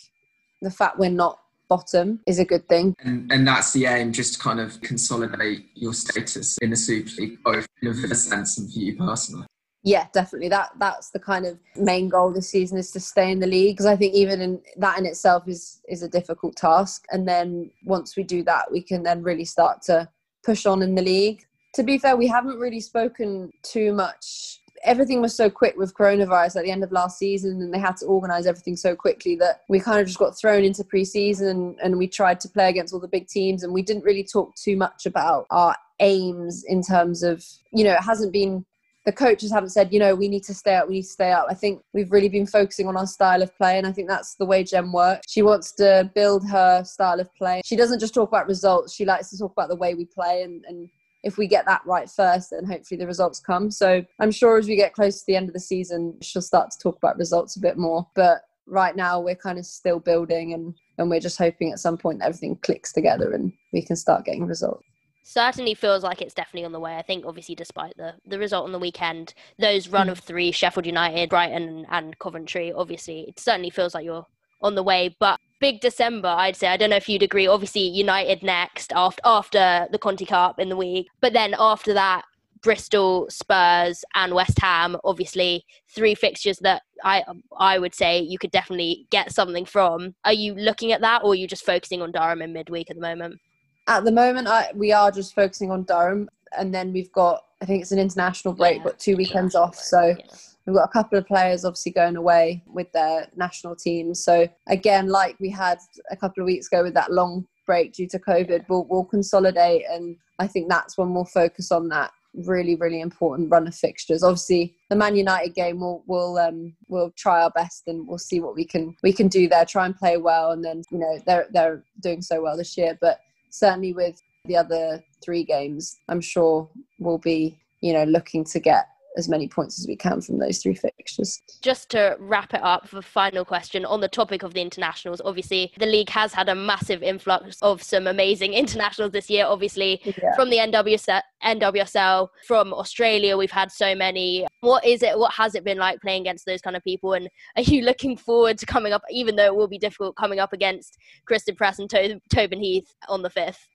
the 0.62 0.70
fact 0.70 0.98
we're 0.98 1.10
not 1.10 1.38
bottom 1.68 2.20
is 2.26 2.38
a 2.38 2.44
good 2.44 2.66
thing. 2.66 2.94
And, 3.00 3.30
and 3.30 3.46
that's 3.46 3.72
the 3.72 3.84
aim, 3.84 4.12
just 4.12 4.34
to 4.34 4.38
kind 4.40 4.58
of 4.58 4.80
consolidate 4.80 5.66
your 5.74 5.92
status 5.92 6.56
in 6.62 6.70
the 6.70 6.76
Super 6.76 7.10
League, 7.18 7.42
both 7.44 7.66
in 7.82 7.88
a 7.88 8.14
sense 8.14 8.56
and 8.56 8.72
for 8.72 8.78
you 8.78 8.96
personally 8.96 9.44
yeah 9.84 10.06
definitely 10.12 10.48
that 10.48 10.70
that's 10.78 11.10
the 11.10 11.18
kind 11.18 11.46
of 11.46 11.58
main 11.76 12.08
goal 12.08 12.32
this 12.32 12.48
season 12.48 12.76
is 12.78 12.90
to 12.90 13.00
stay 13.00 13.30
in 13.30 13.38
the 13.38 13.46
league 13.46 13.76
because 13.76 13.86
i 13.86 13.94
think 13.94 14.12
even 14.14 14.40
in 14.40 14.60
that 14.76 14.98
in 14.98 15.06
itself 15.06 15.46
is 15.46 15.80
is 15.88 16.02
a 16.02 16.08
difficult 16.08 16.56
task 16.56 17.04
and 17.10 17.28
then 17.28 17.70
once 17.84 18.16
we 18.16 18.22
do 18.22 18.42
that 18.42 18.70
we 18.72 18.82
can 18.82 19.02
then 19.02 19.22
really 19.22 19.44
start 19.44 19.80
to 19.80 20.08
push 20.44 20.66
on 20.66 20.82
in 20.82 20.94
the 20.94 21.02
league 21.02 21.44
to 21.74 21.82
be 21.82 21.96
fair 21.96 22.16
we 22.16 22.26
haven't 22.26 22.58
really 22.58 22.80
spoken 22.80 23.50
too 23.62 23.92
much 23.92 24.57
everything 24.84 25.20
was 25.20 25.34
so 25.34 25.50
quick 25.50 25.76
with 25.76 25.94
coronavirus 25.94 26.56
at 26.56 26.64
the 26.64 26.70
end 26.70 26.84
of 26.84 26.92
last 26.92 27.18
season 27.18 27.62
and 27.62 27.72
they 27.72 27.78
had 27.78 27.96
to 27.96 28.06
organize 28.06 28.46
everything 28.46 28.76
so 28.76 28.94
quickly 28.94 29.36
that 29.36 29.62
we 29.68 29.80
kind 29.80 30.00
of 30.00 30.06
just 30.06 30.18
got 30.18 30.38
thrown 30.38 30.64
into 30.64 30.84
preseason 30.84 31.74
and 31.82 31.96
we 31.96 32.06
tried 32.06 32.40
to 32.40 32.48
play 32.48 32.68
against 32.68 32.92
all 32.92 33.00
the 33.00 33.08
big 33.08 33.26
teams 33.28 33.62
and 33.62 33.72
we 33.72 33.82
didn't 33.82 34.04
really 34.04 34.24
talk 34.24 34.54
too 34.56 34.76
much 34.76 35.06
about 35.06 35.46
our 35.50 35.76
aims 36.00 36.64
in 36.68 36.82
terms 36.82 37.22
of 37.22 37.44
you 37.72 37.84
know 37.84 37.92
it 37.92 38.02
hasn't 38.02 38.32
been 38.32 38.64
the 39.08 39.12
coaches 39.12 39.50
haven't 39.50 39.70
said, 39.70 39.90
you 39.90 39.98
know, 39.98 40.14
we 40.14 40.28
need 40.28 40.44
to 40.44 40.52
stay 40.52 40.74
up, 40.74 40.86
we 40.86 40.96
need 40.96 41.02
to 41.04 41.08
stay 41.08 41.32
up. 41.32 41.46
I 41.48 41.54
think 41.54 41.80
we've 41.94 42.12
really 42.12 42.28
been 42.28 42.46
focusing 42.46 42.88
on 42.88 42.96
our 42.98 43.06
style 43.06 43.40
of 43.40 43.56
play, 43.56 43.78
and 43.78 43.86
I 43.86 43.92
think 43.92 44.06
that's 44.06 44.34
the 44.34 44.44
way 44.44 44.62
Jem 44.62 44.92
works. 44.92 45.24
She 45.26 45.40
wants 45.40 45.72
to 45.76 46.10
build 46.14 46.46
her 46.46 46.84
style 46.84 47.18
of 47.18 47.34
play. 47.34 47.62
She 47.64 47.74
doesn't 47.74 48.00
just 48.00 48.12
talk 48.12 48.28
about 48.28 48.46
results, 48.46 48.94
she 48.94 49.06
likes 49.06 49.30
to 49.30 49.38
talk 49.38 49.52
about 49.52 49.70
the 49.70 49.76
way 49.76 49.94
we 49.94 50.04
play 50.04 50.42
and, 50.42 50.62
and 50.68 50.90
if 51.22 51.37
we 51.37 51.46
get 51.46 51.66
that 51.66 51.83
right 51.85 52.09
first, 52.09 52.50
then 52.50 52.64
hopefully 52.64 52.98
the 52.98 53.07
results 53.07 53.40
come. 53.40 53.70
So 53.70 54.04
I'm 54.20 54.31
sure 54.31 54.59
as 54.59 54.68
we 54.68 54.76
get 54.76 54.94
close 54.94 55.20
to 55.20 55.24
the 55.26 55.37
end 55.37 55.48
of 55.48 55.54
the 55.54 55.61
season, 55.61 56.16
she'll 56.22 56.42
start 56.42 56.70
to 56.70 56.78
talk 56.78 56.96
about 56.96 57.18
results 57.18 57.57
a 57.57 57.61
bit 57.61 57.76
more. 57.76 58.07
But 58.14 58.42
right 58.66 58.94
now, 58.94 59.20
we're 59.20 59.35
kind 59.35 59.59
of 59.59 59.66
still 59.66 59.98
building 59.98 60.54
and, 60.54 60.74
and 60.98 61.11
we're 61.11 61.20
just 61.20 61.38
hoping 61.38 61.72
at 61.72 61.81
some 61.81 61.98
point 61.98 62.22
everything 62.22 62.57
clicks 62.62 62.92
together 62.92 63.33
and 63.33 63.52
we 63.72 63.83
can 63.83 63.96
start 63.96 64.24
getting 64.24 64.46
results 64.46 64.85
certainly 65.28 65.74
feels 65.74 66.02
like 66.02 66.22
it's 66.22 66.33
definitely 66.33 66.64
on 66.64 66.72
the 66.72 66.81
way. 66.81 66.96
I 66.96 67.02
think, 67.02 67.26
obviously, 67.26 67.54
despite 67.54 67.94
the, 67.98 68.14
the 68.26 68.38
result 68.38 68.64
on 68.64 68.72
the 68.72 68.78
weekend, 68.78 69.35
those 69.59 69.88
run 69.88 70.07
mm. 70.07 70.12
of 70.12 70.20
three 70.20 70.50
Sheffield 70.50 70.87
United, 70.87 71.28
Brighton, 71.28 71.87
and 71.90 72.18
Coventry, 72.18 72.72
obviously, 72.72 73.26
it 73.28 73.38
certainly 73.38 73.68
feels 73.68 73.94
like 73.94 74.07
you're 74.07 74.26
on 74.62 74.74
the 74.74 74.83
way. 74.83 75.14
But 75.20 75.38
big 75.60 75.80
December, 75.80 76.28
I'd 76.28 76.56
say. 76.56 76.68
I 76.68 76.76
don't 76.76 76.90
know 76.90 76.96
if 76.96 77.08
you'd 77.08 77.22
agree. 77.22 77.46
Obviously, 77.46 77.82
United 77.82 78.42
next 78.42 78.92
after 78.94 79.20
after 79.24 79.88
the 79.90 79.98
Conti 79.98 80.24
Cup 80.24 80.58
in 80.58 80.68
the 80.68 80.76
week, 80.76 81.08
but 81.20 81.32
then 81.32 81.54
after 81.58 81.94
that. 81.94 82.24
Bristol, 82.60 83.28
Spurs, 83.30 84.04
and 84.16 84.34
West 84.34 84.58
Ham. 84.60 84.96
Obviously, 85.04 85.64
three 85.94 86.16
fixtures 86.16 86.58
that 86.58 86.82
I 87.04 87.22
I 87.56 87.78
would 87.78 87.94
say 87.94 88.18
you 88.18 88.36
could 88.36 88.50
definitely 88.50 89.06
get 89.10 89.32
something 89.32 89.64
from. 89.64 90.16
Are 90.24 90.32
you 90.32 90.54
looking 90.54 90.90
at 90.90 91.00
that, 91.02 91.22
or 91.22 91.30
are 91.30 91.34
you 91.36 91.46
just 91.46 91.64
focusing 91.64 92.02
on 92.02 92.10
Durham 92.10 92.42
in 92.42 92.52
midweek 92.52 92.90
at 92.90 92.96
the 92.96 93.02
moment? 93.02 93.38
At 93.86 94.04
the 94.04 94.10
moment, 94.10 94.48
I, 94.48 94.72
we 94.74 94.90
are 94.90 95.12
just 95.12 95.36
focusing 95.36 95.70
on 95.70 95.84
Durham, 95.84 96.28
and 96.58 96.74
then 96.74 96.92
we've 96.92 97.12
got 97.12 97.44
I 97.60 97.64
think 97.64 97.82
it's 97.82 97.92
an 97.92 97.98
international 97.98 98.54
break, 98.54 98.78
yeah, 98.78 98.84
but 98.84 98.98
two 98.98 99.16
weekends 99.16 99.54
off. 99.54 99.76
So 99.76 100.16
yeah. 100.18 100.24
We've 100.68 100.76
got 100.76 100.85
a 100.88 100.92
couple 100.92 101.18
of 101.18 101.26
players 101.26 101.64
obviously 101.64 101.92
going 101.92 102.16
away 102.16 102.62
with 102.66 102.90
their 102.92 103.28
national 103.37 103.74
teams. 103.74 104.22
So 104.22 104.48
again, 104.68 105.09
like 105.09 105.37
we 105.40 105.50
had 105.50 105.78
a 106.11 106.16
couple 106.16 106.42
of 106.42 106.46
weeks 106.46 106.66
ago 106.66 106.83
with 106.83 106.94
that 106.94 107.12
long 107.12 107.46
break 107.66 107.94
due 107.94 108.09
to 108.09 108.18
COVID, 108.18 108.66
we'll, 108.68 108.87
we'll 108.88 109.04
consolidate, 109.04 109.85
and 109.90 110.16
I 110.38 110.46
think 110.46 110.68
that's 110.68 110.96
when 110.96 111.14
we'll 111.14 111.24
focus 111.24 111.72
on 111.72 111.88
that 111.88 112.11
really 112.46 112.76
really 112.76 113.00
important 113.00 113.50
run 113.50 113.66
of 113.66 113.74
fixtures. 113.74 114.22
Obviously 114.22 114.76
the 114.90 114.96
man 114.96 115.16
united 115.16 115.54
game 115.54 115.81
we'll 115.81 116.04
we'll 116.07 116.37
um 116.38 116.76
we'll 116.87 117.11
try 117.16 117.42
our 117.42 117.50
best 117.50 117.85
and 117.88 118.07
we'll 118.07 118.18
see 118.18 118.38
what 118.38 118.54
we 118.54 118.66
can 118.66 118.94
we 119.02 119.12
can 119.12 119.28
do 119.28 119.48
there 119.48 119.64
try 119.64 119.87
and 119.87 119.96
play 119.96 120.18
well. 120.18 120.50
And 120.52 120.62
then 120.62 120.83
you 120.92 120.98
know 120.98 121.18
they're 121.26 121.46
they're 121.50 121.83
doing 122.00 122.20
so 122.20 122.42
well 122.42 122.57
this 122.57 122.76
year. 122.76 122.96
But 123.00 123.18
certainly 123.50 123.92
with 123.92 124.20
the 124.44 124.57
other 124.57 125.02
three 125.22 125.44
games, 125.44 125.96
I'm 126.09 126.20
sure 126.20 126.68
we'll 126.98 127.18
be, 127.18 127.59
you 127.81 127.92
know, 127.92 128.04
looking 128.04 128.44
to 128.44 128.61
get 128.61 128.88
as 129.18 129.28
many 129.28 129.48
points 129.48 129.78
as 129.78 129.87
we 129.87 129.96
can 129.96 130.20
from 130.20 130.38
those 130.38 130.59
three 130.62 130.74
fixtures. 130.74 131.42
Just 131.61 131.90
to 131.90 132.16
wrap 132.20 132.54
it 132.54 132.62
up, 132.62 132.88
for 132.88 133.02
final 133.02 133.44
question 133.44 133.85
on 133.85 134.00
the 134.00 134.09
topic 134.09 134.42
of 134.42 134.54
the 134.54 134.61
internationals. 134.61 135.20
Obviously, 135.24 135.72
the 135.78 135.87
league 135.87 136.09
has 136.11 136.33
had 136.33 136.48
a 136.48 136.54
massive 136.54 137.02
influx 137.02 137.59
of 137.61 137.83
some 137.83 138.07
amazing 138.07 138.54
internationals 138.62 139.12
this 139.12 139.28
year. 139.28 139.44
Obviously, 139.44 140.00
yeah. 140.04 140.35
from 140.35 140.48
the 140.50 140.59
NWSL, 140.59 141.20
NWSL, 141.44 142.28
from 142.46 142.72
Australia, 142.72 143.37
we've 143.37 143.50
had 143.50 143.70
so 143.70 143.94
many. 143.94 144.46
What 144.61 144.87
is 144.87 145.02
it? 145.02 145.18
What 145.18 145.33
has 145.35 145.54
it 145.54 145.64
been 145.64 145.78
like 145.78 146.00
playing 146.00 146.22
against 146.22 146.46
those 146.46 146.61
kind 146.61 146.76
of 146.76 146.85
people? 146.85 147.14
And 147.14 147.28
are 147.57 147.62
you 147.62 147.83
looking 147.90 148.16
forward 148.16 148.59
to 148.59 148.66
coming 148.66 148.92
up, 148.92 149.02
even 149.11 149.37
though 149.37 149.46
it 149.46 149.57
will 149.57 149.68
be 149.68 149.78
difficult, 149.78 150.16
coming 150.16 150.38
up 150.38 150.52
against 150.52 150.96
Christen 151.26 151.57
Press 151.57 151.78
and 151.78 151.90
to- 151.90 152.20
Tobin 152.31 152.61
Heath 152.61 152.94
on 153.09 153.22
the 153.22 153.31
fifth? 153.31 153.68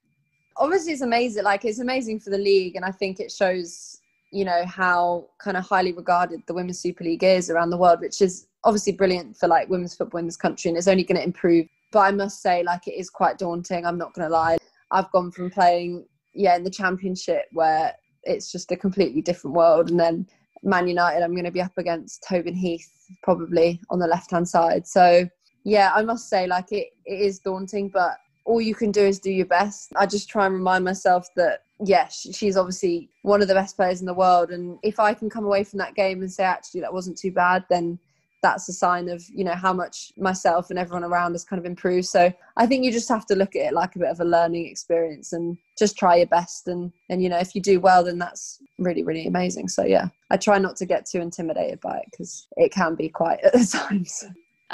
Obviously, 0.56 0.92
it's 0.92 1.02
amazing. 1.02 1.44
Like 1.44 1.64
it's 1.64 1.80
amazing 1.80 2.20
for 2.20 2.30
the 2.30 2.38
league, 2.38 2.76
and 2.76 2.84
I 2.84 2.90
think 2.90 3.20
it 3.20 3.30
shows 3.30 4.00
you 4.34 4.44
know 4.44 4.64
how 4.66 5.28
kind 5.38 5.56
of 5.56 5.64
highly 5.64 5.92
regarded 5.92 6.42
the 6.46 6.54
women's 6.54 6.80
super 6.80 7.04
league 7.04 7.22
is 7.22 7.50
around 7.50 7.70
the 7.70 7.76
world 7.76 8.00
which 8.00 8.20
is 8.20 8.48
obviously 8.64 8.92
brilliant 8.92 9.36
for 9.36 9.46
like 9.46 9.68
women's 9.68 9.94
football 9.94 10.18
in 10.18 10.26
this 10.26 10.36
country 10.36 10.68
and 10.68 10.76
it's 10.76 10.88
only 10.88 11.04
going 11.04 11.16
to 11.16 11.24
improve. 11.24 11.66
But 11.92 12.00
i 12.00 12.10
must 12.10 12.42
say 12.42 12.64
like 12.64 12.88
it 12.88 12.98
is 12.98 13.08
quite 13.08 13.38
daunting 13.38 13.86
i'm 13.86 13.98
not 13.98 14.12
going 14.14 14.28
to 14.28 14.32
lie. 14.32 14.56
I've 14.90 15.10
gone 15.12 15.30
from 15.30 15.50
playing 15.50 16.04
yeah 16.34 16.56
in 16.56 16.64
the 16.64 16.70
championship 16.70 17.44
where 17.52 17.92
it's 18.24 18.50
just 18.50 18.72
a 18.72 18.76
completely 18.76 19.22
different 19.22 19.54
world 19.54 19.90
and 19.90 20.00
then 20.00 20.26
man 20.64 20.88
united 20.88 21.22
i'm 21.22 21.32
going 21.32 21.44
to 21.44 21.52
be 21.52 21.62
up 21.62 21.76
against 21.78 22.24
tobin 22.28 22.54
heath 22.54 22.90
probably 23.22 23.80
on 23.90 23.98
the 23.98 24.06
left 24.06 24.32
hand 24.32 24.48
side. 24.48 24.86
So 24.86 25.28
yeah 25.62 25.92
i 25.94 26.02
must 26.02 26.28
say 26.28 26.46
like 26.48 26.72
it, 26.72 26.88
it 27.04 27.20
is 27.20 27.38
daunting 27.38 27.88
but 27.88 28.16
all 28.44 28.60
you 28.60 28.74
can 28.74 28.90
do 28.92 29.02
is 29.02 29.18
do 29.18 29.30
your 29.30 29.46
best. 29.46 29.92
I 29.96 30.06
just 30.06 30.28
try 30.28 30.46
and 30.46 30.54
remind 30.54 30.84
myself 30.84 31.26
that, 31.36 31.63
yeah, 31.80 32.08
she's 32.08 32.56
obviously 32.56 33.10
one 33.22 33.42
of 33.42 33.48
the 33.48 33.54
best 33.54 33.76
players 33.76 34.00
in 34.00 34.06
the 34.06 34.14
world. 34.14 34.50
And 34.50 34.78
if 34.82 35.00
I 35.00 35.14
can 35.14 35.28
come 35.28 35.44
away 35.44 35.64
from 35.64 35.78
that 35.78 35.94
game 35.94 36.20
and 36.20 36.32
say, 36.32 36.44
actually, 36.44 36.80
that 36.82 36.92
wasn't 36.92 37.18
too 37.18 37.32
bad, 37.32 37.64
then 37.68 37.98
that's 38.42 38.68
a 38.68 38.72
sign 38.72 39.08
of, 39.08 39.24
you 39.30 39.42
know, 39.42 39.54
how 39.54 39.72
much 39.72 40.12
myself 40.18 40.68
and 40.68 40.78
everyone 40.78 41.02
around 41.02 41.32
has 41.32 41.44
kind 41.44 41.58
of 41.58 41.64
improved. 41.64 42.06
So 42.06 42.32
I 42.56 42.66
think 42.66 42.84
you 42.84 42.92
just 42.92 43.08
have 43.08 43.24
to 43.26 43.34
look 43.34 43.56
at 43.56 43.62
it 43.62 43.72
like 43.72 43.96
a 43.96 43.98
bit 43.98 44.10
of 44.10 44.20
a 44.20 44.24
learning 44.24 44.66
experience 44.66 45.32
and 45.32 45.56
just 45.78 45.96
try 45.96 46.16
your 46.16 46.26
best. 46.26 46.68
And, 46.68 46.92
and 47.08 47.22
you 47.22 47.30
know, 47.30 47.38
if 47.38 47.54
you 47.54 47.62
do 47.62 47.80
well, 47.80 48.04
then 48.04 48.18
that's 48.18 48.60
really, 48.78 49.02
really 49.02 49.26
amazing. 49.26 49.68
So 49.68 49.84
yeah, 49.84 50.08
I 50.30 50.36
try 50.36 50.58
not 50.58 50.76
to 50.76 50.86
get 50.86 51.06
too 51.06 51.20
intimidated 51.20 51.80
by 51.80 51.98
it 51.98 52.08
because 52.10 52.46
it 52.58 52.70
can 52.70 52.94
be 52.94 53.08
quite 53.08 53.40
at 53.44 53.68
times. 53.68 54.24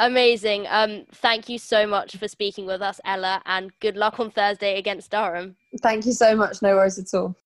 Amazing. 0.00 0.66
Um, 0.70 1.04
thank 1.12 1.50
you 1.50 1.58
so 1.58 1.86
much 1.86 2.16
for 2.16 2.26
speaking 2.26 2.64
with 2.64 2.80
us, 2.80 3.02
Ella, 3.04 3.42
and 3.44 3.70
good 3.80 3.98
luck 3.98 4.18
on 4.18 4.30
Thursday 4.30 4.78
against 4.78 5.10
Durham. 5.10 5.56
Thank 5.82 6.06
you 6.06 6.12
so 6.12 6.34
much. 6.34 6.62
No 6.62 6.76
worries 6.76 6.98
at 6.98 7.12
all. 7.12 7.36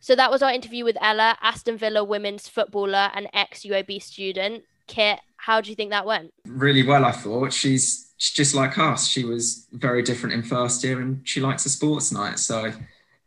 So 0.00 0.16
that 0.16 0.30
was 0.30 0.40
our 0.40 0.50
interview 0.50 0.82
with 0.82 0.96
Ella, 1.02 1.36
Aston 1.42 1.76
Villa 1.76 2.02
women's 2.02 2.48
footballer 2.48 3.10
and 3.14 3.28
ex 3.34 3.66
UAB 3.66 4.02
student. 4.02 4.64
Kit, 4.86 5.18
how 5.36 5.60
do 5.60 5.68
you 5.68 5.76
think 5.76 5.90
that 5.90 6.06
went? 6.06 6.32
Really 6.46 6.82
well, 6.82 7.04
I 7.04 7.12
thought. 7.12 7.52
She's 7.52 8.07
she's 8.18 8.34
just 8.34 8.54
like 8.54 8.76
us. 8.76 9.06
She 9.06 9.24
was 9.24 9.66
very 9.72 10.02
different 10.02 10.34
in 10.34 10.42
first 10.42 10.84
year 10.84 11.00
and 11.00 11.26
she 11.26 11.40
likes 11.40 11.64
a 11.64 11.70
sports 11.70 12.12
night. 12.12 12.38
So 12.38 12.72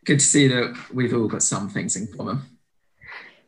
good 0.06 0.20
to 0.20 0.26
see 0.26 0.48
that 0.48 0.78
we've 0.94 1.14
all 1.14 1.28
got 1.28 1.42
some 1.42 1.70
things 1.70 1.96
in 1.96 2.08
common. 2.16 2.42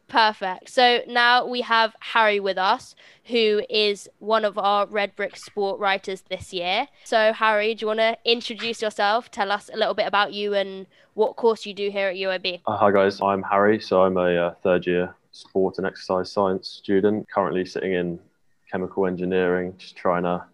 Perfect. 0.07 0.69
So 0.69 1.01
now 1.07 1.45
we 1.45 1.61
have 1.61 1.95
Harry 1.99 2.39
with 2.39 2.57
us, 2.57 2.95
who 3.25 3.63
is 3.69 4.07
one 4.19 4.45
of 4.45 4.57
our 4.57 4.85
Red 4.85 5.15
Brick 5.15 5.35
Sport 5.35 5.79
writers 5.79 6.21
this 6.29 6.53
year. 6.53 6.87
So, 7.03 7.33
Harry, 7.33 7.73
do 7.73 7.83
you 7.83 7.87
want 7.87 7.99
to 7.99 8.17
introduce 8.23 8.81
yourself? 8.81 9.31
Tell 9.31 9.51
us 9.51 9.71
a 9.73 9.77
little 9.77 9.95
bit 9.95 10.05
about 10.05 10.31
you 10.31 10.53
and 10.53 10.85
what 11.15 11.35
course 11.35 11.65
you 11.65 11.73
do 11.73 11.89
here 11.89 12.09
at 12.09 12.15
UAB. 12.15 12.61
Uh, 12.67 12.77
hi, 12.77 12.91
guys. 12.91 13.21
I'm 13.21 13.41
Harry. 13.41 13.79
So, 13.79 14.03
I'm 14.03 14.17
a 14.17 14.35
uh, 14.35 14.53
third 14.61 14.85
year 14.85 15.15
sport 15.31 15.79
and 15.79 15.87
exercise 15.87 16.31
science 16.31 16.67
student, 16.67 17.27
currently 17.27 17.65
sitting 17.65 17.93
in 17.93 18.19
chemical 18.71 19.07
engineering, 19.07 19.73
just 19.79 19.95
trying 19.95 20.23
to 20.23 20.45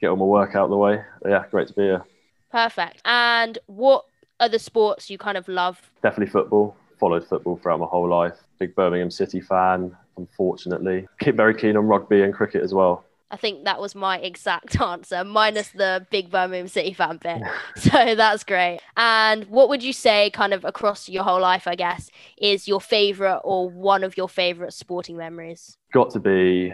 get 0.00 0.08
all 0.08 0.16
my 0.16 0.24
work 0.24 0.54
out 0.54 0.64
of 0.64 0.70
the 0.70 0.76
way. 0.76 1.02
Yeah, 1.26 1.44
great 1.50 1.68
to 1.68 1.74
be 1.74 1.82
here. 1.82 2.04
Perfect. 2.50 3.02
And 3.04 3.58
what 3.66 4.04
are 4.40 4.48
the 4.48 4.58
sports 4.58 5.10
you 5.10 5.18
kind 5.18 5.36
of 5.36 5.48
love? 5.48 5.80
Definitely 6.02 6.30
football. 6.32 6.76
Followed 6.98 7.26
football 7.26 7.58
throughout 7.62 7.80
my 7.80 7.86
whole 7.86 8.08
life. 8.08 8.36
Big 8.58 8.74
Birmingham 8.74 9.10
City 9.10 9.40
fan, 9.40 9.96
unfortunately. 10.16 11.06
Keep 11.20 11.36
very 11.36 11.54
keen 11.54 11.76
on 11.76 11.86
rugby 11.86 12.22
and 12.22 12.34
cricket 12.34 12.62
as 12.62 12.74
well. 12.74 13.04
I 13.30 13.36
think 13.36 13.64
that 13.64 13.78
was 13.78 13.94
my 13.94 14.18
exact 14.18 14.80
answer, 14.80 15.22
minus 15.22 15.68
the 15.68 16.06
big 16.10 16.30
Birmingham 16.30 16.68
City 16.68 16.94
fan 16.94 17.18
bit. 17.18 17.42
so 17.76 18.14
that's 18.14 18.42
great. 18.42 18.80
And 18.96 19.44
what 19.44 19.68
would 19.68 19.82
you 19.82 19.92
say, 19.92 20.30
kind 20.30 20.54
of 20.54 20.64
across 20.64 21.08
your 21.08 21.24
whole 21.24 21.40
life, 21.40 21.66
I 21.66 21.74
guess, 21.74 22.10
is 22.38 22.66
your 22.66 22.80
favourite 22.80 23.40
or 23.44 23.68
one 23.68 24.02
of 24.02 24.16
your 24.16 24.28
favourite 24.28 24.72
sporting 24.72 25.16
memories? 25.16 25.76
Got 25.92 26.10
to 26.12 26.20
be 26.20 26.72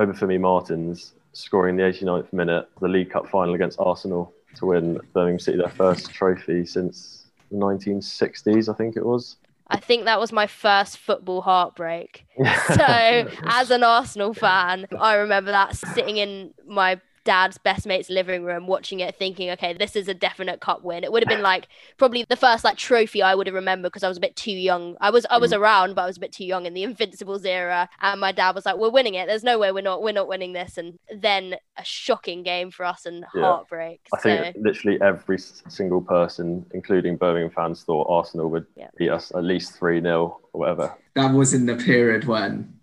Obafemi 0.00 0.40
Martins 0.40 1.12
scoring 1.32 1.76
the 1.76 1.84
89th 1.84 2.32
minute, 2.32 2.68
the 2.80 2.88
League 2.88 3.10
Cup 3.10 3.28
final 3.28 3.54
against 3.54 3.78
Arsenal 3.80 4.32
to 4.56 4.66
win 4.66 5.00
Birmingham 5.12 5.38
City 5.38 5.58
their 5.58 5.68
first 5.68 6.10
trophy 6.10 6.66
since 6.66 7.26
the 7.50 7.56
1960s, 7.56 8.68
I 8.72 8.76
think 8.76 8.96
it 8.96 9.04
was. 9.04 9.36
I 9.68 9.78
think 9.78 10.04
that 10.04 10.18
was 10.18 10.32
my 10.32 10.48
first 10.48 10.98
football 10.98 11.42
heartbreak. 11.42 12.26
So, 12.68 13.28
as 13.44 13.70
an 13.70 13.82
Arsenal 13.82 14.34
fan, 14.34 14.86
I 14.98 15.14
remember 15.14 15.50
that 15.52 15.76
sitting 15.76 16.16
in 16.16 16.52
my 16.66 17.00
dad's 17.24 17.58
best 17.58 17.86
mate's 17.86 18.08
living 18.08 18.44
room 18.44 18.66
watching 18.66 19.00
it 19.00 19.14
thinking 19.16 19.50
okay 19.50 19.72
this 19.74 19.94
is 19.94 20.08
a 20.08 20.14
definite 20.14 20.60
cup 20.60 20.82
win 20.82 21.04
it 21.04 21.12
would 21.12 21.22
have 21.22 21.28
been 21.28 21.42
like 21.42 21.68
probably 21.98 22.24
the 22.28 22.36
first 22.36 22.64
like 22.64 22.76
trophy 22.78 23.22
i 23.22 23.34
would 23.34 23.46
have 23.46 23.54
remembered 23.54 23.88
because 23.90 24.02
i 24.02 24.08
was 24.08 24.16
a 24.16 24.20
bit 24.20 24.34
too 24.36 24.50
young 24.52 24.96
i 25.00 25.10
was 25.10 25.26
i 25.30 25.36
was 25.38 25.52
Mm. 25.52 25.58
around 25.60 25.94
but 25.94 26.02
i 26.02 26.06
was 26.06 26.16
a 26.16 26.20
bit 26.20 26.32
too 26.32 26.44
young 26.46 26.64
in 26.66 26.72
the 26.74 26.82
invincibles 26.82 27.44
era 27.44 27.88
and 28.00 28.20
my 28.20 28.32
dad 28.32 28.54
was 28.54 28.64
like 28.64 28.76
we're 28.76 28.88
winning 28.90 29.14
it 29.14 29.26
there's 29.26 29.44
no 29.44 29.58
way 29.58 29.70
we're 29.72 29.82
not 29.82 30.02
we're 30.02 30.12
not 30.12 30.28
winning 30.28 30.52
this 30.54 30.78
and 30.78 30.98
then 31.14 31.56
a 31.76 31.84
shocking 31.84 32.42
game 32.42 32.70
for 32.70 32.84
us 32.86 33.04
and 33.04 33.24
Yeah. 33.34 33.42
heartbreak 33.42 34.00
I 34.14 34.18
think 34.18 34.56
literally 34.58 35.00
every 35.00 35.38
single 35.38 36.00
person, 36.00 36.66
including 36.72 37.16
Birmingham 37.16 37.50
fans, 37.50 37.84
thought 37.84 38.06
Arsenal 38.10 38.48
would 38.50 38.66
Yeah. 38.76 38.88
beat 38.96 39.10
us 39.10 39.30
at 39.34 39.44
least 39.44 39.74
3 39.78 40.00
0 40.00 40.40
or 40.52 40.60
whatever. 40.60 40.94
That 41.14 41.32
was 41.34 41.54
in 41.54 41.66
the 41.66 41.76
period 41.76 42.24
when, 42.24 42.79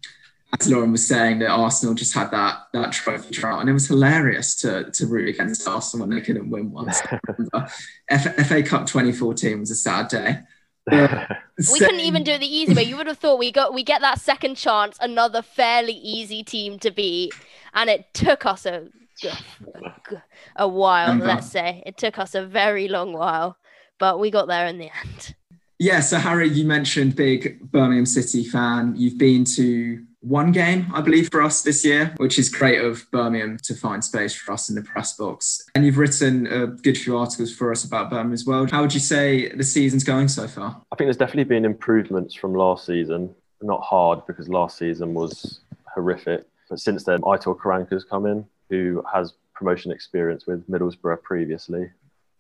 as 0.54 0.70
Lauren 0.70 0.92
was 0.92 1.06
saying, 1.06 1.40
that 1.40 1.50
Arsenal 1.50 1.94
just 1.94 2.14
had 2.14 2.32
that 2.32 2.68
that 2.74 2.92
trophy 2.92 3.32
drought, 3.32 3.62
and 3.62 3.70
it 3.70 3.74
was 3.74 3.88
hilarious 3.88 4.56
to 4.62 4.90
to 4.92 5.06
root 5.06 5.30
against 5.30 5.68
Arsenal 5.68 6.08
when 6.08 6.18
they 6.18 6.24
couldn't 6.24 6.50
win 6.50 6.72
once. 6.72 7.02
F- 8.10 8.48
FA 8.48 8.64
Cup 8.64 8.86
2014 8.86 9.60
was 9.60 9.72
a 9.72 9.76
sad 9.76 10.08
day. 10.08 10.40
we 10.90 11.80
couldn't 11.80 12.00
even 12.00 12.24
do 12.24 12.32
it 12.32 12.40
the 12.40 12.48
easy 12.48 12.74
way. 12.74 12.84
You 12.84 12.96
would 12.96 13.08
have 13.08 13.18
thought 13.18 13.40
we 13.40 13.52
got 13.52 13.74
we 13.74 13.84
get 13.84 14.00
that 14.02 14.22
second 14.22 14.56
chance, 14.56 14.98
another 15.02 15.42
fairly 15.42 15.94
easy 15.94 16.44
team 16.44 16.80
to 16.80 16.92
beat, 16.92 17.34
and 17.74 17.90
it 17.90 18.14
took 18.14 18.46
us 18.46 18.66
a 18.66 18.88
a 20.56 20.68
while. 20.68 21.10
Remember. 21.10 21.26
Uh, 21.26 21.36
let's 21.36 21.52
say 21.52 21.84
it 21.86 21.98
took 21.98 22.18
us 22.18 22.36
a 22.36 22.46
very 22.46 22.88
long 22.88 23.12
while, 23.12 23.58
but 24.00 24.18
we 24.18 24.32
got 24.32 24.48
there 24.48 24.68
in 24.68 24.78
the 24.78 24.90
end. 25.04 25.36
Yeah, 25.80 26.00
so 26.00 26.18
Harry, 26.18 26.50
you 26.50 26.66
mentioned 26.66 27.16
big 27.16 27.60
Birmingham 27.72 28.06
City 28.06 28.46
fan. 28.46 28.96
You've 28.96 29.18
been 29.18 29.44
to 29.44 30.07
one 30.22 30.52
game, 30.52 30.88
I 30.94 31.02
believe, 31.02 31.30
for 31.32 31.42
us 31.42 31.62
this 31.62 31.86
year, 31.86 32.14
which 32.18 32.40
is 32.40 32.50
great 32.50 32.82
of 32.82 33.10
Birmingham 33.12 33.58
to 33.64 33.76
find 33.76 34.04
space 34.04 34.34
for 34.34 34.52
us 34.52 34.70
in 34.70 34.76
the 34.76 34.82
press 34.82 35.16
box. 35.16 35.64
And 35.76 35.86
you've 35.86 35.98
written 35.98 36.48
a 36.48 36.68
good 36.68 36.98
few 36.98 37.18
articles 37.18 37.54
for 37.54 37.72
us 37.72 37.84
about 37.84 38.10
Birmingham 38.10 38.34
as 38.34 38.46
well. 38.46 38.68
How 38.68 38.82
would 38.82 38.94
you 38.94 39.00
say 39.00 39.50
the 39.50 39.64
season's 39.64 40.04
going 40.04 40.28
so 40.28 40.48
far? 40.48 40.82
I 40.92 40.96
think 40.96 41.08
there's 41.08 41.18
definitely 41.18 41.46
been 41.46 41.66
improvements 41.66 42.34
from 42.34 42.54
last 42.54 42.86
season. 42.86 43.34
Not 43.62 43.82
hard 43.82 44.26
because 44.28 44.50
last 44.50 44.78
season 44.78 45.14
was 45.14 45.62
horrific. 45.94 46.46
But 46.70 46.80
since 46.80 47.04
then, 47.04 47.22
Aitor 47.22 47.58
Karanka's 47.58 48.04
come 48.04 48.26
in, 48.26 48.46
who 48.70 49.04
has 49.12 49.34
promotion 49.56 49.92
experience 49.92 50.46
with 50.46 50.68
Middlesbrough 50.70 51.24
previously. 51.24 51.90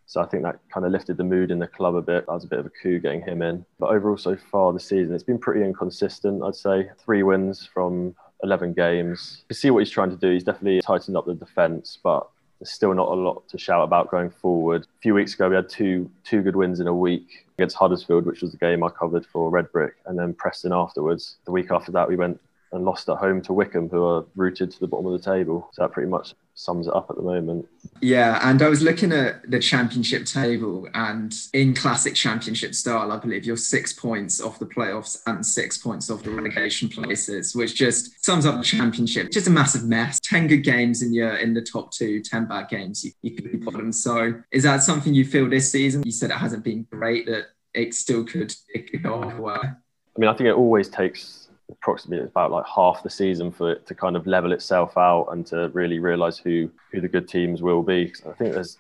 So 0.08 0.22
I 0.22 0.26
think 0.26 0.44
that 0.44 0.60
kind 0.74 0.86
of 0.86 0.94
lifted 0.94 1.18
the 1.18 1.24
mood 1.26 1.52
in 1.52 1.60
the 1.60 1.68
club 1.68 1.96
a 1.96 2.02
bit. 2.02 2.26
That 2.26 2.34
was 2.34 2.46
a 2.46 2.48
bit 2.48 2.60
of 2.60 2.66
a 2.66 2.70
coup 2.70 2.98
getting 2.98 3.22
him 3.22 3.42
in. 3.42 3.66
But 3.78 3.90
overall, 3.90 4.18
so 4.18 4.38
far 4.38 4.72
this 4.72 4.86
season, 4.86 5.14
it's 5.14 5.24
been 5.24 5.38
pretty 5.38 5.64
inconsistent, 5.66 6.42
I'd 6.44 6.56
say. 6.56 6.90
Three 6.98 7.24
wins 7.24 7.70
from 7.72 8.16
11 8.42 8.74
games. 8.74 9.44
You 9.50 9.54
see 9.54 9.70
what 9.70 9.80
he's 9.80 9.90
trying 9.90 10.10
to 10.12 10.16
do. 10.16 10.32
He's 10.32 10.46
definitely 10.46 10.80
tightened 10.80 11.18
up 11.18 11.26
the 11.26 11.34
defence, 11.34 12.00
but 12.02 12.30
there's 12.60 12.72
still 12.72 12.94
not 12.94 13.10
a 13.10 13.14
lot 13.14 13.48
to 13.50 13.58
shout 13.58 13.84
about 13.84 14.10
going 14.10 14.30
forward. 14.30 14.84
A 14.84 15.02
few 15.02 15.14
weeks 15.14 15.34
ago, 15.34 15.50
we 15.50 15.56
had 15.56 15.70
two 15.70 16.10
two 16.24 16.42
good 16.42 16.56
wins 16.56 16.80
in 16.80 16.88
a 16.88 16.96
week 16.96 17.46
against 17.58 17.76
Huddersfield, 17.76 18.26
which 18.26 18.42
was 18.42 18.52
the 18.52 18.58
game 18.58 18.84
I 18.84 18.90
covered 18.90 19.26
for 19.26 19.52
Redbrick, 19.52 19.92
and 20.06 20.18
then 20.18 20.34
Preston 20.34 20.72
afterwards. 20.72 21.38
The 21.46 21.52
week 21.52 21.70
after 21.70 21.92
that, 21.92 22.08
we 22.08 22.16
went 22.16 22.40
and 22.72 22.84
lost 22.84 23.10
at 23.10 23.18
home 23.18 23.42
to 23.44 23.54
Wycombe, 23.54 23.90
who 23.90 24.04
are 24.04 24.26
rooted 24.36 24.72
to 24.72 24.80
the 24.80 24.88
bottom 24.88 25.06
of 25.06 25.14
the 25.14 25.20
table. 25.20 25.70
So 25.74 25.84
that 25.84 25.92
pretty 25.92 26.10
much 26.10 26.34
sums 26.54 26.88
it 26.88 26.94
up 26.94 27.08
at 27.10 27.16
the 27.16 27.22
moment. 27.22 27.68
Yeah, 28.02 28.40
and 28.42 28.62
I 28.62 28.68
was 28.68 28.82
looking 28.82 29.12
at 29.12 29.50
the 29.50 29.60
championship 29.60 30.26
table, 30.26 30.88
and 30.94 31.34
in 31.54 31.74
classic 31.74 32.16
championship 32.16 32.74
style, 32.74 33.12
I 33.12 33.18
believe 33.18 33.46
you're 33.46 33.58
six 33.58 33.94
points 33.94 34.42
off 34.42 34.60
the 34.60 34.66
playoffs 34.66 35.22
and 35.28 35.46
six 35.46 35.78
points 35.78 36.10
off 36.10 36.24
the 36.24 36.32
relegation 36.32 36.90
places, 36.90 37.56
which 37.56 37.76
just 37.76 38.24
sums 38.26 38.46
up 38.46 38.58
the 38.58 38.64
championship. 38.64 39.32
Just 39.32 39.48
a 39.48 39.52
massive 39.52 39.86
mess. 39.86 40.20
Ten 40.20 40.48
good 40.48 40.64
games 40.64 41.02
in 41.02 41.14
your 41.14 41.36
in 41.38 41.54
the 41.54 41.62
top 41.62 41.92
two, 41.92 42.22
ten 42.22 42.46
bad 42.46 42.70
games 42.70 43.06
you, 43.06 43.12
you 43.22 43.36
could 43.36 43.52
be 43.52 43.58
bottom. 43.58 43.92
So 43.92 44.42
is 44.52 44.64
that 44.64 44.84
something 44.84 45.14
you 45.14 45.26
feel 45.26 45.50
this 45.50 45.72
season? 45.72 46.04
You 46.04 46.12
said 46.12 46.32
it 46.32 46.38
hasn't 46.38 46.64
been 46.64 46.88
great, 46.92 47.28
that 47.28 47.46
it 47.74 47.94
still 47.94 48.24
could 48.24 48.54
it 48.70 48.92
could 48.92 49.04
go 49.04 49.24
either 49.24 49.42
way. 49.42 49.58
I 49.62 50.20
mean, 50.20 50.30
I 50.30 50.34
think 50.34 50.48
it 50.48 50.56
always 50.56 50.90
takes 50.90 51.47
approximately 51.72 52.26
about 52.26 52.52
like 52.52 52.66
half 52.66 53.04
the 53.04 53.10
season 53.10 53.52
for 53.52 53.72
it 53.72 53.86
to 53.88 53.94
kind 53.94 54.16
of 54.16 54.26
level 54.26 54.52
itself 54.52 54.98
out 54.98 55.28
and 55.32 55.46
to 55.48 55.70
really 55.70 56.00
realise 56.00 56.38
who 56.38 56.70
who 56.92 57.02
the 57.02 57.08
good 57.08 57.28
teams 57.28 57.62
will 57.62 57.84
be. 57.84 58.14
I 58.28 58.32
think 58.34 58.54
there's 58.54 58.78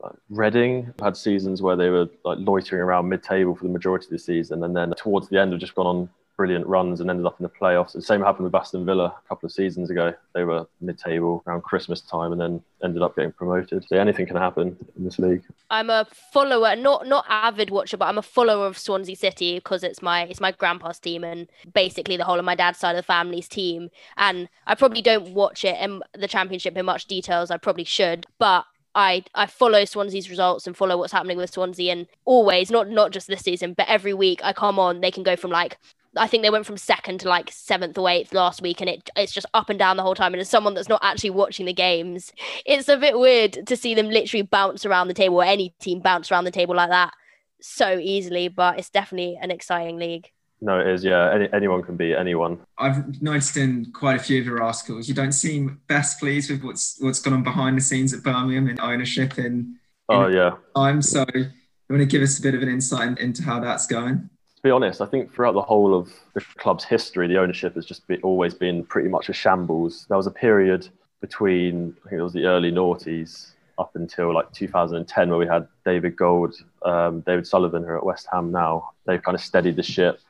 like 0.00 0.14
Reading 0.30 0.94
had 1.02 1.16
seasons 1.16 1.60
where 1.60 1.76
they 1.76 1.90
were 1.90 2.08
like 2.24 2.38
loitering 2.40 2.80
around 2.80 3.08
mid-table 3.08 3.54
for 3.54 3.64
the 3.64 3.72
majority 3.72 4.06
of 4.06 4.10
the 4.10 4.18
season, 4.18 4.64
and 4.64 4.74
then 4.74 4.92
towards 4.96 5.28
the 5.28 5.40
end 5.40 5.52
have 5.52 5.60
just 5.60 5.74
gone 5.74 5.86
on 5.86 6.08
brilliant 6.40 6.66
runs 6.66 7.02
and 7.02 7.10
ended 7.10 7.26
up 7.26 7.38
in 7.38 7.42
the 7.42 7.50
playoffs. 7.50 7.92
The 7.92 8.00
same 8.00 8.22
happened 8.22 8.44
with 8.44 8.54
Aston 8.54 8.86
Villa 8.86 9.14
a 9.14 9.28
couple 9.28 9.46
of 9.46 9.52
seasons 9.52 9.90
ago. 9.90 10.14
They 10.32 10.42
were 10.42 10.66
mid-table 10.80 11.42
around 11.46 11.64
Christmas 11.64 12.00
time 12.00 12.32
and 12.32 12.40
then 12.40 12.62
ended 12.82 13.02
up 13.02 13.14
getting 13.14 13.32
promoted. 13.32 13.84
So 13.86 13.98
anything 13.98 14.26
can 14.26 14.36
happen 14.36 14.74
in 14.96 15.04
this 15.04 15.18
league. 15.18 15.42
I'm 15.68 15.90
a 15.90 16.06
follower, 16.32 16.74
not 16.76 17.06
not 17.06 17.26
avid 17.28 17.68
watcher, 17.68 17.98
but 17.98 18.06
I'm 18.06 18.16
a 18.16 18.22
follower 18.22 18.66
of 18.66 18.78
Swansea 18.78 19.16
City 19.16 19.56
because 19.56 19.84
it's 19.84 20.00
my 20.00 20.22
it's 20.22 20.40
my 20.40 20.52
grandpa's 20.52 20.98
team 20.98 21.24
and 21.24 21.46
basically 21.74 22.16
the 22.16 22.24
whole 22.24 22.38
of 22.38 22.44
my 22.46 22.54
dad's 22.54 22.78
side 22.78 22.96
of 22.96 22.96
the 22.96 23.02
family's 23.02 23.46
team. 23.46 23.90
And 24.16 24.48
I 24.66 24.74
probably 24.74 25.02
don't 25.02 25.34
watch 25.34 25.62
it 25.62 25.78
in 25.78 26.00
the 26.14 26.26
championship 26.26 26.74
in 26.74 26.86
much 26.86 27.04
detail 27.04 27.42
as 27.42 27.50
I 27.50 27.58
probably 27.58 27.84
should, 27.84 28.24
but 28.38 28.64
I 28.94 29.24
I 29.34 29.44
follow 29.44 29.84
Swansea's 29.84 30.30
results 30.30 30.66
and 30.66 30.74
follow 30.74 30.96
what's 30.96 31.12
happening 31.12 31.36
with 31.36 31.52
Swansea 31.52 31.92
and 31.92 32.06
always 32.24 32.70
not 32.70 32.88
not 32.88 33.10
just 33.10 33.26
this 33.26 33.42
season, 33.42 33.74
but 33.74 33.88
every 33.90 34.14
week 34.14 34.40
I 34.42 34.54
come 34.54 34.78
on, 34.78 35.02
they 35.02 35.10
can 35.10 35.22
go 35.22 35.36
from 35.36 35.50
like 35.50 35.76
I 36.16 36.26
think 36.26 36.42
they 36.42 36.50
went 36.50 36.66
from 36.66 36.76
second 36.76 37.20
to 37.20 37.28
like 37.28 37.50
seventh 37.52 37.96
or 37.96 38.08
eighth 38.08 38.32
last 38.32 38.62
week, 38.62 38.80
and 38.80 38.90
it 38.90 39.08
it's 39.16 39.32
just 39.32 39.46
up 39.54 39.70
and 39.70 39.78
down 39.78 39.96
the 39.96 40.02
whole 40.02 40.14
time. 40.14 40.34
And 40.34 40.40
as 40.40 40.48
someone 40.48 40.74
that's 40.74 40.88
not 40.88 41.04
actually 41.04 41.30
watching 41.30 41.66
the 41.66 41.72
games, 41.72 42.32
it's 42.66 42.88
a 42.88 42.96
bit 42.96 43.18
weird 43.18 43.66
to 43.66 43.76
see 43.76 43.94
them 43.94 44.08
literally 44.10 44.42
bounce 44.42 44.84
around 44.84 45.08
the 45.08 45.14
table, 45.14 45.36
or 45.36 45.44
any 45.44 45.74
team 45.80 46.00
bounce 46.00 46.30
around 46.30 46.44
the 46.44 46.50
table 46.50 46.74
like 46.74 46.90
that 46.90 47.12
so 47.60 47.98
easily. 47.98 48.48
But 48.48 48.78
it's 48.78 48.90
definitely 48.90 49.38
an 49.40 49.50
exciting 49.50 49.98
league. 49.98 50.30
No, 50.62 50.78
it 50.78 50.88
is. 50.88 51.02
Yeah, 51.02 51.32
Any, 51.32 51.48
anyone 51.54 51.82
can 51.82 51.96
beat 51.96 52.14
anyone. 52.16 52.58
I've 52.76 53.22
noticed 53.22 53.56
in 53.56 53.92
quite 53.94 54.16
a 54.16 54.22
few 54.22 54.40
of 54.40 54.46
your 54.46 54.62
articles, 54.62 55.08
you 55.08 55.14
don't 55.14 55.32
seem 55.32 55.80
best 55.86 56.18
pleased 56.20 56.50
with 56.50 56.62
what's 56.62 56.96
what's 57.00 57.18
gone 57.20 57.32
on 57.32 57.42
behind 57.42 57.78
the 57.78 57.80
scenes 57.80 58.12
at 58.12 58.22
Birmingham 58.22 58.68
in 58.68 58.78
ownership 58.80 59.38
in 59.38 59.76
Oh 60.08 60.26
yeah. 60.26 60.56
time. 60.74 61.00
So 61.00 61.24
you 61.34 61.46
want 61.88 62.00
to 62.00 62.06
give 62.06 62.20
us 62.22 62.38
a 62.38 62.42
bit 62.42 62.54
of 62.54 62.62
an 62.62 62.68
insight 62.68 63.18
into 63.18 63.42
how 63.42 63.60
that's 63.60 63.86
going? 63.86 64.28
To 64.60 64.68
be 64.68 64.70
honest, 64.72 65.00
I 65.00 65.06
think 65.06 65.32
throughout 65.32 65.54
the 65.54 65.62
whole 65.62 65.94
of 65.94 66.12
the 66.34 66.42
club's 66.58 66.84
history, 66.84 67.26
the 67.26 67.38
ownership 67.38 67.76
has 67.76 67.86
just 67.86 68.06
be, 68.06 68.18
always 68.18 68.52
been 68.52 68.84
pretty 68.84 69.08
much 69.08 69.30
a 69.30 69.32
shambles. 69.32 70.04
There 70.06 70.18
was 70.18 70.26
a 70.26 70.30
period 70.30 70.86
between, 71.22 71.96
I 72.04 72.10
think 72.10 72.20
it 72.20 72.22
was 72.22 72.34
the 72.34 72.44
early 72.44 72.70
noughties 72.70 73.52
up 73.78 73.96
until 73.96 74.34
like 74.34 74.52
2010, 74.52 75.30
where 75.30 75.38
we 75.38 75.46
had 75.46 75.66
David 75.86 76.14
Gold, 76.14 76.56
um, 76.84 77.22
David 77.22 77.46
Sullivan, 77.46 77.84
who 77.84 77.88
are 77.88 77.96
at 77.96 78.04
West 78.04 78.28
Ham 78.30 78.52
now. 78.52 78.90
They've 79.06 79.22
kind 79.22 79.34
of 79.34 79.40
steadied 79.40 79.76
the 79.76 79.82
ship. 79.82 80.20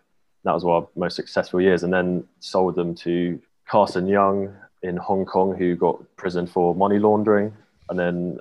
That 0.44 0.54
was 0.54 0.64
our 0.64 0.86
most 0.94 1.16
successful 1.16 1.60
years, 1.60 1.82
and 1.82 1.92
then 1.92 2.22
sold 2.38 2.76
them 2.76 2.94
to 3.06 3.42
Carson 3.66 4.06
Yeung 4.06 4.54
in 4.84 4.96
Hong 4.96 5.24
Kong, 5.24 5.56
who 5.56 5.74
got 5.74 6.04
prison 6.16 6.46
for 6.46 6.72
money 6.72 7.00
laundering, 7.00 7.52
and 7.88 7.98
then 7.98 8.38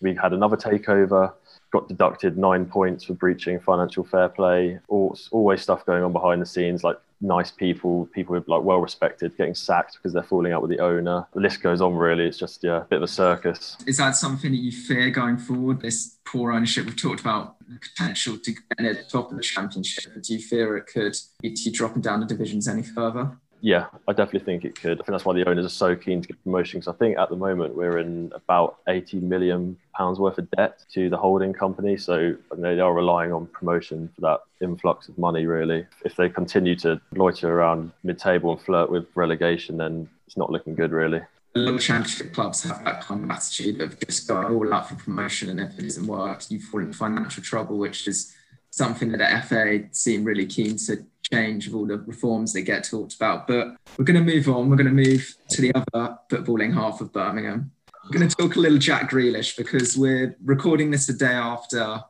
we 0.00 0.14
had 0.14 0.32
another 0.32 0.56
takeover 0.56 1.32
got 1.74 1.88
deducted 1.88 2.38
nine 2.38 2.64
points 2.64 3.02
for 3.02 3.14
breaching 3.14 3.58
financial 3.58 4.04
fair 4.04 4.28
play. 4.28 4.78
Always 4.86 5.60
stuff 5.60 5.84
going 5.84 6.04
on 6.04 6.12
behind 6.12 6.40
the 6.40 6.46
scenes, 6.46 6.84
like 6.84 6.96
nice 7.20 7.50
people, 7.50 8.06
people 8.14 8.36
who 8.36 8.44
like 8.46 8.62
well 8.62 8.78
respected, 8.78 9.36
getting 9.36 9.56
sacked 9.56 9.94
because 9.96 10.12
they're 10.12 10.22
falling 10.22 10.52
out 10.52 10.62
with 10.62 10.70
the 10.70 10.78
owner. 10.78 11.26
The 11.34 11.40
list 11.40 11.62
goes 11.62 11.80
on. 11.80 11.96
Really, 11.96 12.26
it's 12.26 12.38
just 12.38 12.62
yeah, 12.62 12.82
a 12.82 12.84
bit 12.84 12.98
of 12.98 13.02
a 13.02 13.08
circus. 13.08 13.76
Is 13.88 13.96
that 13.96 14.14
something 14.14 14.52
that 14.52 14.58
you 14.58 14.70
fear 14.70 15.10
going 15.10 15.36
forward? 15.36 15.80
This 15.80 16.16
poor 16.24 16.52
ownership. 16.52 16.86
We've 16.86 16.96
talked 16.96 17.20
about 17.20 17.56
the 17.66 17.80
potential 17.80 18.38
to 18.38 18.52
get 18.52 18.86
at 18.86 18.96
the 18.96 19.10
top 19.10 19.32
of 19.32 19.36
the 19.36 19.42
championship. 19.42 20.12
Do 20.22 20.32
you 20.32 20.40
fear 20.40 20.76
it 20.76 20.86
could 20.86 21.16
lead 21.42 21.56
to 21.56 21.62
you 21.64 21.72
dropping 21.72 22.02
down 22.02 22.20
the 22.20 22.26
divisions 22.26 22.68
any 22.68 22.84
further? 22.84 23.36
Yeah, 23.64 23.86
I 24.06 24.12
definitely 24.12 24.44
think 24.44 24.66
it 24.66 24.78
could. 24.78 25.00
I 25.00 25.04
think 25.04 25.06
that's 25.06 25.24
why 25.24 25.32
the 25.32 25.48
owners 25.48 25.64
are 25.64 25.70
so 25.70 25.96
keen 25.96 26.20
to 26.20 26.28
get 26.28 26.44
promotion. 26.44 26.80
Because 26.80 26.94
I 26.94 26.98
think 26.98 27.16
at 27.16 27.30
the 27.30 27.36
moment 27.36 27.74
we're 27.74 27.96
in 27.96 28.30
about 28.34 28.80
80 28.86 29.20
million 29.20 29.78
pounds 29.96 30.18
worth 30.18 30.36
of 30.36 30.50
debt 30.50 30.84
to 30.92 31.08
the 31.08 31.16
holding 31.16 31.54
company. 31.54 31.96
So 31.96 32.36
they 32.58 32.78
are 32.78 32.92
relying 32.92 33.32
on 33.32 33.46
promotion 33.46 34.10
for 34.14 34.20
that 34.20 34.40
influx 34.60 35.08
of 35.08 35.16
money, 35.16 35.46
really. 35.46 35.86
If 36.04 36.14
they 36.14 36.28
continue 36.28 36.76
to 36.80 37.00
loiter 37.14 37.58
around 37.58 37.90
mid 38.02 38.18
table 38.18 38.52
and 38.52 38.60
flirt 38.60 38.90
with 38.90 39.06
relegation, 39.14 39.78
then 39.78 40.10
it's 40.26 40.36
not 40.36 40.50
looking 40.50 40.74
good, 40.74 40.92
really. 40.92 41.22
a 41.54 41.58
lot 41.58 41.74
of 41.76 41.80
championship 41.80 42.34
clubs 42.34 42.64
have 42.64 42.84
that 42.84 43.00
kind 43.00 43.24
of 43.24 43.30
attitude 43.30 43.80
of 43.80 43.98
just 44.00 44.28
going 44.28 44.44
all 44.54 44.74
out 44.74 44.90
for 44.90 44.96
promotion, 44.96 45.48
and 45.48 45.60
if 45.60 45.78
it 45.78 45.82
doesn't 45.84 46.06
work, 46.06 46.42
you 46.50 46.60
fall 46.60 46.80
into 46.80 46.92
financial 46.92 47.42
trouble, 47.42 47.78
which 47.78 48.06
is 48.08 48.34
something 48.74 49.12
that 49.12 49.18
the 49.18 49.46
FA 49.46 49.88
seem 49.92 50.24
really 50.24 50.46
keen 50.46 50.76
to 50.76 51.04
change 51.32 51.68
of 51.68 51.76
all 51.76 51.86
the 51.86 51.98
reforms 51.98 52.52
that 52.52 52.62
get 52.62 52.84
talked 52.84 53.14
about. 53.14 53.46
But 53.46 53.76
we're 53.96 54.04
going 54.04 54.24
to 54.24 54.32
move 54.34 54.48
on. 54.48 54.68
We're 54.68 54.76
going 54.76 54.94
to 54.96 55.10
move 55.10 55.36
to 55.50 55.62
the 55.62 55.72
other 55.74 56.18
footballing 56.28 56.74
half 56.74 57.00
of 57.00 57.12
Birmingham. 57.12 57.70
We're 58.04 58.18
going 58.18 58.28
to 58.28 58.36
talk 58.36 58.56
a 58.56 58.60
little 58.60 58.78
Jack 58.78 59.10
Grealish 59.10 59.56
because 59.56 59.96
we're 59.96 60.36
recording 60.44 60.90
this 60.90 61.06
the 61.06 61.12
day 61.12 61.26
after 61.26 62.02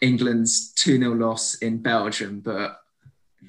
England's 0.00 0.72
2 0.74 0.98
0 0.98 1.14
loss 1.14 1.56
in 1.56 1.78
Belgium. 1.78 2.40
But 2.40 2.80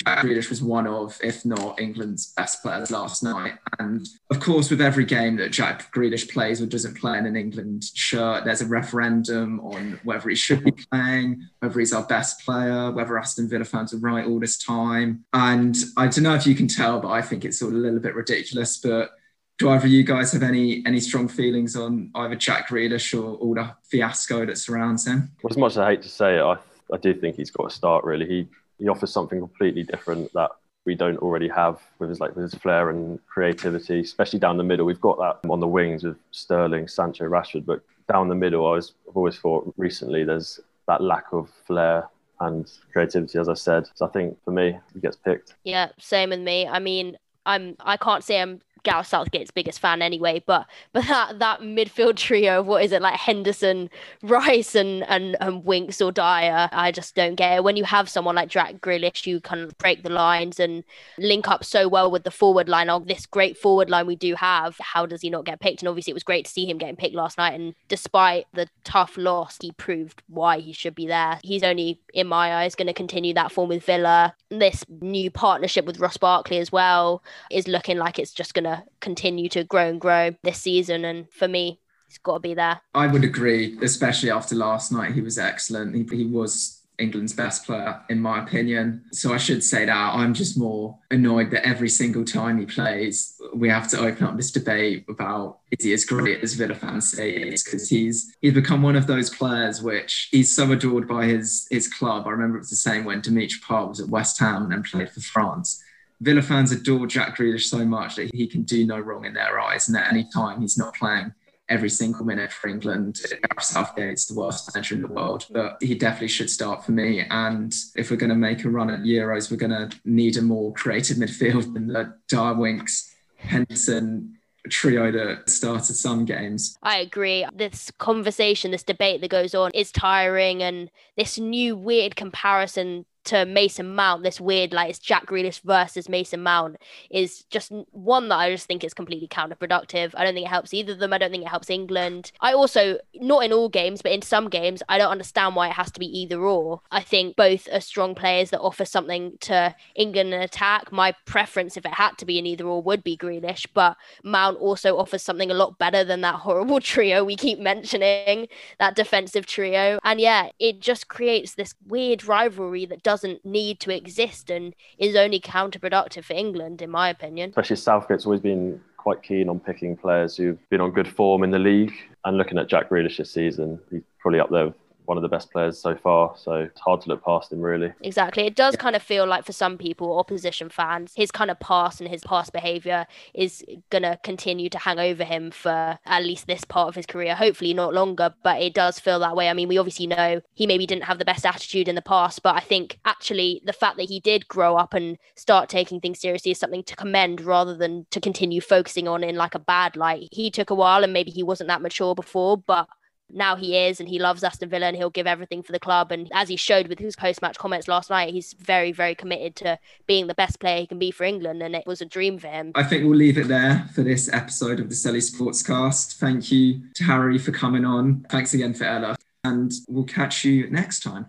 Jack 0.06 0.20
Grealish 0.20 0.50
was 0.50 0.62
one 0.62 0.88
of, 0.88 1.20
if 1.24 1.46
not 1.46 1.80
England's 1.80 2.34
best 2.34 2.62
players 2.62 2.92
last 2.92 3.24
night. 3.24 3.54
And 3.80 4.08
of 4.30 4.40
course, 4.40 4.70
with 4.70 4.82
every 4.82 5.06
game 5.06 5.38
that 5.38 5.52
Jack 5.52 5.94
Grealish 5.94 6.30
plays 6.30 6.62
or 6.62 6.66
doesn't 6.66 6.98
play 6.98 7.18
in 7.18 7.26
an 7.26 7.36
England 7.36 7.86
shirt, 7.94 8.46
there's 8.46 8.62
a 8.62 8.66
referendum 8.66 9.60
on 9.62 10.00
whether 10.04 10.30
he 10.30 10.36
should 10.36 10.64
be 10.64 10.72
playing, 10.72 11.48
whether 11.60 11.80
he's 11.80 11.94
our 11.94 12.06
best 12.06 12.44
player, 12.46 12.92
whether 12.92 13.18
Aston 13.18 13.50
Villa 13.50 13.66
fans 13.66 13.94
are 13.94 14.00
right 14.00 14.26
all 14.26 14.40
this 14.40 14.58
time. 14.58 15.24
And 15.34 15.76
I 15.98 16.08
don't 16.08 16.24
know 16.24 16.36
if 16.36 16.48
you 16.48 16.56
can 16.56 16.68
tell, 16.68 17.00
but 17.00 17.10
I 17.10 17.22
think 17.22 17.46
it's 17.46 17.62
of 17.62 17.70
a 17.70 17.72
little 17.72 18.00
bit 18.00 18.16
ridiculous. 18.16 18.78
But 18.78 19.12
do 19.58 19.70
either 19.70 19.86
of 19.86 19.92
you 19.92 20.04
guys 20.04 20.32
have 20.32 20.44
any 20.44 20.84
any 20.88 21.00
strong 21.00 21.28
feelings 21.28 21.76
on 21.76 22.10
either 22.16 22.36
Jack 22.36 22.70
Grealish 22.70 23.14
or 23.14 23.36
all 23.36 23.54
the 23.54 23.72
fiasco 23.84 24.46
that 24.46 24.58
surrounds 24.58 25.06
him? 25.06 25.32
Well, 25.44 25.52
as 25.52 25.58
much 25.58 25.72
as 25.74 25.78
I 25.78 25.92
hate 25.92 26.02
to 26.02 26.10
say 26.10 26.38
it, 26.38 26.42
I, 26.42 26.58
I 26.92 26.98
do 26.98 27.14
think 27.14 27.36
he's 27.36 27.52
got 27.52 27.70
to 27.70 27.76
start. 27.76 28.04
Really, 28.04 28.26
he 28.26 28.48
he 28.82 28.90
offers 28.90 29.14
something 29.14 29.40
completely 29.40 29.84
different 29.84 30.34
that 30.34 30.50
we 30.86 30.96
don't 30.96 31.18
already 31.18 31.48
have 31.48 31.80
with 32.00 32.10
his 32.10 32.20
like 32.20 32.36
with 32.36 32.52
his 32.52 32.56
flair 32.56 32.90
and 32.90 33.20
creativity, 33.28 34.00
especially 34.00 34.40
down 34.40 34.58
the 34.58 34.64
middle. 34.64 34.86
We've 34.86 35.00
got 35.00 35.20
that 35.20 35.48
on 35.50 35.60
the 35.60 35.68
wings 35.68 36.04
with 36.04 36.18
Sterling, 36.32 36.88
Sancho, 36.88 37.26
Rashford, 37.26 37.66
but 37.66 37.82
down 38.12 38.28
the 38.28 38.36
middle, 38.36 38.68
I 38.68 38.72
was, 38.72 38.94
I've 39.08 39.16
always 39.16 39.38
thought 39.38 39.72
recently 39.78 40.24
there's 40.24 40.60
that 40.88 41.02
lack 41.02 41.26
of 41.32 41.50
flair 41.68 42.10
and 42.40 42.70
creativity, 42.92 43.38
as 43.38 43.48
I 43.48 43.54
said. 43.54 43.88
So 43.94 44.08
I 44.08 44.10
think 44.10 44.38
for 44.44 44.50
me, 44.50 44.80
he 44.96 45.00
gets 45.00 45.16
picked. 45.16 45.54
Yeah, 45.64 45.90
same 46.00 46.32
with 46.32 46.40
me. 46.40 46.68
I 46.68 46.80
mean, 46.80 47.18
I'm 47.46 47.76
I 47.80 47.98
can't 47.98 48.24
say 48.24 48.42
I'm 48.42 48.62
Gareth 48.84 49.08
Southgate's 49.08 49.52
biggest 49.52 49.80
fan 49.80 50.02
anyway, 50.02 50.44
but 50.46 50.66
but 50.94 51.08
that 51.08 51.40
that 51.40 51.62
midfield 51.62 52.16
trio 52.16 52.60
of 52.60 52.68
what 52.68 52.84
is 52.84 52.92
it 52.92 53.02
like 53.02 53.16
Henderson, 53.16 53.90
Rice, 54.22 54.76
and 54.76 55.04
and, 55.10 55.38
and 55.40 55.64
Winks 55.66 56.02
or 56.02 56.12
Dier, 56.12 56.70
I 56.72 56.92
just 56.92 57.16
don't 57.16 57.36
get 57.36 57.58
it. 57.58 57.64
When 57.64 57.78
you 57.78 57.84
have 57.84 58.10
someone 58.10 58.36
like 58.36 58.50
Jack 58.50 58.82
Grealish, 58.82 59.26
you 59.26 59.40
can 59.40 59.72
break 59.78 60.04
the 60.04 60.10
lines 60.10 60.60
and 60.60 60.84
link 61.18 61.48
up 61.48 61.64
so 61.64 61.88
well 61.88 62.10
with 62.10 62.24
the 62.24 62.32
forward 62.32 62.70
line. 62.70 62.90
Of 62.90 63.08
this 63.08 63.26
great 63.26 63.58
forward 63.58 63.90
line 63.90 64.08
we 64.08 64.16
do 64.16 64.36
have, 64.36 64.76
how 64.80 65.06
does 65.06 65.22
he 65.22 65.30
not 65.30 65.46
get 65.46 65.60
picked? 65.60 65.82
And 65.82 65.90
obviously, 65.90 66.12
it 66.12 66.16
was 66.16 66.24
great 66.24 66.46
to 66.46 66.52
see 66.52 66.66
him 66.66 66.78
getting 66.78 66.96
picked 66.96 67.16
last 67.16 67.38
night. 67.38 67.60
And 67.60 67.76
despite 67.88 68.48
the 68.54 68.68
tough 68.84 69.18
loss, 69.18 69.58
he 69.62 69.72
proved 69.72 70.24
why 70.28 70.60
he 70.60 70.74
should 70.74 70.96
be 70.96 71.08
there. 71.08 71.40
He's 71.44 71.64
only, 71.64 72.00
in 72.14 72.28
my 72.28 72.56
eyes, 72.56 72.76
going 72.76 72.88
to 72.88 72.94
continue 72.94 73.34
that 73.34 73.52
form 73.52 73.70
with 73.70 73.86
Villa. 73.86 74.36
This 74.50 74.84
new 74.90 75.30
partnership 75.32 75.86
with 75.86 76.00
Ross 76.00 76.18
Barkley 76.18 76.58
as 76.58 76.72
well 76.72 77.24
is 77.50 77.68
looking 77.68 77.98
like 77.98 78.20
it's 78.20 78.34
just 78.34 78.54
going 78.54 78.66
to 78.66 78.71
to 78.76 78.84
continue 79.00 79.50
to 79.50 79.64
grow 79.64 79.90
and 79.90 80.02
grow 80.02 80.32
this 80.44 80.60
season. 80.60 81.06
And 81.06 81.30
for 81.32 81.48
me, 81.48 81.80
he's 82.08 82.18
got 82.18 82.36
to 82.36 82.40
be 82.40 82.54
there. 82.54 82.82
I 82.94 83.08
would 83.08 83.24
agree, 83.24 83.78
especially 83.82 84.32
after 84.32 84.56
last 84.56 84.92
night. 84.92 85.14
He 85.14 85.22
was 85.22 85.38
excellent. 85.38 85.96
He, 85.96 86.18
he 86.18 86.26
was 86.26 86.82
England's 87.02 87.34
best 87.34 87.66
player, 87.66 88.00
in 88.10 88.20
my 88.20 88.44
opinion. 88.44 89.04
So 89.12 89.34
I 89.34 89.38
should 89.38 89.64
say 89.64 89.86
that 89.86 90.14
I'm 90.14 90.34
just 90.34 90.58
more 90.58 90.98
annoyed 91.10 91.52
that 91.52 91.66
every 91.66 91.90
single 91.90 92.24
time 92.24 92.60
he 92.60 92.66
plays, 92.66 93.40
we 93.56 93.70
have 93.70 93.88
to 93.90 94.00
open 94.00 94.26
up 94.26 94.38
this 94.38 94.52
debate 94.52 95.06
about 95.10 95.60
is 95.72 95.84
he 95.84 95.94
as 95.94 96.06
great 96.06 96.44
as 96.44 96.54
Villa 96.54 96.76
fans 96.76 97.12
say 97.12 97.32
he 97.38 97.50
is? 97.50 97.64
Because 97.64 97.90
he's 97.90 98.36
he's 98.42 98.54
become 98.54 98.84
one 98.84 98.96
of 98.96 99.08
those 99.08 99.30
players 99.30 99.82
which 99.82 100.30
he's 100.32 100.56
so 100.56 100.72
adored 100.72 101.08
by 101.08 101.26
his 101.26 101.68
his 101.72 101.88
club. 101.88 102.28
I 102.28 102.32
remember 102.32 102.58
it 102.58 102.62
was 102.62 102.70
the 102.70 102.76
same 102.76 103.04
when 103.04 103.22
Dimitri 103.22 103.60
Payet 103.62 103.90
was 103.90 104.00
at 104.00 104.10
West 104.10 104.40
Ham 104.40 104.72
and 104.72 104.86
played 104.86 105.10
for 105.10 105.22
France. 105.22 105.84
Villa 106.22 106.42
fans 106.42 106.72
adore 106.72 107.08
Jack 107.08 107.36
Grealish 107.36 107.64
so 107.64 107.84
much 107.84 108.16
that 108.16 108.34
he 108.34 108.48
can 108.48 108.62
do 108.62 108.86
no 108.86 109.00
wrong 109.00 109.26
in 109.26 109.34
their 109.34 109.60
eyes. 109.60 109.88
And 109.88 109.98
at 109.98 110.12
any 110.12 110.28
time, 110.32 110.62
he's 110.62 110.78
not 110.78 110.96
playing 110.96 111.34
every 111.68 111.90
single 111.90 112.26
minute 112.26 112.52
for 112.52 112.68
England. 112.68 113.20
Gareth 113.28 113.64
Southgate's 113.64 114.28
the 114.28 114.36
worst 114.36 114.70
manager 114.74 114.94
in 114.94 115.02
the 115.02 115.08
world, 115.08 115.48
but 115.50 115.78
he 115.82 115.96
definitely 115.96 116.28
should 116.28 116.50
start 116.50 116.86
for 116.86 116.92
me. 116.92 117.26
And 117.30 117.74
if 117.96 118.12
we're 118.12 118.18
going 118.18 118.30
to 118.30 118.36
make 118.36 118.64
a 118.66 118.70
run 118.70 118.90
at 118.92 119.00
Euros, 119.00 119.50
we're 119.50 119.58
going 119.58 119.72
to 119.72 119.90
need 120.06 120.38
a 120.38 120.42
more 120.42 120.74
creative 120.74 121.18
midfield 121.18 121.74
than 121.74 121.88
the 121.88 122.14
Dier-Winks, 122.28 123.16
Henderson, 123.38 124.38
trio 124.70 125.12
that 125.12 125.50
started 125.50 125.96
some 125.96 126.24
games. 126.26 126.78
I 126.84 126.98
agree. 126.98 127.48
This 127.52 127.90
conversation, 127.98 128.70
this 128.70 128.84
debate 128.84 129.22
that 129.22 129.32
goes 129.32 129.56
on 129.56 129.72
is 129.74 129.92
tiring, 129.92 130.62
and 130.62 130.92
this 131.18 131.40
new 131.40 131.76
weird 131.76 132.16
comparison 132.16 133.06
to 133.26 133.46
Mason 133.46 133.96
Mount, 133.96 134.24
this 134.24 134.42
weird 134.42 134.74
like 134.74 134.90
it's 134.90 135.00
Jack 135.00 135.28
Grealish 135.28 135.62
versus 135.62 136.10
Mason 136.10 136.42
Mount 136.42 136.78
is 137.10 137.44
just 137.50 137.72
one 137.92 138.30
that 138.30 138.38
I 138.38 138.52
just 138.52 138.68
think 138.68 138.84
is 138.84 138.94
completely 138.94 139.28
counterproductive. 139.28 140.12
I 140.16 140.24
don't 140.24 140.34
think 140.34 140.48
it 140.48 140.50
helps 140.50 140.74
either 140.74 140.94
of 140.94 141.00
them. 141.00 141.14
I 141.14 141.18
don't 141.18 141.32
think 141.32 141.44
it 141.44 141.50
helps 141.50 141.70
England. 141.70 142.32
I 142.42 142.54
also 142.54 142.98
not 143.16 143.44
in 143.44 143.54
all 143.54 143.70
games, 143.70 144.02
but 144.02 144.12
in 144.12 144.22
some 144.22 144.50
games, 144.50 144.82
I 144.90 144.98
don't 144.98 145.12
understand 145.12 145.56
why 145.56 145.70
it 145.70 145.74
has 145.74 145.92
to 145.92 146.00
be 146.00 146.06
either 146.06 146.40
or. 146.42 146.82
I 146.92 147.02
think 147.02 147.36
both 147.36 147.68
are 147.72 147.82
strong 147.82 148.16
players 148.16 148.50
that 148.50 148.60
offer 148.60 148.86
something 148.86 149.38
to 149.42 149.76
England 149.96 150.34
in 150.34 150.42
attack. 150.42 150.92
My 150.92 151.14
preference, 151.26 151.78
if 151.78 151.86
it 151.86 151.94
had 151.94 152.18
to 152.18 152.26
be 152.26 152.40
an 152.40 152.46
either 152.46 152.66
or, 152.66 152.82
would 152.82 153.04
be 153.04 153.18
Grealish, 153.18 153.68
but 153.74 153.98
Mount 154.24 154.58
also 154.58 154.98
offers 154.98 155.22
something 155.22 155.52
a 155.52 155.56
lot 155.56 155.78
better 155.78 156.04
than 156.04 156.22
that 156.22 156.36
horrible 156.42 156.80
trio 156.80 157.24
we 157.24 157.36
keep 157.36 157.60
mentioning, 157.60 158.48
that 158.80 158.96
defensive 158.96 159.46
trio. 159.46 160.00
And 160.04 160.20
yeah, 160.20 160.50
it 160.60 160.80
just 160.80 161.08
creates 161.08 161.56
this 161.56 161.76
weird 161.88 162.26
rivalry 162.26 162.86
that 162.86 163.04
doesn't 163.12 163.44
need 163.44 163.78
to 163.78 163.94
exist 163.94 164.50
and 164.50 164.74
is 164.98 165.18
only 165.18 165.38
counterproductive 165.38 166.24
for 166.24 166.32
England, 166.32 166.82
in 166.82 166.90
my 166.90 167.10
opinion. 167.10 167.50
Especially 167.50 167.76
Southgate's 167.76 168.26
always 168.26 168.40
been 168.40 168.80
quite 168.96 169.22
keen 169.22 169.50
on 169.50 169.60
picking 169.60 169.98
players 169.98 170.38
who've 170.38 170.58
been 170.70 170.80
on 170.80 170.92
good 170.92 171.10
form 171.10 171.44
in 171.44 171.52
the 171.52 171.60
league. 171.60 171.92
And 172.24 172.38
looking 172.38 172.58
at 172.58 172.70
Jack 172.70 172.90
Grealish 172.90 173.18
this 173.18 173.30
season, 173.30 173.78
he's 173.90 174.02
probably 174.22 174.40
up 174.40 174.50
there 174.50 174.68
with 174.68 174.76
one 175.06 175.18
of 175.18 175.22
the 175.22 175.30
best 175.30 175.52
players 175.52 175.80
so 175.80 175.96
far. 175.96 176.34
So 176.38 176.54
it's 176.54 176.80
hard 176.80 177.02
to 177.02 177.10
look 177.10 177.24
past 177.24 177.52
him, 177.52 177.62
really. 177.62 177.92
Exactly. 178.02 178.46
It 178.46 178.56
does 178.56 178.76
kind 178.76 178.96
of 178.96 179.02
feel 179.02 179.26
like 179.26 179.46
for 179.46 179.54
some 179.54 179.78
people, 179.78 180.18
opposition 180.18 180.70
fans, 180.70 181.14
his 181.16 181.32
kind 181.32 181.52
of 181.52 181.60
past 181.60 182.02
and 182.02 182.10
his 182.10 182.24
past 182.24 182.54
behaviour 182.54 183.06
is 183.34 183.64
going 183.90 184.04
to 184.04 184.20
continue 184.24 184.70
to 184.70 184.78
hang 184.78 185.00
over 185.00 185.24
him 185.24 185.52
for 185.52 185.98
at 186.06 186.24
least 186.24 186.48
this 186.48 186.64
part 186.64 186.90
of 186.90 186.96
his 186.96 187.06
career. 187.06 187.36
Hopefully 187.36 187.74
not 187.74 187.94
longer, 187.94 188.34
but 188.44 188.62
it 188.62 188.74
does 188.74 189.00
feel 189.00 189.20
that 189.20 189.36
way. 189.36 189.50
I 189.50 189.54
mean, 189.54 189.68
we 189.68 189.78
obviously 189.78 190.08
know 190.08 190.42
he 190.54 190.68
maybe 190.68 190.86
didn't 190.86 191.06
have 191.06 191.20
the 191.20 191.26
best 191.26 191.46
attitude 191.46 191.88
in 191.88 191.96
the 191.96 192.02
past, 192.02 192.44
but 192.44 192.56
I 192.56 192.60
think 192.62 193.00
actually 193.06 193.62
the 193.66 193.74
fact 193.74 193.98
that 193.98 194.10
he 194.10 194.20
did 194.20 194.48
grow 194.48 194.78
up 194.78 194.94
and 194.94 195.18
start 195.36 195.70
taking 195.70 196.00
things 196.00 196.20
seriously 196.20 196.52
is 196.52 196.60
something 196.60 196.84
to 196.84 196.96
commend 196.96 197.42
rather 197.42 197.76
than 197.76 198.06
to 198.12 198.20
continue 198.20 198.62
focusing 198.62 199.08
on 199.08 199.24
in 199.24 199.36
like 199.36 199.56
a 199.56 199.60
bad 199.60 199.96
light. 199.96 200.30
He 200.32 200.52
took 200.52 200.70
a 200.70 200.76
while 200.76 201.04
and 201.04 201.14
maybe 201.14 201.32
he 201.32 201.44
wasn't 201.44 201.68
that 201.70 201.82
mature 201.82 202.16
before, 202.16 202.58
but 202.58 202.88
now 203.34 203.56
he 203.56 203.78
is 203.78 204.00
and 204.00 204.08
he 204.08 204.20
loves 204.20 204.44
Aston 204.44 204.70
Villa 204.70 204.88
and 204.88 204.96
he'll 204.98 205.10
give 205.10 205.28
everything 205.28 205.64
for 205.64 205.72
the 205.72 205.80
club. 205.80 206.12
And 206.12 206.30
as 206.34 206.50
he 206.50 206.56
showed 206.56 206.88
with 206.88 207.00
his 207.00 207.16
post 207.16 207.42
match 207.42 207.58
comments 207.58 207.88
last 207.88 208.10
night, 208.10 208.34
he's 208.34 208.54
very, 208.54 208.92
very 208.92 209.16
committed 209.16 209.56
to 209.58 209.80
being 210.08 210.28
the 210.28 210.34
best 210.34 210.60
player 210.60 210.80
he 210.80 210.88
can 210.88 211.00
be 211.00 211.12
for 211.12 211.24
England. 211.24 211.62
And 211.62 211.76
it 211.76 211.86
was 211.86 212.02
a 212.02 212.06
dream 212.06 212.38
for 212.38 212.48
him. 212.48 212.72
I 212.76 212.84
think 212.84 213.04
we'll 213.04 213.18
leave 213.18 213.38
it 213.38 213.48
there 213.48 213.88
for 213.94 214.04
this 214.04 214.32
episode 214.32 214.80
of 214.80 214.90
the 214.90 214.96
Selly 214.96 215.22
Sportscast. 215.22 216.18
Thank 216.18 216.52
you 216.52 216.82
to 216.96 217.04
Harry 217.04 217.38
for 217.38 217.52
coming 217.52 217.86
on. 217.86 218.26
Thanks 218.30 218.54
again 218.54 218.74
for 218.74 218.86
Ella. 218.86 219.16
And 219.44 219.72
we'll 219.88 220.04
catch 220.04 220.46
you 220.46 220.70
next 220.70 221.02
time. 221.02 221.28